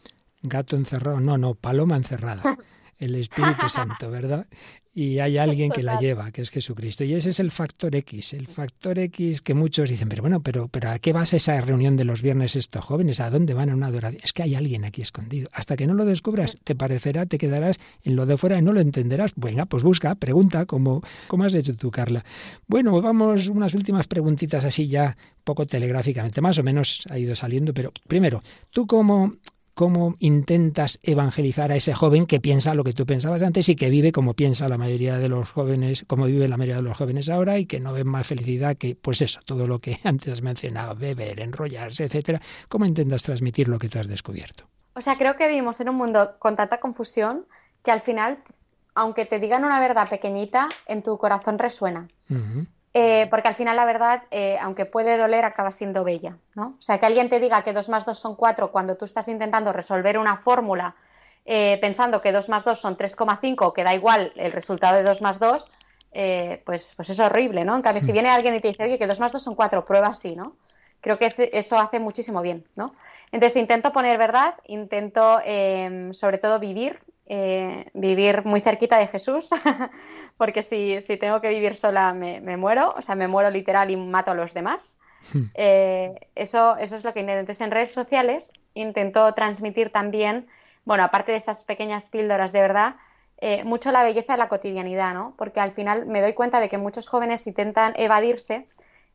gato 0.42 0.76
encerrado, 0.76 1.20
no, 1.20 1.38
no, 1.38 1.56
paloma 1.56 1.96
encerrada. 1.96 2.56
El 2.98 3.16
Espíritu 3.16 3.68
Santo, 3.68 4.12
¿verdad? 4.12 4.46
y 4.94 5.20
hay 5.20 5.38
alguien 5.38 5.72
que 5.72 5.84
la 5.84 6.00
lleva, 6.00 6.32
que 6.32 6.42
es 6.42 6.50
Jesucristo. 6.50 7.04
Y 7.06 7.14
ese 7.14 7.30
es 7.30 7.40
el 7.40 7.52
factor 7.52 7.96
X, 7.96 8.34
el 8.34 8.48
factor 8.48 9.00
X 9.00 9.42
que 9.42 9.54
muchos 9.54 9.90
dicen, 9.90 10.10
pero 10.10 10.22
bueno, 10.22 10.42
pero, 10.42 10.68
pero 10.68 10.90
¿a 10.90 11.00
qué 11.00 11.14
vas 11.14 11.34
esa 11.34 11.60
reunión 11.62 11.96
de 11.96 12.04
los 12.04 12.22
viernes 12.22 12.58
estos 12.58 12.84
jóvenes? 12.84 13.22
¿A 13.22 13.30
dónde 13.30 13.54
van 13.54 13.70
a 13.70 13.74
una 13.74 13.88
adoración? 13.88 14.22
Es 14.24 14.34
que 14.34 14.44
hay 14.44 14.56
alguien 14.56 14.84
aquí 14.84 15.02
escondido. 15.02 15.50
Hasta 15.54 15.78
que 15.78 15.88
no 15.88 15.94
lo 15.94 16.04
descubras, 16.04 16.58
te 16.64 16.76
parecerá, 16.76 17.26
te 17.26 17.38
quedarás 17.38 17.80
en 18.04 18.18
lo 18.18 18.26
de 18.26 18.38
fuera 18.38 18.58
y 18.58 18.62
no 18.62 18.74
lo 18.74 18.82
entenderás. 18.82 19.32
Venga, 19.36 19.66
pues 19.66 19.84
busca, 19.84 20.16
pregunta, 20.16 20.66
como, 20.66 21.02
como 21.28 21.46
has 21.46 21.54
hecho 21.54 21.76
tú, 21.76 21.90
Carla. 21.90 22.26
Bueno, 22.68 23.02
vamos 23.02 23.48
unas 23.48 23.74
últimas 23.74 24.08
preguntitas 24.08 24.66
así 24.66 24.88
ya 24.88 25.16
poco 25.46 25.66
telegráficamente, 25.66 26.42
más 26.42 26.58
o 26.60 26.64
menos 26.64 27.06
ha 27.10 27.18
ido 27.18 27.36
saliendo, 27.36 27.74
pero 27.74 27.92
primero, 28.08 28.44
tú 28.70 28.86
como 28.86 29.38
cómo 29.74 30.16
intentas 30.20 31.00
evangelizar 31.04 31.72
a 31.72 31.76
ese 31.76 31.94
joven 31.94 32.26
que 32.26 32.40
piensa 32.40 32.74
lo 32.76 32.84
que 32.84 32.94
tú 32.94 33.06
pensabas 33.06 33.42
antes 33.42 33.70
y 33.70 33.76
que 33.76 33.90
vive 33.90 34.12
como 34.12 34.34
piensa 34.34 34.68
la 34.70 34.78
mayoría 34.78 35.18
de 35.18 35.30
los 35.30 35.50
jóvenes, 35.50 36.06
como 36.08 36.26
vive 36.26 36.48
la 36.48 36.58
mayoría 36.58 36.78
de 36.78 36.82
los 36.84 36.98
jóvenes 36.98 37.30
ahora 37.30 37.58
y 37.58 37.66
que 37.66 37.80
no 37.80 37.94
ven 37.94 38.08
más 38.08 38.28
felicidad 38.28 38.78
que, 38.78 38.96
pues 38.96 39.22
eso, 39.22 39.40
todo 39.46 39.68
lo 39.68 39.80
que 39.80 40.00
antes 40.04 40.34
has 40.34 40.42
mencionado, 40.42 40.96
beber, 40.96 41.40
enrollarse, 41.40 42.06
etcétera. 42.06 42.42
¿Cómo 42.68 42.86
intentas 42.86 43.24
transmitir 43.24 43.68
lo 43.68 43.80
que 43.80 43.90
tú 43.90 44.00
has 44.00 44.08
descubierto? 44.08 44.66
O 44.94 45.02
sea, 45.02 45.16
creo 45.16 45.38
que 45.38 45.48
vivimos 45.48 45.80
en 45.80 45.90
un 45.90 45.96
mundo 45.96 46.36
con 46.40 46.56
tanta 46.56 46.80
confusión 46.80 47.46
que 47.84 47.92
al 47.92 48.02
final, 48.02 48.40
aunque 48.94 49.26
te 49.26 49.40
digan 49.40 49.64
una 49.64 49.80
verdad 49.80 50.10
pequeñita, 50.10 50.70
en 50.86 51.02
tu 51.02 51.18
corazón 51.18 51.58
resuena. 51.58 52.10
Eh, 52.94 53.28
porque 53.30 53.48
al 53.48 53.56
final 53.56 53.78
la 53.78 53.86
verdad, 53.86 54.24
eh, 54.32 54.58
aunque 54.60 54.86
puede 54.86 55.18
doler, 55.18 55.46
acaba 55.46 55.72
siendo 55.72 56.04
bella, 56.04 56.38
¿no? 56.56 56.76
O 56.78 56.82
sea, 56.82 57.00
que 57.00 57.06
alguien 57.06 57.30
te 57.30 57.40
diga 57.40 57.64
que 57.64 57.72
2 57.72 57.88
más 57.88 58.06
2 58.06 58.20
son 58.20 58.36
4 58.36 58.72
cuando 58.72 58.98
tú 58.98 59.06
estás 59.06 59.30
intentando 59.30 59.72
resolver 59.72 60.18
una 60.18 60.38
fórmula 60.38 60.96
eh, 61.46 61.78
pensando 61.82 62.22
que 62.22 62.32
2 62.32 62.50
más 62.50 62.64
2 62.66 62.80
son 62.80 62.98
3,5 62.98 63.74
que 63.74 63.84
da 63.84 63.96
igual 63.96 64.34
el 64.36 64.52
resultado 64.52 64.98
de 64.98 65.04
2 65.04 65.22
más 65.22 65.40
2, 65.40 65.68
eh, 66.14 66.62
pues, 66.66 66.94
pues 66.96 67.10
es 67.10 67.20
horrible, 67.20 67.64
¿no? 67.66 67.76
En 67.76 67.82
cambio, 67.82 68.02
si 68.02 68.12
viene 68.12 68.30
alguien 68.30 68.56
y 68.56 68.60
te 68.60 68.68
dice, 68.68 68.84
oye, 68.84 69.00
que 69.00 69.08
dos 69.08 69.20
más 69.20 69.32
dos 69.32 69.42
son 69.42 69.56
cuatro, 69.56 69.86
prueba 69.86 70.14
sí, 70.14 70.36
¿no? 70.36 70.56
Creo 71.00 71.18
que 71.18 71.34
eso 71.54 71.80
hace 71.80 72.00
muchísimo 72.00 72.42
bien, 72.42 72.68
¿no? 72.76 72.94
Entonces 73.32 73.58
intento 73.58 73.92
poner 73.92 74.18
verdad, 74.20 74.56
intento 74.68 75.40
em, 75.44 76.14
sobre 76.14 76.38
todo 76.38 76.60
vivir, 76.60 77.00
eh, 77.34 77.86
vivir 77.94 78.44
muy 78.44 78.60
cerquita 78.60 78.98
de 78.98 79.08
Jesús, 79.08 79.50
porque 80.38 80.62
si, 80.62 81.00
si, 81.00 81.16
tengo 81.16 81.40
que 81.40 81.48
vivir 81.48 81.76
sola 81.76 82.14
me, 82.14 82.42
me, 82.42 82.58
muero, 82.58 82.94
o 82.98 83.02
sea, 83.02 83.16
me 83.16 83.30
muero 83.30 83.50
literal 83.50 83.90
y 83.90 83.96
mato 83.96 84.32
a 84.32 84.34
los 84.34 84.54
demás. 84.54 84.98
Hmm. 85.32 85.44
Eh, 85.54 86.28
eso, 86.36 86.76
eso 86.76 86.94
es 86.94 87.06
lo 87.06 87.14
que 87.14 87.22
intento. 87.22 87.40
Entonces 87.40 87.62
en 87.62 87.72
redes 87.72 87.94
sociales 87.94 88.52
intento 88.74 89.34
transmitir 89.34 89.94
también, 89.94 90.50
bueno, 90.84 91.06
aparte 91.06 91.32
de 91.32 91.38
esas 91.38 91.64
pequeñas 91.64 92.10
píldoras 92.10 92.52
de 92.52 92.60
verdad, 92.60 92.96
eh, 93.38 93.64
mucho 93.64 93.94
la 93.94 94.04
belleza 94.04 94.34
de 94.34 94.40
la 94.40 94.50
cotidianidad, 94.50 95.14
¿no? 95.14 95.34
Porque 95.38 95.62
al 95.62 95.72
final 95.72 96.08
me 96.08 96.20
doy 96.20 96.34
cuenta 96.34 96.60
de 96.60 96.68
que 96.68 96.78
muchos 96.78 97.08
jóvenes 97.08 97.48
intentan 97.48 97.94
evadirse, 97.96 98.68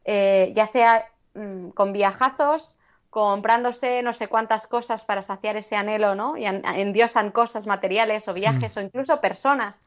ya 0.07 0.65
sea 0.65 1.05
mm, 1.35 1.69
con 1.73 1.93
viajazos, 1.93 2.77
comprándose 3.17 4.03
no 4.03 4.13
sé 4.13 4.29
cuántas 4.29 4.67
cosas 4.67 5.03
para 5.03 5.23
saciar 5.23 5.57
ese 5.57 5.75
anhelo, 5.75 6.15
¿no? 6.15 6.37
Y 6.37 6.45
endiosan 6.45 7.31
cosas 7.31 7.67
materiales 7.67 8.29
o 8.29 8.35
viajes 8.35 8.77
mm. 8.77 8.79
o 8.79 8.83
incluso 8.83 9.23
personas 9.23 9.79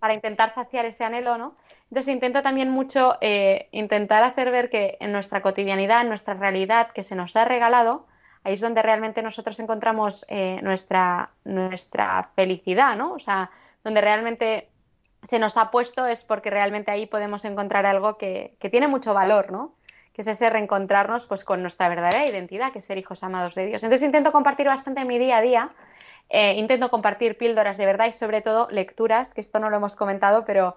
para 0.00 0.12
intentar 0.12 0.50
saciar 0.50 0.84
ese 0.84 1.02
anhelo, 1.02 1.38
¿no? 1.38 1.56
Entonces 1.88 2.12
intento 2.12 2.42
también 2.42 2.68
mucho 2.68 3.16
eh, 3.22 3.68
intentar 3.72 4.22
hacer 4.22 4.50
ver 4.50 4.68
que 4.68 4.98
en 5.00 5.12
nuestra 5.12 5.40
cotidianidad, 5.40 6.02
en 6.02 6.10
nuestra 6.10 6.34
realidad 6.34 6.88
que 6.90 7.02
se 7.02 7.14
nos 7.14 7.34
ha 7.36 7.46
regalado, 7.46 8.06
ahí 8.42 8.52
es 8.52 8.60
donde 8.60 8.82
realmente 8.82 9.22
nosotros 9.22 9.58
encontramos 9.60 10.26
nuestra, 10.60 11.30
nuestra 11.44 12.28
felicidad, 12.36 12.96
¿no? 12.96 13.14
O 13.14 13.18
sea, 13.18 13.50
donde 13.82 14.02
realmente 14.02 14.68
se 15.22 15.38
nos 15.38 15.56
ha 15.56 15.70
puesto 15.70 16.04
es 16.04 16.22
porque 16.22 16.50
realmente 16.50 16.90
ahí 16.90 17.06
podemos 17.06 17.46
encontrar 17.46 17.86
algo 17.86 18.18
que, 18.18 18.58
tiene 18.70 18.88
mucho 18.88 19.14
valor, 19.14 19.50
¿no? 19.50 19.72
Que 20.14 20.22
es 20.22 20.28
ese 20.28 20.48
reencontrarnos 20.48 21.26
pues, 21.26 21.44
con 21.44 21.60
nuestra 21.60 21.88
verdadera 21.88 22.26
identidad, 22.26 22.72
que 22.72 22.78
es 22.78 22.84
ser 22.84 22.96
hijos 22.96 23.22
amados 23.22 23.54
de 23.54 23.66
Dios. 23.66 23.82
Entonces 23.82 24.06
intento 24.06 24.32
compartir 24.32 24.66
bastante 24.66 25.04
mi 25.04 25.18
día 25.18 25.38
a 25.38 25.42
día, 25.42 25.70
eh, 26.30 26.54
intento 26.54 26.88
compartir 26.88 27.36
píldoras 27.36 27.76
de 27.76 27.86
verdad 27.86 28.06
y 28.06 28.12
sobre 28.12 28.40
todo 28.40 28.68
lecturas, 28.70 29.34
que 29.34 29.40
esto 29.40 29.58
no 29.58 29.70
lo 29.70 29.76
hemos 29.76 29.96
comentado, 29.96 30.44
pero, 30.44 30.76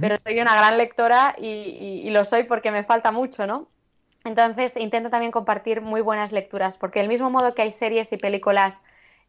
pero 0.00 0.18
soy 0.18 0.38
una 0.38 0.54
gran 0.54 0.78
lectora 0.78 1.34
y, 1.36 2.08
lo 2.10 2.24
soy 2.24 2.44
porque 2.44 2.70
me 2.70 2.84
falta 2.84 3.10
mucho, 3.10 3.46
¿no? 3.46 3.68
Entonces 4.24 4.76
intento 4.76 5.10
también 5.10 5.32
compartir 5.32 5.80
muy 5.80 6.00
buenas 6.00 6.32
lecturas, 6.32 6.76
porque 6.76 7.00
del 7.00 7.08
mismo 7.08 7.28
modo 7.28 7.54
que 7.54 7.62
hay 7.62 7.72
series 7.72 8.12
y 8.12 8.16
películas 8.16 8.80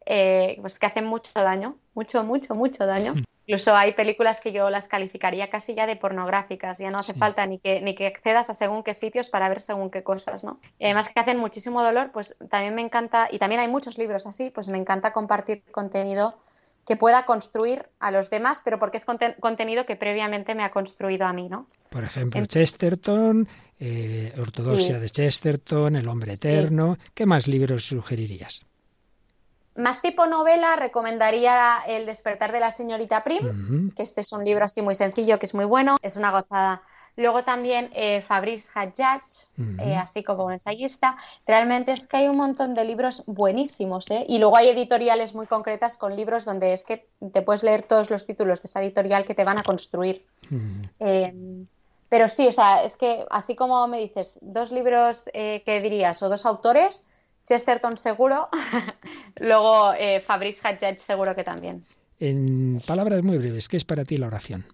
eh, 0.06 0.56
pues 0.60 0.78
que 0.78 0.86
hacen 0.86 1.04
mucho 1.04 1.30
daño, 1.34 1.76
mucho, 1.94 2.22
mucho, 2.22 2.54
mucho 2.54 2.86
daño. 2.86 3.14
Incluso 3.46 3.76
hay 3.76 3.94
películas 3.94 4.40
que 4.40 4.52
yo 4.52 4.70
las 4.70 4.88
calificaría 4.88 5.50
casi 5.50 5.74
ya 5.74 5.86
de 5.86 5.94
pornográficas, 5.94 6.78
ya 6.78 6.90
no 6.90 6.98
hace 6.98 7.14
falta 7.14 7.46
ni 7.46 7.60
que, 7.60 7.80
ni 7.80 7.94
que 7.94 8.08
accedas 8.08 8.50
a 8.50 8.54
según 8.54 8.82
qué 8.82 8.92
sitios 8.92 9.28
para 9.28 9.48
ver 9.48 9.60
según 9.60 9.90
qué 9.90 10.02
cosas, 10.02 10.42
¿no? 10.42 10.58
Y 10.80 10.86
además 10.86 11.08
que 11.08 11.20
hacen 11.20 11.38
muchísimo 11.38 11.80
dolor, 11.82 12.10
pues 12.12 12.36
también 12.50 12.74
me 12.74 12.82
encanta, 12.82 13.28
y 13.30 13.38
también 13.38 13.60
hay 13.60 13.68
muchos 13.68 13.98
libros 13.98 14.26
así, 14.26 14.50
pues 14.50 14.66
me 14.66 14.78
encanta 14.78 15.12
compartir 15.12 15.62
contenido 15.70 16.34
que 16.86 16.96
pueda 16.96 17.24
construir 17.24 17.86
a 18.00 18.10
los 18.10 18.30
demás, 18.30 18.62
pero 18.64 18.80
porque 18.80 18.96
es 18.96 19.04
contenido 19.04 19.86
que 19.86 19.94
previamente 19.94 20.56
me 20.56 20.64
ha 20.64 20.70
construido 20.70 21.26
a 21.26 21.32
mí, 21.32 21.48
¿no? 21.48 21.68
Por 21.90 22.02
ejemplo, 22.02 22.44
Chesterton, 22.46 23.46
eh, 23.78 24.32
Ortodoxia 24.38 24.98
de 24.98 25.08
Chesterton, 25.08 25.96
El 25.96 26.08
hombre 26.08 26.34
eterno. 26.34 26.96
¿Qué 27.14 27.26
más 27.26 27.46
libros 27.46 27.84
sugerirías? 27.84 28.64
Más 29.76 30.00
tipo 30.02 30.26
novela, 30.26 30.76
recomendaría 30.76 31.82
El 31.86 32.06
despertar 32.06 32.52
de 32.52 32.60
la 32.60 32.70
señorita 32.70 33.22
Prim, 33.24 33.90
que 33.94 34.02
este 34.02 34.22
es 34.22 34.32
un 34.32 34.44
libro 34.44 34.64
así 34.64 34.82
muy 34.82 34.94
sencillo, 34.94 35.38
que 35.38 35.46
es 35.46 35.54
muy 35.54 35.64
bueno, 35.64 35.96
es 36.02 36.16
una 36.16 36.30
gozada. 36.30 36.82
Luego 37.16 37.44
también 37.44 37.90
eh, 37.94 38.22
Fabrice 38.28 38.70
Hadjaj, 38.74 39.22
eh, 39.78 39.96
así 39.96 40.22
como 40.22 40.44
un 40.44 40.52
ensayista. 40.52 41.16
Realmente 41.46 41.92
es 41.92 42.06
que 42.06 42.18
hay 42.18 42.28
un 42.28 42.36
montón 42.36 42.74
de 42.74 42.84
libros 42.84 43.22
buenísimos. 43.26 44.10
¿eh? 44.10 44.26
Y 44.28 44.38
luego 44.38 44.58
hay 44.58 44.68
editoriales 44.68 45.34
muy 45.34 45.46
concretas 45.46 45.96
con 45.96 46.14
libros 46.14 46.44
donde 46.44 46.74
es 46.74 46.84
que 46.84 47.08
te 47.32 47.40
puedes 47.40 47.62
leer 47.62 47.84
todos 47.84 48.10
los 48.10 48.26
títulos 48.26 48.60
de 48.60 48.66
esa 48.66 48.82
editorial 48.82 49.24
que 49.24 49.34
te 49.34 49.44
van 49.44 49.58
a 49.58 49.62
construir. 49.62 50.26
Em, 50.98 51.66
pero 52.10 52.28
sí, 52.28 52.48
o 52.48 52.52
sea, 52.52 52.84
es 52.84 52.98
que 52.98 53.24
así 53.30 53.56
como 53.56 53.86
me 53.88 53.98
dices, 53.98 54.38
dos 54.42 54.70
libros 54.70 55.24
que 55.32 55.80
dirías 55.82 56.22
o 56.22 56.28
dos 56.28 56.44
autores, 56.44 57.05
Chesterton 57.46 57.96
seguro, 57.96 58.48
luego 59.36 59.92
eh, 59.94 60.20
Fabrice 60.20 60.66
Hadjad 60.66 60.96
seguro 60.96 61.34
que 61.36 61.44
también. 61.44 61.84
En 62.18 62.82
palabras 62.86 63.22
muy 63.22 63.38
breves, 63.38 63.68
¿qué 63.68 63.76
es 63.76 63.84
para 63.84 64.04
ti 64.04 64.16
la 64.16 64.26
oración? 64.26 64.66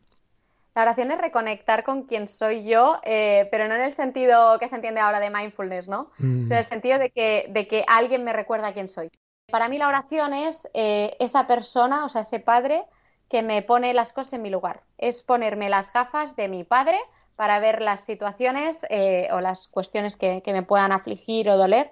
La 0.75 0.83
oración 0.83 1.11
es 1.11 1.19
reconectar 1.19 1.85
con 1.85 2.05
quien 2.05 2.29
soy 2.29 2.65
yo, 2.65 2.99
eh, 3.05 3.47
pero 3.51 3.69
no 3.69 3.75
en 3.75 3.83
el 3.83 3.93
sentido 3.93 4.59
que 4.59 4.69
se 4.69 4.77
entiende 4.77 5.01
ahora 5.01 5.21
de 5.21 5.29
mindfulness, 5.29 5.87
¿no? 5.87 6.13
Mm. 6.17 6.51
en 6.51 6.53
el 6.53 6.65
sentido 6.65 6.99
de 6.99 7.11
que, 7.11 7.47
de 7.51 7.67
que 7.67 7.85
alguien 7.87 8.25
me 8.25 8.33
recuerda 8.33 8.73
quién 8.73 8.89
soy. 8.89 9.11
Para 9.51 9.69
mí 9.69 9.77
la 9.77 9.89
oración 9.89 10.33
es 10.33 10.67
eh, 10.73 11.15
esa 11.21 11.47
persona, 11.47 12.07
o 12.07 12.09
sea, 12.09 12.23
ese 12.23 12.41
padre 12.41 12.85
que 13.29 13.43
me 13.43 13.61
pone 13.61 13.93
las 13.93 14.15
cosas 14.15 14.33
en 14.35 14.43
mi 14.43 14.49
lugar. 14.49 14.83
Es 14.97 15.23
ponerme 15.23 15.69
las 15.69 15.93
gafas 15.93 16.37
de 16.37 16.49
mi 16.49 16.65
padre 16.65 16.99
para 17.37 17.61
ver 17.61 17.83
las 17.83 18.01
situaciones 18.03 18.87
o 19.31 19.41
las 19.41 19.69
cuestiones 19.69 20.17
que, 20.17 20.43
que 20.43 20.53
me 20.53 20.63
puedan 20.63 20.93
afligir 20.93 21.49
o 21.49 21.57
doler 21.57 21.91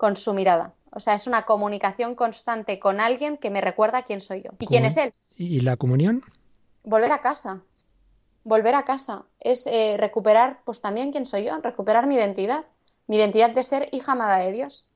con 0.00 0.16
su 0.16 0.32
mirada. 0.32 0.72
O 0.92 0.98
sea, 0.98 1.12
es 1.12 1.26
una 1.26 1.42
comunicación 1.42 2.14
constante 2.14 2.78
con 2.78 3.02
alguien 3.02 3.36
que 3.36 3.50
me 3.50 3.60
recuerda 3.60 4.04
quién 4.04 4.22
soy 4.22 4.40
yo 4.40 4.52
y 4.58 4.66
quién 4.66 4.86
es 4.86 4.96
él. 4.96 5.12
¿Y 5.36 5.60
la 5.60 5.76
comunión? 5.76 6.22
Volver 6.84 7.12
a 7.12 7.20
casa. 7.20 7.60
Volver 8.42 8.76
a 8.76 8.84
casa. 8.84 9.24
Es 9.40 9.66
eh, 9.66 9.96
recuperar, 9.98 10.60
pues 10.64 10.80
también 10.80 11.12
quién 11.12 11.26
soy 11.26 11.44
yo, 11.44 11.60
recuperar 11.60 12.06
mi 12.06 12.14
identidad. 12.14 12.64
Mi 13.08 13.16
identidad 13.16 13.50
de 13.50 13.62
ser 13.62 13.90
hija 13.92 14.12
amada 14.12 14.38
de 14.38 14.52
Dios. 14.52 14.88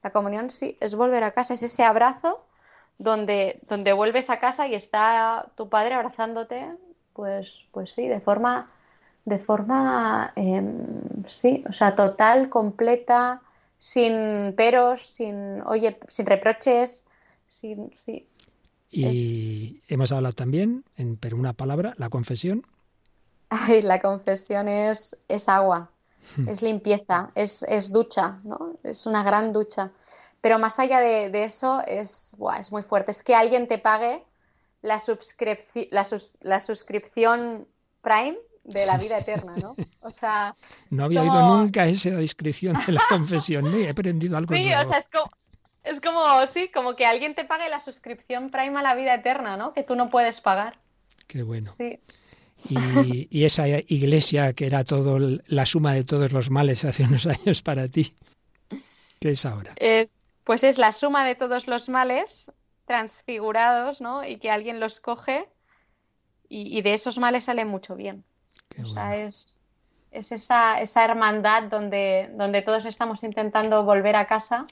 La 0.00 0.10
comunión 0.10 0.48
sí, 0.48 0.78
es 0.78 0.94
volver 0.94 1.24
a 1.24 1.32
casa, 1.32 1.54
es 1.54 1.64
ese 1.64 1.82
abrazo 1.82 2.44
donde, 2.98 3.58
donde 3.68 3.92
vuelves 3.92 4.30
a 4.30 4.38
casa 4.38 4.68
y 4.68 4.76
está 4.76 5.46
tu 5.56 5.68
padre 5.68 5.94
abrazándote, 5.94 6.70
pues, 7.14 7.52
pues 7.72 7.90
sí, 7.90 8.06
de 8.06 8.20
forma, 8.20 8.70
de 9.24 9.40
forma, 9.40 10.32
em, 10.36 11.24
sí, 11.26 11.64
o 11.68 11.72
sea, 11.72 11.96
total, 11.96 12.48
completa, 12.48 13.42
sin 13.82 14.54
peros, 14.56 15.04
sin, 15.04 15.60
oye, 15.62 15.98
sin 16.06 16.24
reproches, 16.24 17.08
sin, 17.48 17.92
sí. 17.98 18.28
Y 18.88 19.82
hemos 19.88 20.12
hablado 20.12 20.34
también, 20.34 20.84
en, 20.96 21.16
pero 21.16 21.36
una 21.36 21.52
palabra, 21.52 21.92
la 21.98 22.08
confesión. 22.08 22.64
Ay, 23.48 23.82
la 23.82 23.98
confesión 23.98 24.68
es, 24.68 25.20
es 25.26 25.48
agua, 25.48 25.90
hmm. 26.36 26.48
es 26.48 26.62
limpieza, 26.62 27.32
es, 27.34 27.64
es, 27.64 27.90
ducha, 27.90 28.38
¿no? 28.44 28.76
Es 28.84 29.04
una 29.06 29.24
gran 29.24 29.52
ducha. 29.52 29.90
Pero 30.40 30.60
más 30.60 30.78
allá 30.78 31.00
de, 31.00 31.42
eso, 31.42 31.82
es, 31.84 32.36
es 32.60 32.70
muy 32.70 32.82
fuerte. 32.84 33.10
Es 33.10 33.24
que 33.24 33.34
alguien 33.34 33.66
te 33.66 33.78
pague 33.78 34.22
la, 34.80 35.02
la, 35.90 36.06
la 36.40 36.60
suscripción 36.60 37.66
Prime 38.00 38.38
de 38.64 38.86
la 38.86 38.96
vida 38.96 39.18
eterna, 39.18 39.54
¿no? 39.56 39.74
O 40.00 40.12
sea... 40.12 40.56
No 40.90 41.04
había 41.04 41.22
oído 41.22 41.56
nunca 41.56 41.86
esa 41.86 42.10
descripción 42.10 42.78
de 42.86 42.92
la 42.92 43.02
confesión, 43.08 43.74
he 43.74 43.88
aprendido 43.88 44.36
algo 44.36 44.54
Sí, 44.54 44.72
o 44.72 44.88
sea, 44.88 44.98
es 44.98 45.08
como, 45.08 45.30
es 45.84 46.00
como, 46.00 46.46
sí, 46.46 46.70
como 46.72 46.96
que 46.96 47.06
alguien 47.06 47.34
te 47.34 47.44
pague 47.44 47.68
la 47.68 47.80
suscripción 47.80 48.50
Prime 48.50 48.78
a 48.78 48.82
la 48.82 48.94
vida 48.94 49.14
eterna, 49.14 49.56
¿no? 49.56 49.72
Que 49.72 49.82
tú 49.82 49.96
no 49.96 50.10
puedes 50.10 50.40
pagar. 50.40 50.78
Qué 51.26 51.42
bueno. 51.42 51.74
Sí. 51.76 51.98
Y, 52.68 53.26
y, 53.28 53.44
esa 53.44 53.66
iglesia 53.66 54.52
que 54.52 54.66
era 54.66 54.84
todo 54.84 55.18
la 55.46 55.66
suma 55.66 55.94
de 55.94 56.04
todos 56.04 56.30
los 56.30 56.48
males 56.48 56.84
hace 56.84 57.02
unos 57.02 57.26
años 57.26 57.60
para 57.60 57.88
ti, 57.88 58.14
¿qué 59.18 59.30
es 59.30 59.44
ahora? 59.44 59.72
Es, 59.76 60.14
pues 60.44 60.62
es 60.62 60.78
la 60.78 60.92
suma 60.92 61.24
de 61.24 61.34
todos 61.34 61.66
los 61.66 61.88
males 61.88 62.52
transfigurados, 62.84 64.00
¿no? 64.00 64.24
Y 64.24 64.36
que 64.36 64.48
alguien 64.48 64.78
los 64.78 65.00
coge 65.00 65.48
y, 66.48 66.78
y 66.78 66.82
de 66.82 66.94
esos 66.94 67.18
males 67.18 67.44
sale 67.44 67.64
mucho 67.64 67.96
bien 67.96 68.24
o 68.82 68.86
sea, 68.86 69.16
es, 69.16 69.46
esa, 70.10 70.80
esa, 70.80 71.04
hermandad 71.04 71.64
donde, 71.64 72.30
donde 72.34 72.62
todos 72.62 72.84
estamos 72.84 73.22
intentando 73.22 73.84
volver 73.84 74.16
a 74.16 74.26
casa 74.26 74.66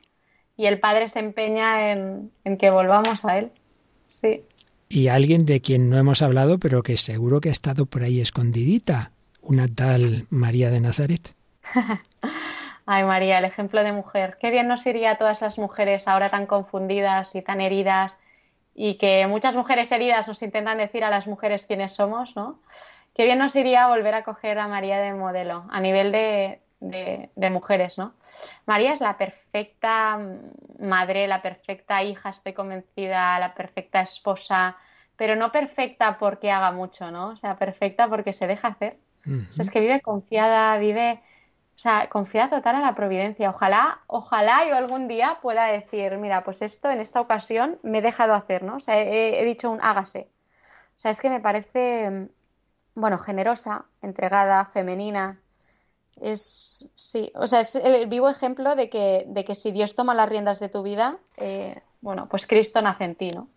y 0.56 0.66
el 0.66 0.78
Padre 0.78 1.08
se 1.08 1.20
empeña 1.20 1.92
en, 1.92 2.30
que 2.58 2.70
volvamos 2.70 3.24
a 3.24 3.38
Él. 3.38 3.50
Sí. 4.08 4.44
Y 4.88 5.08
alguien 5.08 5.46
de 5.46 5.60
quien 5.60 5.88
no 5.88 5.96
hemos 5.96 6.20
hablado, 6.20 6.58
pero 6.58 6.82
que 6.82 6.96
seguro 6.96 7.40
que 7.40 7.48
ha 7.48 7.52
estado 7.52 7.86
por 7.86 8.02
ahí 8.02 8.20
escondidita, 8.20 9.12
una 9.40 9.68
tal 9.68 10.26
María 10.28 10.70
de 10.70 10.80
Nazaret. 10.80 11.34
Ay, 12.86 13.04
María, 13.04 13.38
el 13.38 13.44
ejemplo 13.44 13.82
de 13.84 13.92
mujer. 13.92 14.36
Qué 14.40 14.50
bien 14.50 14.66
nos 14.66 14.84
iría 14.86 15.12
a 15.12 15.16
todas 15.16 15.40
las 15.40 15.58
mujeres 15.58 16.08
ahora 16.08 16.28
tan 16.28 16.46
confundidas 16.46 17.34
y 17.34 17.40
tan 17.40 17.60
heridas 17.60 18.18
y 18.74 18.94
que 18.94 19.26
muchas 19.28 19.54
mujeres 19.56 19.90
heridas 19.92 20.26
nos 20.26 20.42
intentan 20.42 20.78
decir 20.78 21.04
a 21.04 21.10
las 21.10 21.26
mujeres 21.26 21.66
quiénes 21.66 21.92
somos, 21.92 22.34
¿no? 22.36 22.58
Qué 23.14 23.24
bien 23.24 23.38
nos 23.38 23.54
iría 23.56 23.88
volver 23.88 24.14
a 24.14 24.24
coger 24.24 24.58
a 24.58 24.68
María 24.68 24.98
de 24.98 25.12
modelo 25.12 25.66
a 25.70 25.80
nivel 25.80 26.12
de, 26.12 26.60
mujeres, 27.50 27.98
¿no? 27.98 28.14
María 28.66 28.92
es 28.92 29.00
la 29.00 29.18
perfecta 29.18 30.18
madre, 30.78 31.26
la 31.26 31.42
perfecta 31.42 32.02
hija, 32.02 32.30
estoy 32.30 32.52
convencida, 32.52 33.38
la 33.38 33.54
perfecta 33.54 34.00
esposa, 34.00 34.76
pero 35.16 35.36
no 35.36 35.52
perfecta 35.52 36.18
porque 36.18 36.50
haga 36.50 36.72
mucho, 36.72 37.10
¿no? 37.10 37.28
O 37.28 37.36
sea, 37.36 37.56
perfecta 37.56 38.08
porque 38.08 38.32
se 38.32 38.46
deja 38.46 38.68
hacer. 38.68 38.96
o 39.26 39.52
sea, 39.52 39.64
es 39.64 39.70
que 39.70 39.80
vive 39.80 40.00
confiada, 40.00 40.78
vive, 40.78 41.20
o 41.74 41.78
sea, 41.78 42.08
confiada 42.08 42.48
total 42.48 42.76
en 42.76 42.82
la 42.82 42.94
providencia. 42.94 43.50
Ojalá, 43.50 44.00
ojalá 44.06 44.66
yo 44.66 44.76
algún 44.76 45.08
día 45.08 45.38
pueda 45.42 45.66
decir, 45.66 46.16
mira, 46.16 46.42
pues 46.44 46.62
esto 46.62 46.90
en 46.90 47.00
esta 47.00 47.20
ocasión 47.20 47.78
me 47.82 47.98
he 47.98 48.02
dejado 48.02 48.32
hacer, 48.32 48.62
¿no? 48.62 48.76
O 48.76 48.80
sea, 48.80 48.98
he, 48.98 49.40
he 49.40 49.44
dicho 49.44 49.70
un 49.70 49.80
hágase. 49.82 50.30
O 50.96 51.00
sea, 51.00 51.10
es 51.10 51.20
que 51.20 51.30
me 51.30 51.40
parece, 51.40 52.28
bueno, 52.94 53.18
generosa, 53.18 53.86
entregada, 54.02 54.64
femenina, 54.66 55.40
es 56.20 56.86
sí, 56.96 57.32
o 57.34 57.46
sea, 57.46 57.60
es 57.60 57.74
el 57.74 58.06
vivo 58.08 58.28
ejemplo 58.28 58.76
de 58.76 58.90
que, 58.90 59.24
de 59.26 59.44
que 59.44 59.54
si 59.54 59.72
Dios 59.72 59.94
toma 59.94 60.14
las 60.14 60.28
riendas 60.28 60.60
de 60.60 60.68
tu 60.68 60.82
vida, 60.82 61.18
eh, 61.36 61.80
bueno, 62.00 62.28
pues 62.28 62.46
Cristo 62.46 62.82
nace 62.82 63.04
en 63.04 63.14
ti, 63.14 63.30
¿no? 63.30 63.48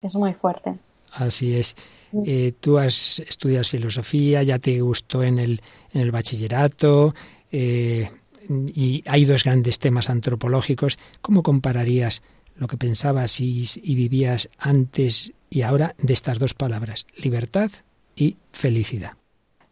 Es 0.00 0.14
muy 0.14 0.32
fuerte. 0.34 0.78
Así 1.12 1.56
es. 1.56 1.74
Mm. 2.12 2.22
Eh, 2.26 2.52
tú 2.60 2.78
has, 2.78 3.18
estudias 3.20 3.70
filosofía, 3.70 4.42
ya 4.42 4.58
te 4.58 4.80
gustó 4.80 5.22
en 5.22 5.38
el, 5.38 5.62
en 5.92 6.00
el 6.00 6.10
bachillerato, 6.10 7.14
eh, 7.50 8.10
y 8.48 9.02
hay 9.06 9.24
dos 9.24 9.44
grandes 9.44 9.78
temas 9.78 10.08
antropológicos. 10.08 10.98
¿Cómo 11.20 11.42
compararías 11.42 12.22
lo 12.56 12.66
que 12.66 12.76
pensabas 12.76 13.40
y, 13.40 13.64
y 13.82 13.94
vivías 13.94 14.48
antes 14.58 15.32
y 15.50 15.62
ahora 15.62 15.94
de 15.98 16.12
estas 16.12 16.38
dos 16.38 16.54
palabras, 16.54 17.06
libertad 17.16 17.70
y 18.18 18.36
felicidad? 18.52 19.12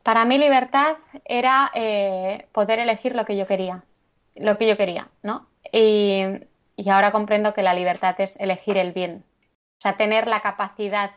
Para 0.02 0.24
mí 0.24 0.38
libertad 0.38 0.96
era 1.24 1.72
eh, 1.74 2.46
poder 2.52 2.78
elegir 2.78 3.16
lo 3.16 3.24
que 3.24 3.36
yo 3.36 3.46
quería, 3.48 3.82
lo 4.36 4.56
que 4.56 4.68
yo 4.68 4.76
quería, 4.76 5.08
¿no? 5.22 5.48
Y, 5.72 6.22
ahora 6.88 7.10
comprendo 7.10 7.54
que 7.54 7.64
la 7.64 7.74
libertad 7.74 8.14
es 8.20 8.38
elegir 8.38 8.76
el 8.76 8.92
bien, 8.92 9.24
o 9.78 9.80
sea, 9.80 9.96
tener 9.96 10.28
la 10.28 10.40
capacidad 10.40 11.10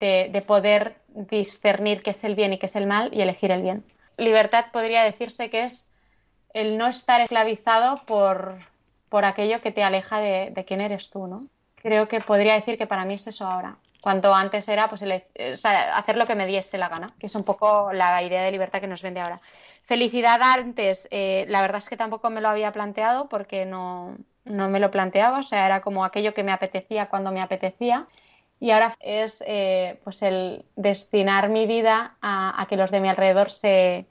de, 0.00 0.44
poder 0.46 0.96
discernir 1.08 2.02
qué 2.02 2.10
es 2.10 2.22
el 2.24 2.34
bien 2.34 2.52
y 2.52 2.58
qué 2.58 2.66
es 2.66 2.76
el 2.76 2.86
mal 2.86 3.10
y 3.12 3.22
elegir 3.22 3.50
el 3.52 3.62
bien. 3.62 3.84
Libertad 4.18 4.66
podría 4.70 5.02
decirse 5.02 5.48
que 5.48 5.64
es 5.64 5.94
el 6.52 6.76
no 6.76 6.88
estar 6.88 7.22
esclavizado 7.22 8.04
por, 8.04 8.58
por 9.08 9.24
aquello 9.24 9.62
que 9.62 9.72
te 9.72 9.82
aleja 9.82 10.20
de, 10.20 10.50
de 10.50 10.64
quién 10.66 10.82
eres 10.82 11.08
tú, 11.08 11.26
¿no? 11.26 11.46
Creo 11.76 12.08
que 12.08 12.20
podría 12.20 12.54
decir 12.54 12.76
que 12.76 12.86
para 12.86 13.06
mí 13.06 13.14
es 13.14 13.26
eso 13.26 13.46
ahora 13.46 13.78
cuanto 14.00 14.34
antes 14.34 14.68
era 14.68 14.88
pues 14.88 15.02
hacer 15.02 16.16
lo 16.16 16.26
que 16.26 16.34
me 16.34 16.46
diese 16.46 16.78
la 16.78 16.88
gana, 16.88 17.08
que 17.18 17.26
es 17.26 17.34
un 17.34 17.44
poco 17.44 17.92
la 17.92 18.22
idea 18.22 18.42
de 18.42 18.50
libertad 18.50 18.80
que 18.80 18.86
nos 18.86 19.02
vende 19.02 19.20
ahora. 19.20 19.40
Felicidad 19.84 20.40
antes, 20.42 21.08
eh, 21.10 21.44
la 21.48 21.60
verdad 21.60 21.78
es 21.78 21.88
que 21.88 21.96
tampoco 21.96 22.30
me 22.30 22.40
lo 22.40 22.48
había 22.48 22.72
planteado 22.72 23.28
porque 23.28 23.66
no, 23.66 24.16
no, 24.44 24.68
me 24.68 24.80
lo 24.80 24.90
planteaba, 24.90 25.38
o 25.38 25.42
sea, 25.42 25.66
era 25.66 25.80
como 25.80 26.04
aquello 26.04 26.32
que 26.34 26.44
me 26.44 26.52
apetecía 26.52 27.08
cuando 27.08 27.32
me 27.32 27.40
apetecía. 27.40 28.06
Y 28.60 28.70
ahora 28.72 28.94
es 29.00 29.42
eh, 29.46 29.98
pues 30.04 30.22
el 30.22 30.64
destinar 30.76 31.48
mi 31.48 31.66
vida 31.66 32.16
a, 32.20 32.66
que 32.68 32.76
los 32.76 32.90
de 32.90 33.00
mi 33.00 33.08
alrededor 33.08 33.50
se, 33.50 34.06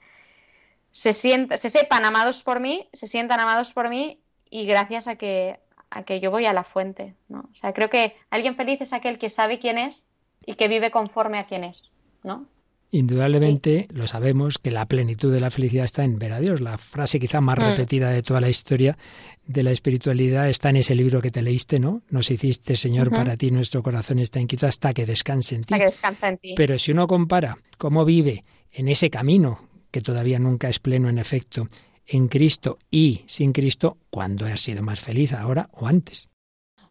se, 0.90 1.12
se 1.12 1.70
sepan 1.70 2.04
amados 2.04 2.42
por 2.42 2.58
mí, 2.60 2.88
se 2.92 3.06
sientan 3.06 3.40
amados 3.40 3.72
por 3.72 3.88
mí 3.88 4.20
y 4.50 4.66
gracias 4.66 5.06
a 5.06 5.14
que, 5.16 5.60
a 5.90 6.04
que 6.04 6.20
yo 6.20 6.30
voy 6.30 6.46
a 6.46 6.52
la 6.52 6.64
fuente, 6.64 7.14
¿no? 7.28 7.40
O 7.50 7.54
sea, 7.54 7.72
creo 7.72 7.90
que 7.90 8.14
alguien 8.30 8.56
feliz 8.56 8.80
es 8.80 8.92
aquel 8.92 9.18
que 9.18 9.28
sabe 9.28 9.58
quién 9.58 9.78
es 9.78 10.04
y 10.46 10.54
que 10.54 10.68
vive 10.68 10.90
conforme 10.90 11.38
a 11.38 11.46
quién 11.46 11.64
es, 11.64 11.92
¿no? 12.22 12.46
Indudablemente 12.92 13.86
lo 13.92 14.08
sabemos 14.08 14.58
que 14.58 14.72
la 14.72 14.86
plenitud 14.86 15.32
de 15.32 15.38
la 15.38 15.50
felicidad 15.50 15.84
está 15.84 16.02
en 16.02 16.18
ver 16.18 16.32
a 16.32 16.40
Dios. 16.40 16.60
La 16.60 16.76
frase 16.76 17.20
quizá 17.20 17.40
más 17.40 17.56
mm. 17.58 17.62
repetida 17.62 18.10
de 18.10 18.22
toda 18.22 18.40
la 18.40 18.48
historia 18.48 18.98
de 19.46 19.62
la 19.62 19.70
espiritualidad 19.70 20.48
está 20.48 20.70
en 20.70 20.76
ese 20.76 20.94
libro 20.94 21.20
que 21.20 21.30
te 21.30 21.42
leíste, 21.42 21.78
¿no? 21.78 22.02
Nos 22.10 22.30
hiciste, 22.30 22.76
Señor, 22.76 23.10
para 23.10 23.36
ti 23.36 23.50
nuestro 23.50 23.82
corazón 23.82 24.18
está 24.18 24.40
inquieto 24.40 24.66
hasta 24.66 24.92
que 24.92 25.06
descanse 25.06 25.54
en 25.54 25.62
ti. 25.62 25.74
Hasta 25.74 25.78
que 25.78 25.90
descanse 25.90 26.26
en 26.26 26.38
ti. 26.38 26.54
Pero 26.56 26.78
si 26.78 26.92
uno 26.92 27.06
compara 27.06 27.58
cómo 27.78 28.04
vive 28.04 28.44
en 28.72 28.88
ese 28.88 29.08
camino, 29.08 29.60
que 29.90 30.00
todavía 30.00 30.38
nunca 30.38 30.68
es 30.68 30.78
pleno 30.78 31.08
en 31.08 31.18
efecto, 31.18 31.68
en 32.10 32.28
Cristo 32.28 32.78
y 32.90 33.24
sin 33.26 33.52
Cristo, 33.52 33.96
¿cuándo 34.10 34.46
has 34.46 34.60
sido 34.60 34.82
más 34.82 35.00
feliz, 35.00 35.32
ahora 35.32 35.70
o 35.72 35.86
antes? 35.86 36.28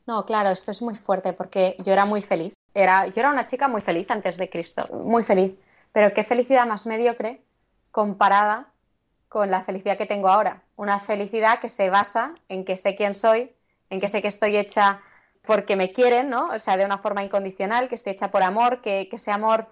No, 0.08 0.26
claro, 0.26 0.50
esto 0.50 0.72
es 0.72 0.82
muy 0.82 0.96
fuerte 0.96 1.34
porque 1.34 1.76
yo 1.86 1.94
era 1.94 2.06
muy 2.06 2.22
feliz. 2.22 2.54
Era, 2.74 3.08
yo 3.08 3.20
era 3.20 3.30
una 3.30 3.46
chica 3.46 3.68
muy 3.68 3.82
feliz 3.82 4.10
antes 4.10 4.38
de 4.38 4.50
Cristo, 4.50 4.88
muy 4.92 5.24
feliz. 5.24 5.54
Pero 5.92 6.14
qué 6.14 6.24
felicidad 6.24 6.66
más 6.66 6.88
mediocre 6.88 7.42
comparada 7.92 8.72
con 9.28 9.52
la 9.52 9.64
felicidad 9.64 9.98
que 9.98 10.06
tengo 10.06 10.30
ahora. 10.30 10.64
Una 10.76 11.00
felicidad 11.00 11.60
que 11.60 11.70
se 11.70 11.90
basa 11.90 12.34
en 12.48 12.64
que 12.64 12.78
sé 12.78 12.96
quién 12.96 13.14
soy, 13.14 13.52
en 13.90 14.00
que 14.00 14.08
sé 14.08 14.22
que 14.22 14.30
estoy 14.30 14.56
hecha 14.56 15.02
porque 15.44 15.76
me 15.76 15.92
quieren, 15.92 16.30
¿no? 16.30 16.50
O 16.50 16.60
sea, 16.60 16.78
de 16.78 16.86
una 16.86 17.00
forma 17.00 17.24
incondicional, 17.24 17.90
que 17.90 17.96
estoy 17.96 18.14
hecha 18.14 18.32
por 18.32 18.44
amor, 18.44 18.82
que, 18.82 19.10
que 19.10 19.18
ese 19.18 19.32
amor 19.32 19.68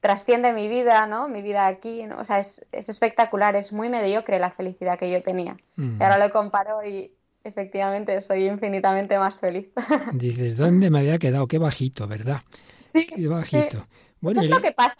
trasciende 0.00 0.52
mi 0.52 0.68
vida, 0.68 1.06
¿no? 1.06 1.28
Mi 1.28 1.42
vida 1.42 1.66
aquí, 1.66 2.04
¿no? 2.04 2.18
O 2.18 2.24
sea, 2.24 2.38
es, 2.38 2.64
espectacular, 2.72 3.56
es 3.56 3.72
muy 3.72 3.88
mediocre 3.88 4.38
la 4.38 4.50
felicidad 4.50 4.98
que 4.98 5.10
yo 5.10 5.22
tenía. 5.22 5.56
Y 5.76 6.02
ahora 6.02 6.18
lo 6.18 6.32
comparo 6.32 6.84
y 6.84 7.12
efectivamente 7.44 8.20
soy 8.22 8.46
infinitamente 8.46 9.18
más 9.18 9.40
feliz. 9.40 9.68
Dices, 10.12 10.56
¿dónde 10.56 10.90
me 10.90 11.00
había 11.00 11.18
quedado? 11.18 11.46
Qué 11.46 11.58
bajito, 11.58 12.06
¿verdad? 12.06 12.42
Sí. 12.80 13.06
Qué 13.06 13.26
bajito. 13.26 13.86
Eso 14.22 14.40
es 14.40 14.48
lo 14.48 14.60
que 14.60 14.72
pasa, 14.72 14.96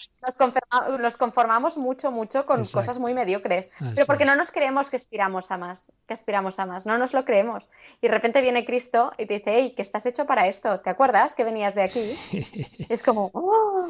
nos, 1.01 1.17
conformamos 1.17 1.79
mucho, 1.79 2.11
mucho 2.11 2.47
con 2.47 2.65
cosas 2.65 2.99
muy 2.99 3.15
mediocres, 3.15 3.71
pero 3.95 4.07
porque 4.07 4.25
no 4.25 4.37
nos 4.37 4.53
creemos 4.53 4.91
que 4.91 4.97
aspiramos 4.97 5.51
a 5.51 5.57
más, 5.57 5.91
que 6.07 6.15
aspiramos 6.15 6.59
a 6.59 6.67
más, 6.67 6.87
no 6.87 6.99
nos 6.99 7.13
lo 7.13 7.25
creemos. 7.25 7.67
Y 8.03 8.09
de 8.09 8.13
repente 8.13 8.43
viene 8.43 8.65
Cristo 8.65 9.13
y 9.19 9.27
te 9.27 9.35
dice, 9.35 9.53
hey, 9.55 9.75
que 9.75 9.83
estás 9.83 10.05
hecho 10.07 10.27
para 10.27 10.47
esto, 10.47 10.81
¿te 10.81 10.91
acuerdas 10.91 11.35
que 11.35 11.45
venías 11.45 11.75
de 11.75 11.83
aquí? 11.83 12.19
es 12.89 13.03
como, 13.03 13.31
oh, 13.33 13.89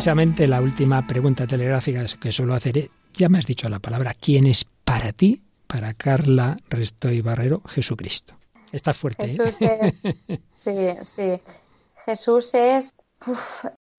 Precisamente 0.00 0.46
la 0.46 0.62
última 0.62 1.06
pregunta 1.06 1.46
telegráfica 1.46 2.02
que 2.18 2.32
suelo 2.32 2.54
hacer 2.54 2.78
es, 2.78 2.90
ya 3.12 3.28
me 3.28 3.36
has 3.36 3.44
dicho 3.44 3.68
la 3.68 3.80
palabra, 3.80 4.14
¿quién 4.18 4.46
es 4.46 4.64
para 4.64 5.12
ti, 5.12 5.42
para 5.66 5.92
Carla 5.92 6.56
Restoy 6.70 7.20
Barrero, 7.20 7.60
Jesucristo? 7.66 8.32
Está 8.72 8.94
fuerte. 8.94 9.26
¿eh? 9.26 9.28
Jesús 9.28 9.60
es, 9.60 10.18
sí, 10.56 10.74
sí. 11.02 11.42
Jesús 12.02 12.54
es, 12.54 12.94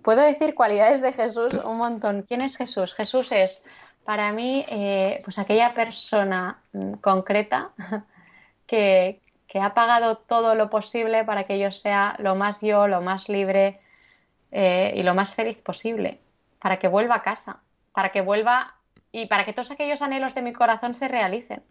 puedo 0.02 0.22
decir 0.22 0.56
cualidades 0.56 1.02
de 1.02 1.14
Jesús 1.14 1.54
un 1.64 1.78
montón. 1.78 2.26
¿Quién 2.28 2.42
es 2.42 2.58
Jesús? 2.58 2.96
Jesús 2.96 3.32
es 3.32 3.62
para 4.04 4.32
mí, 4.32 4.66
eh, 4.70 5.22
pues 5.24 5.38
aquella 5.38 5.76
persona 5.76 6.64
concreta 7.02 7.74
que, 8.66 9.22
ha 9.54 9.74
pagado 9.76 10.18
todo 10.18 10.56
lo 10.56 10.72
posible 10.72 11.26
para 11.26 11.44
que 11.44 11.60
yo 11.60 11.72
sea 11.72 12.16
lo 12.18 12.34
más 12.34 12.62
yo, 12.62 12.88
lo 12.88 13.02
más 13.02 13.30
libre 13.30 13.81
eh, 14.52 14.94
y 14.96 15.04
lo 15.04 15.14
más 15.14 15.34
feliz 15.34 15.58
posible, 15.58 16.20
para 16.60 16.78
que 16.78 16.88
vuelva 16.88 17.16
a 17.16 17.24
casa, 17.24 17.60
para 17.94 18.12
que 18.12 18.22
vuelva 18.22 18.76
y 19.12 19.26
para 19.28 19.46
que 19.46 19.54
todos 19.54 19.72
aquellos 19.72 20.02
anhelos 20.02 20.36
de 20.36 20.42
mi 20.42 20.54
corazón 20.54 20.94
se 20.94 21.08
realicen. 21.08 21.62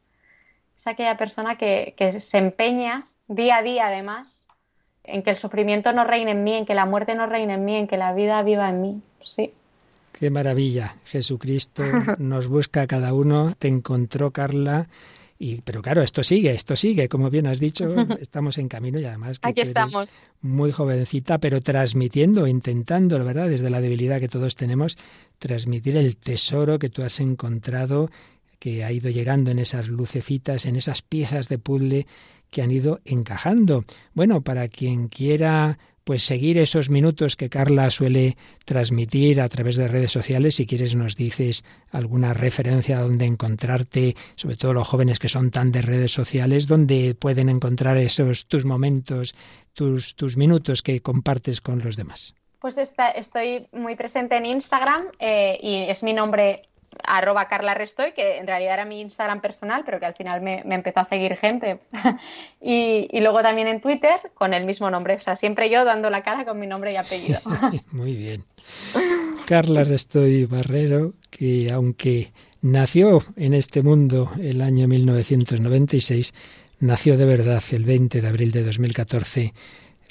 Es 0.76 0.87
aquella 0.87 1.16
persona 1.16 1.57
que, 1.57 1.95
que 1.97 2.20
se 2.20 2.39
empeña 2.39 3.07
día 3.28 3.59
a 3.59 3.62
día, 3.62 3.87
además, 3.87 4.33
en 5.05 5.22
que 5.22 5.31
el 5.31 5.37
sufrimiento 5.37 5.93
no 5.93 6.05
reine 6.05 6.33
en 6.33 6.45
mí, 6.45 6.55
en 6.55 6.66
que 6.66 6.74
la 6.74 6.87
muerte 6.87 7.14
no 7.14 7.26
reine 7.26 7.55
en 7.55 7.64
mí, 7.64 7.76
en 7.76 7.87
que 7.87 7.97
la 7.97 8.12
vida 8.12 8.43
viva 8.43 8.68
en 8.68 8.81
mí. 8.81 9.03
Sí. 9.22 9.53
Qué 10.12 10.31
maravilla. 10.31 10.97
Jesucristo 11.05 11.83
nos 12.18 12.49
busca 12.49 12.83
a 12.83 12.87
cada 12.87 13.14
uno. 13.14 13.55
Te 13.59 13.68
encontró, 13.68 14.31
Carla. 14.31 14.89
Y, 15.43 15.62
pero 15.62 15.80
claro, 15.80 16.03
esto 16.03 16.22
sigue, 16.22 16.51
esto 16.53 16.76
sigue, 16.76 17.09
como 17.09 17.30
bien 17.30 17.47
has 17.47 17.59
dicho, 17.59 17.86
estamos 18.20 18.59
en 18.59 18.68
camino 18.68 19.01
y 19.01 19.07
además 19.07 19.38
que 19.38 19.49
Aquí 19.49 19.62
estamos. 19.62 20.22
muy 20.43 20.70
jovencita, 20.70 21.38
pero 21.38 21.62
transmitiendo, 21.62 22.47
intentando, 22.47 23.18
¿verdad? 23.24 23.49
Desde 23.49 23.70
la 23.70 23.80
debilidad 23.80 24.20
que 24.20 24.28
todos 24.28 24.55
tenemos, 24.55 24.99
transmitir 25.38 25.97
el 25.97 26.18
tesoro 26.18 26.78
que 26.78 26.91
tú 26.91 27.03
has 27.03 27.20
encontrado, 27.20 28.11
que 28.59 28.84
ha 28.84 28.93
ido 28.93 29.09
llegando 29.09 29.51
en 29.51 29.59
esas 29.59 29.88
lucecitas, 29.88 30.66
en 30.66 30.76
esas 30.76 31.01
piezas 31.01 31.49
de 31.49 31.57
puzzle 31.57 32.07
que 32.51 32.61
han 32.61 32.70
ido 32.70 33.01
encajando. 33.07 33.86
Bueno, 34.12 34.43
para 34.43 34.68
quien 34.68 35.09
quiera 35.09 35.78
pues 36.05 36.22
seguir 36.22 36.59
esos 36.59 36.90
minutos 36.90 37.36
que 37.36 37.48
Carla 37.48 37.90
suele 37.90 38.36
transmitir 38.64 39.40
a 39.40 39.48
través 39.48 39.76
de 39.76 39.88
redes 39.88 40.12
sociales. 40.12 40.57
Si 40.57 40.66
quieres 40.66 40.94
nos 40.94 41.16
dices 41.16 41.64
alguna 41.90 42.34
referencia 42.34 43.01
donde 43.01 43.26
encontrarte, 43.26 44.16
sobre 44.36 44.57
todo 44.57 44.74
los 44.74 44.88
jóvenes 44.88 45.18
que 45.18 45.28
son 45.28 45.51
tan 45.51 45.72
de 45.72 45.82
redes 45.82 46.12
sociales, 46.12 46.66
donde 46.66 47.14
pueden 47.14 47.48
encontrar 47.48 47.96
esos 47.98 48.46
tus 48.46 48.64
momentos, 48.64 49.34
tus, 49.72 50.14
tus 50.14 50.36
minutos 50.36 50.82
que 50.82 51.01
compartes 51.01 51.61
con 51.61 51.80
los 51.80 51.96
demás. 51.96 52.34
Pues 52.61 52.76
estoy 52.76 53.68
muy 53.72 53.96
presente 53.96 54.36
en 54.36 54.44
Instagram 54.44 55.07
eh, 55.18 55.59
y 55.62 55.90
es 55.90 56.03
mi 56.03 56.12
nombre 56.12 56.68
arroba 57.05 57.49
Carla 57.49 57.74
Restoy, 57.74 58.12
que 58.12 58.38
en 58.38 58.47
realidad 58.47 58.74
era 58.74 58.84
mi 58.84 59.01
Instagram 59.01 59.41
personal, 59.41 59.82
pero 59.84 60.01
que 60.01 60.07
al 60.07 60.14
final 60.14 60.41
me, 60.41 60.62
empezó 60.68 61.01
a 61.01 61.05
seguir 61.05 61.36
gente. 61.36 61.80
y, 62.61 63.09
luego 63.20 63.43
también 63.43 63.68
en 63.68 63.80
Twitter 63.80 64.20
con 64.34 64.55
el 64.55 64.64
mismo 64.64 64.91
nombre, 64.91 65.14
o 65.14 65.20
sea, 65.20 65.36
siempre 65.36 65.70
yo 65.70 65.84
dando 65.84 66.11
la 66.11 66.22
cara 66.22 66.45
con 66.45 66.59
mi 66.59 66.66
nombre 66.66 66.93
y 66.93 66.97
apellido. 66.97 67.41
Muy 67.93 68.14
bien. 68.16 68.45
Carla 69.47 69.84
Restoy 69.84 70.45
Barrero, 70.45 71.14
que 71.30 71.68
aunque 71.72 72.32
nació 72.62 73.22
en 73.36 73.55
este 73.55 73.82
mundo 73.82 74.30
el 74.41 74.61
año 74.61 74.86
1996, 74.88 76.34
nació 76.80 77.16
de 77.16 77.24
verdad 77.24 77.62
el 77.72 77.84
20 77.84 78.20
de 78.20 78.28
abril 78.28 78.53
de 78.53 78.64
2014 78.64 79.53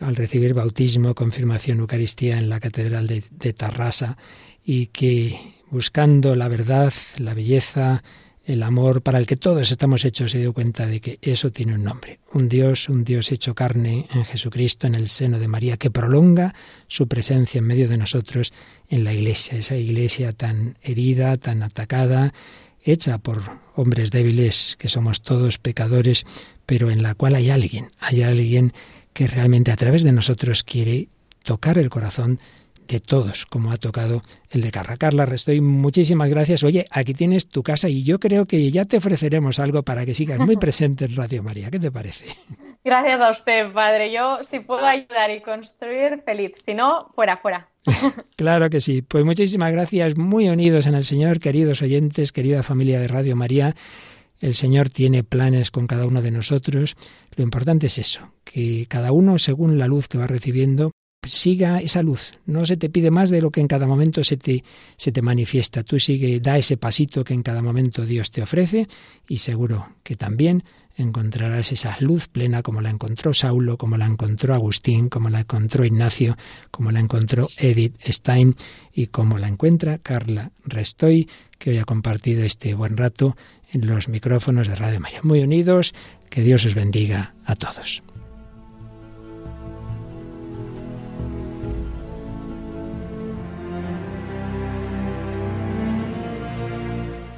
al 0.01 0.15
recibir 0.15 0.53
bautismo, 0.53 1.13
confirmación, 1.13 1.79
Eucaristía 1.79 2.37
en 2.37 2.47
la 2.47 2.61
Catedral 2.61 3.07
de, 3.07 3.23
de 3.31 3.51
Tarrasa 3.53 4.17
y 4.63 4.87
que 4.87 5.58
buscando 5.71 6.35
la 6.35 6.47
verdad, 6.47 6.93
la 7.17 7.33
belleza, 7.33 8.03
el 8.45 8.63
amor 8.63 9.03
para 9.03 9.19
el 9.19 9.27
que 9.27 9.35
todos 9.35 9.69
estamos 9.69 10.03
hechos, 10.05 10.31
se 10.31 10.39
dio 10.39 10.53
cuenta 10.53 10.87
de 10.87 11.01
que 11.01 11.19
eso 11.21 11.51
tiene 11.51 11.75
un 11.75 11.83
nombre. 11.83 12.19
Un 12.33 12.49
Dios, 12.49 12.89
un 12.89 13.03
Dios 13.03 13.31
hecho 13.31 13.53
carne 13.53 14.07
en 14.11 14.25
Jesucristo, 14.25 14.87
en 14.87 14.95
el 14.95 15.07
seno 15.07 15.37
de 15.37 15.47
María, 15.47 15.77
que 15.77 15.91
prolonga 15.91 16.55
su 16.87 17.07
presencia 17.07 17.59
en 17.59 17.67
medio 17.67 17.87
de 17.87 17.97
nosotros 17.97 18.51
en 18.89 19.03
la 19.03 19.13
iglesia, 19.13 19.57
esa 19.59 19.75
iglesia 19.75 20.31
tan 20.31 20.77
herida, 20.81 21.37
tan 21.37 21.61
atacada, 21.61 22.33
hecha 22.83 23.19
por 23.19 23.43
hombres 23.75 24.09
débiles, 24.09 24.75
que 24.79 24.89
somos 24.89 25.21
todos 25.21 25.59
pecadores, 25.59 26.25
pero 26.65 26.89
en 26.89 27.03
la 27.03 27.13
cual 27.13 27.35
hay 27.35 27.51
alguien, 27.51 27.89
hay 27.99 28.23
alguien 28.23 28.73
que 29.13 29.27
realmente 29.27 29.71
a 29.71 29.75
través 29.75 30.01
de 30.01 30.11
nosotros 30.11 30.63
quiere 30.63 31.09
tocar 31.43 31.77
el 31.77 31.89
corazón 31.89 32.39
de 32.89 32.99
todos, 32.99 33.45
como 33.45 33.71
ha 33.71 33.77
tocado 33.77 34.23
el 34.49 34.61
de 34.61 34.71
Carla. 34.71 34.97
Carla 34.97 35.25
Restoy, 35.25 35.61
muchísimas 35.61 36.29
gracias. 36.29 36.63
Oye, 36.63 36.87
aquí 36.89 37.13
tienes 37.13 37.47
tu 37.47 37.61
casa 37.61 37.87
y 37.87 38.03
yo 38.03 38.19
creo 38.19 38.45
que 38.45 38.71
ya 38.71 38.85
te 38.85 38.97
ofreceremos 38.97 39.59
algo 39.59 39.83
para 39.83 40.05
que 40.05 40.15
sigas 40.15 40.39
muy 40.39 40.57
presente 40.57 41.05
en 41.05 41.15
Radio 41.15 41.43
María. 41.43 41.69
¿Qué 41.69 41.79
te 41.79 41.91
parece? 41.91 42.25
Gracias 42.83 43.21
a 43.21 43.31
usted, 43.31 43.71
padre. 43.71 44.11
Yo, 44.11 44.39
si 44.43 44.59
puedo 44.59 44.85
ayudar 44.85 45.29
y 45.29 45.41
construir, 45.41 46.23
feliz. 46.25 46.53
Si 46.65 46.73
no, 46.73 47.11
fuera, 47.13 47.37
fuera. 47.37 47.69
claro 48.35 48.69
que 48.69 48.81
sí. 48.81 49.03
Pues 49.03 49.23
muchísimas 49.23 49.71
gracias. 49.71 50.17
Muy 50.17 50.49
unidos 50.49 50.87
en 50.87 50.95
el 50.95 51.03
Señor, 51.03 51.39
queridos 51.39 51.83
oyentes, 51.83 52.31
querida 52.31 52.63
familia 52.63 52.99
de 52.99 53.07
Radio 53.07 53.35
María. 53.35 53.75
El 54.41 54.55
Señor 54.55 54.89
tiene 54.89 55.23
planes 55.23 55.69
con 55.69 55.85
cada 55.85 56.07
uno 56.07 56.23
de 56.23 56.31
nosotros. 56.31 56.95
Lo 57.35 57.43
importante 57.43 57.85
es 57.87 57.99
eso, 57.99 58.31
que 58.45 58.87
cada 58.87 59.11
uno, 59.11 59.37
según 59.37 59.77
la 59.77 59.87
luz 59.87 60.07
que 60.07 60.17
va 60.17 60.27
recibiendo, 60.27 60.91
siga 61.23 61.79
esa 61.79 62.01
luz. 62.01 62.33
No 62.45 62.65
se 62.65 62.77
te 62.77 62.89
pide 62.89 63.11
más 63.11 63.29
de 63.29 63.41
lo 63.41 63.51
que 63.51 63.61
en 63.61 63.67
cada 63.67 63.87
momento 63.87 64.23
se 64.23 64.37
te, 64.37 64.63
se 64.97 65.11
te 65.11 65.21
manifiesta. 65.21 65.83
Tú 65.83 65.99
sigue, 65.99 66.39
da 66.39 66.57
ese 66.57 66.77
pasito 66.77 67.23
que 67.23 67.33
en 67.33 67.43
cada 67.43 67.61
momento 67.61 68.05
Dios 68.05 68.31
te 68.31 68.41
ofrece 68.41 68.87
y 69.27 69.37
seguro 69.37 69.89
que 70.03 70.15
también 70.15 70.63
encontrarás 70.95 71.71
esa 71.71 71.95
luz 72.01 72.27
plena 72.27 72.61
como 72.61 72.81
la 72.81 72.89
encontró 72.89 73.33
Saulo, 73.33 73.77
como 73.77 73.95
la 73.95 74.05
encontró 74.05 74.53
Agustín, 74.53 75.07
como 75.07 75.29
la 75.29 75.41
encontró 75.41 75.85
Ignacio, 75.85 76.37
como 76.71 76.91
la 76.91 76.99
encontró 76.99 77.47
Edith 77.57 77.95
Stein 78.05 78.55
y 78.91 79.07
como 79.07 79.37
la 79.37 79.47
encuentra 79.47 79.97
Carla 79.97 80.51
Restoy, 80.65 81.29
que 81.57 81.71
hoy 81.71 81.77
ha 81.77 81.85
compartido 81.85 82.43
este 82.43 82.73
buen 82.73 82.97
rato 82.97 83.37
en 83.71 83.87
los 83.87 84.09
micrófonos 84.09 84.67
de 84.67 84.75
Radio 84.75 84.99
María. 84.99 85.19
Muy 85.23 85.41
unidos, 85.41 85.93
que 86.29 86.41
Dios 86.41 86.65
os 86.65 86.75
bendiga 86.75 87.33
a 87.45 87.55
todos. 87.55 88.03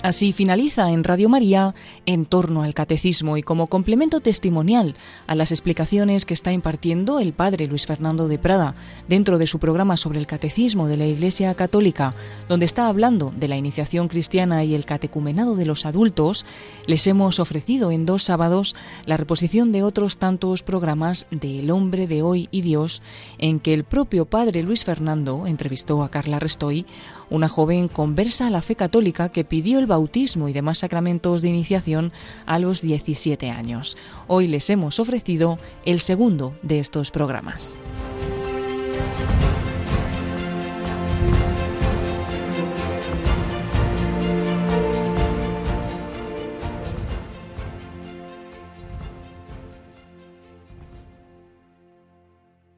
Así 0.03 0.33
finaliza 0.33 0.89
en 0.89 1.03
Radio 1.03 1.29
María 1.29 1.75
en 2.07 2.25
torno 2.25 2.63
al 2.63 2.73
catecismo 2.73 3.37
y 3.37 3.43
como 3.43 3.67
complemento 3.67 4.19
testimonial 4.19 4.95
a 5.27 5.35
las 5.35 5.51
explicaciones 5.51 6.25
que 6.25 6.33
está 6.33 6.51
impartiendo 6.51 7.19
el 7.19 7.33
padre 7.33 7.67
Luis 7.67 7.85
Fernando 7.85 8.27
de 8.27 8.39
Prada 8.39 8.73
dentro 9.07 9.37
de 9.37 9.45
su 9.45 9.59
programa 9.59 9.97
sobre 9.97 10.17
el 10.17 10.25
catecismo 10.25 10.87
de 10.87 10.97
la 10.97 11.05
Iglesia 11.05 11.53
Católica, 11.53 12.15
donde 12.49 12.65
está 12.65 12.87
hablando 12.87 13.31
de 13.37 13.47
la 13.47 13.57
iniciación 13.57 14.07
cristiana 14.07 14.63
y 14.63 14.73
el 14.73 14.85
catecumenado 14.85 15.55
de 15.55 15.65
los 15.65 15.85
adultos, 15.85 16.47
les 16.87 17.05
hemos 17.05 17.39
ofrecido 17.39 17.91
en 17.91 18.07
dos 18.07 18.23
sábados 18.23 18.75
la 19.05 19.17
reposición 19.17 19.71
de 19.71 19.83
otros 19.83 20.17
tantos 20.17 20.63
programas 20.63 21.27
de 21.29 21.59
El 21.59 21.69
hombre 21.69 22.07
de 22.07 22.23
hoy 22.23 22.49
y 22.49 22.61
Dios, 22.61 23.03
en 23.37 23.59
que 23.59 23.75
el 23.75 23.83
propio 23.83 24.25
padre 24.25 24.63
Luis 24.63 24.83
Fernando 24.83 25.45
entrevistó 25.45 26.01
a 26.01 26.09
Carla 26.09 26.39
Restoy, 26.39 26.87
una 27.31 27.49
joven 27.49 27.87
conversa 27.87 28.45
a 28.45 28.49
la 28.51 28.61
fe 28.61 28.75
católica 28.75 29.29
que 29.29 29.43
pidió 29.43 29.79
el 29.79 29.87
bautismo 29.87 30.47
y 30.47 30.53
demás 30.53 30.79
sacramentos 30.79 31.41
de 31.41 31.49
iniciación 31.49 32.11
a 32.45 32.59
los 32.59 32.81
17 32.81 33.49
años. 33.49 33.97
Hoy 34.27 34.47
les 34.47 34.69
hemos 34.69 34.99
ofrecido 34.99 35.57
el 35.85 35.99
segundo 36.01 36.53
de 36.61 36.79
estos 36.79 37.09
programas. 37.09 37.73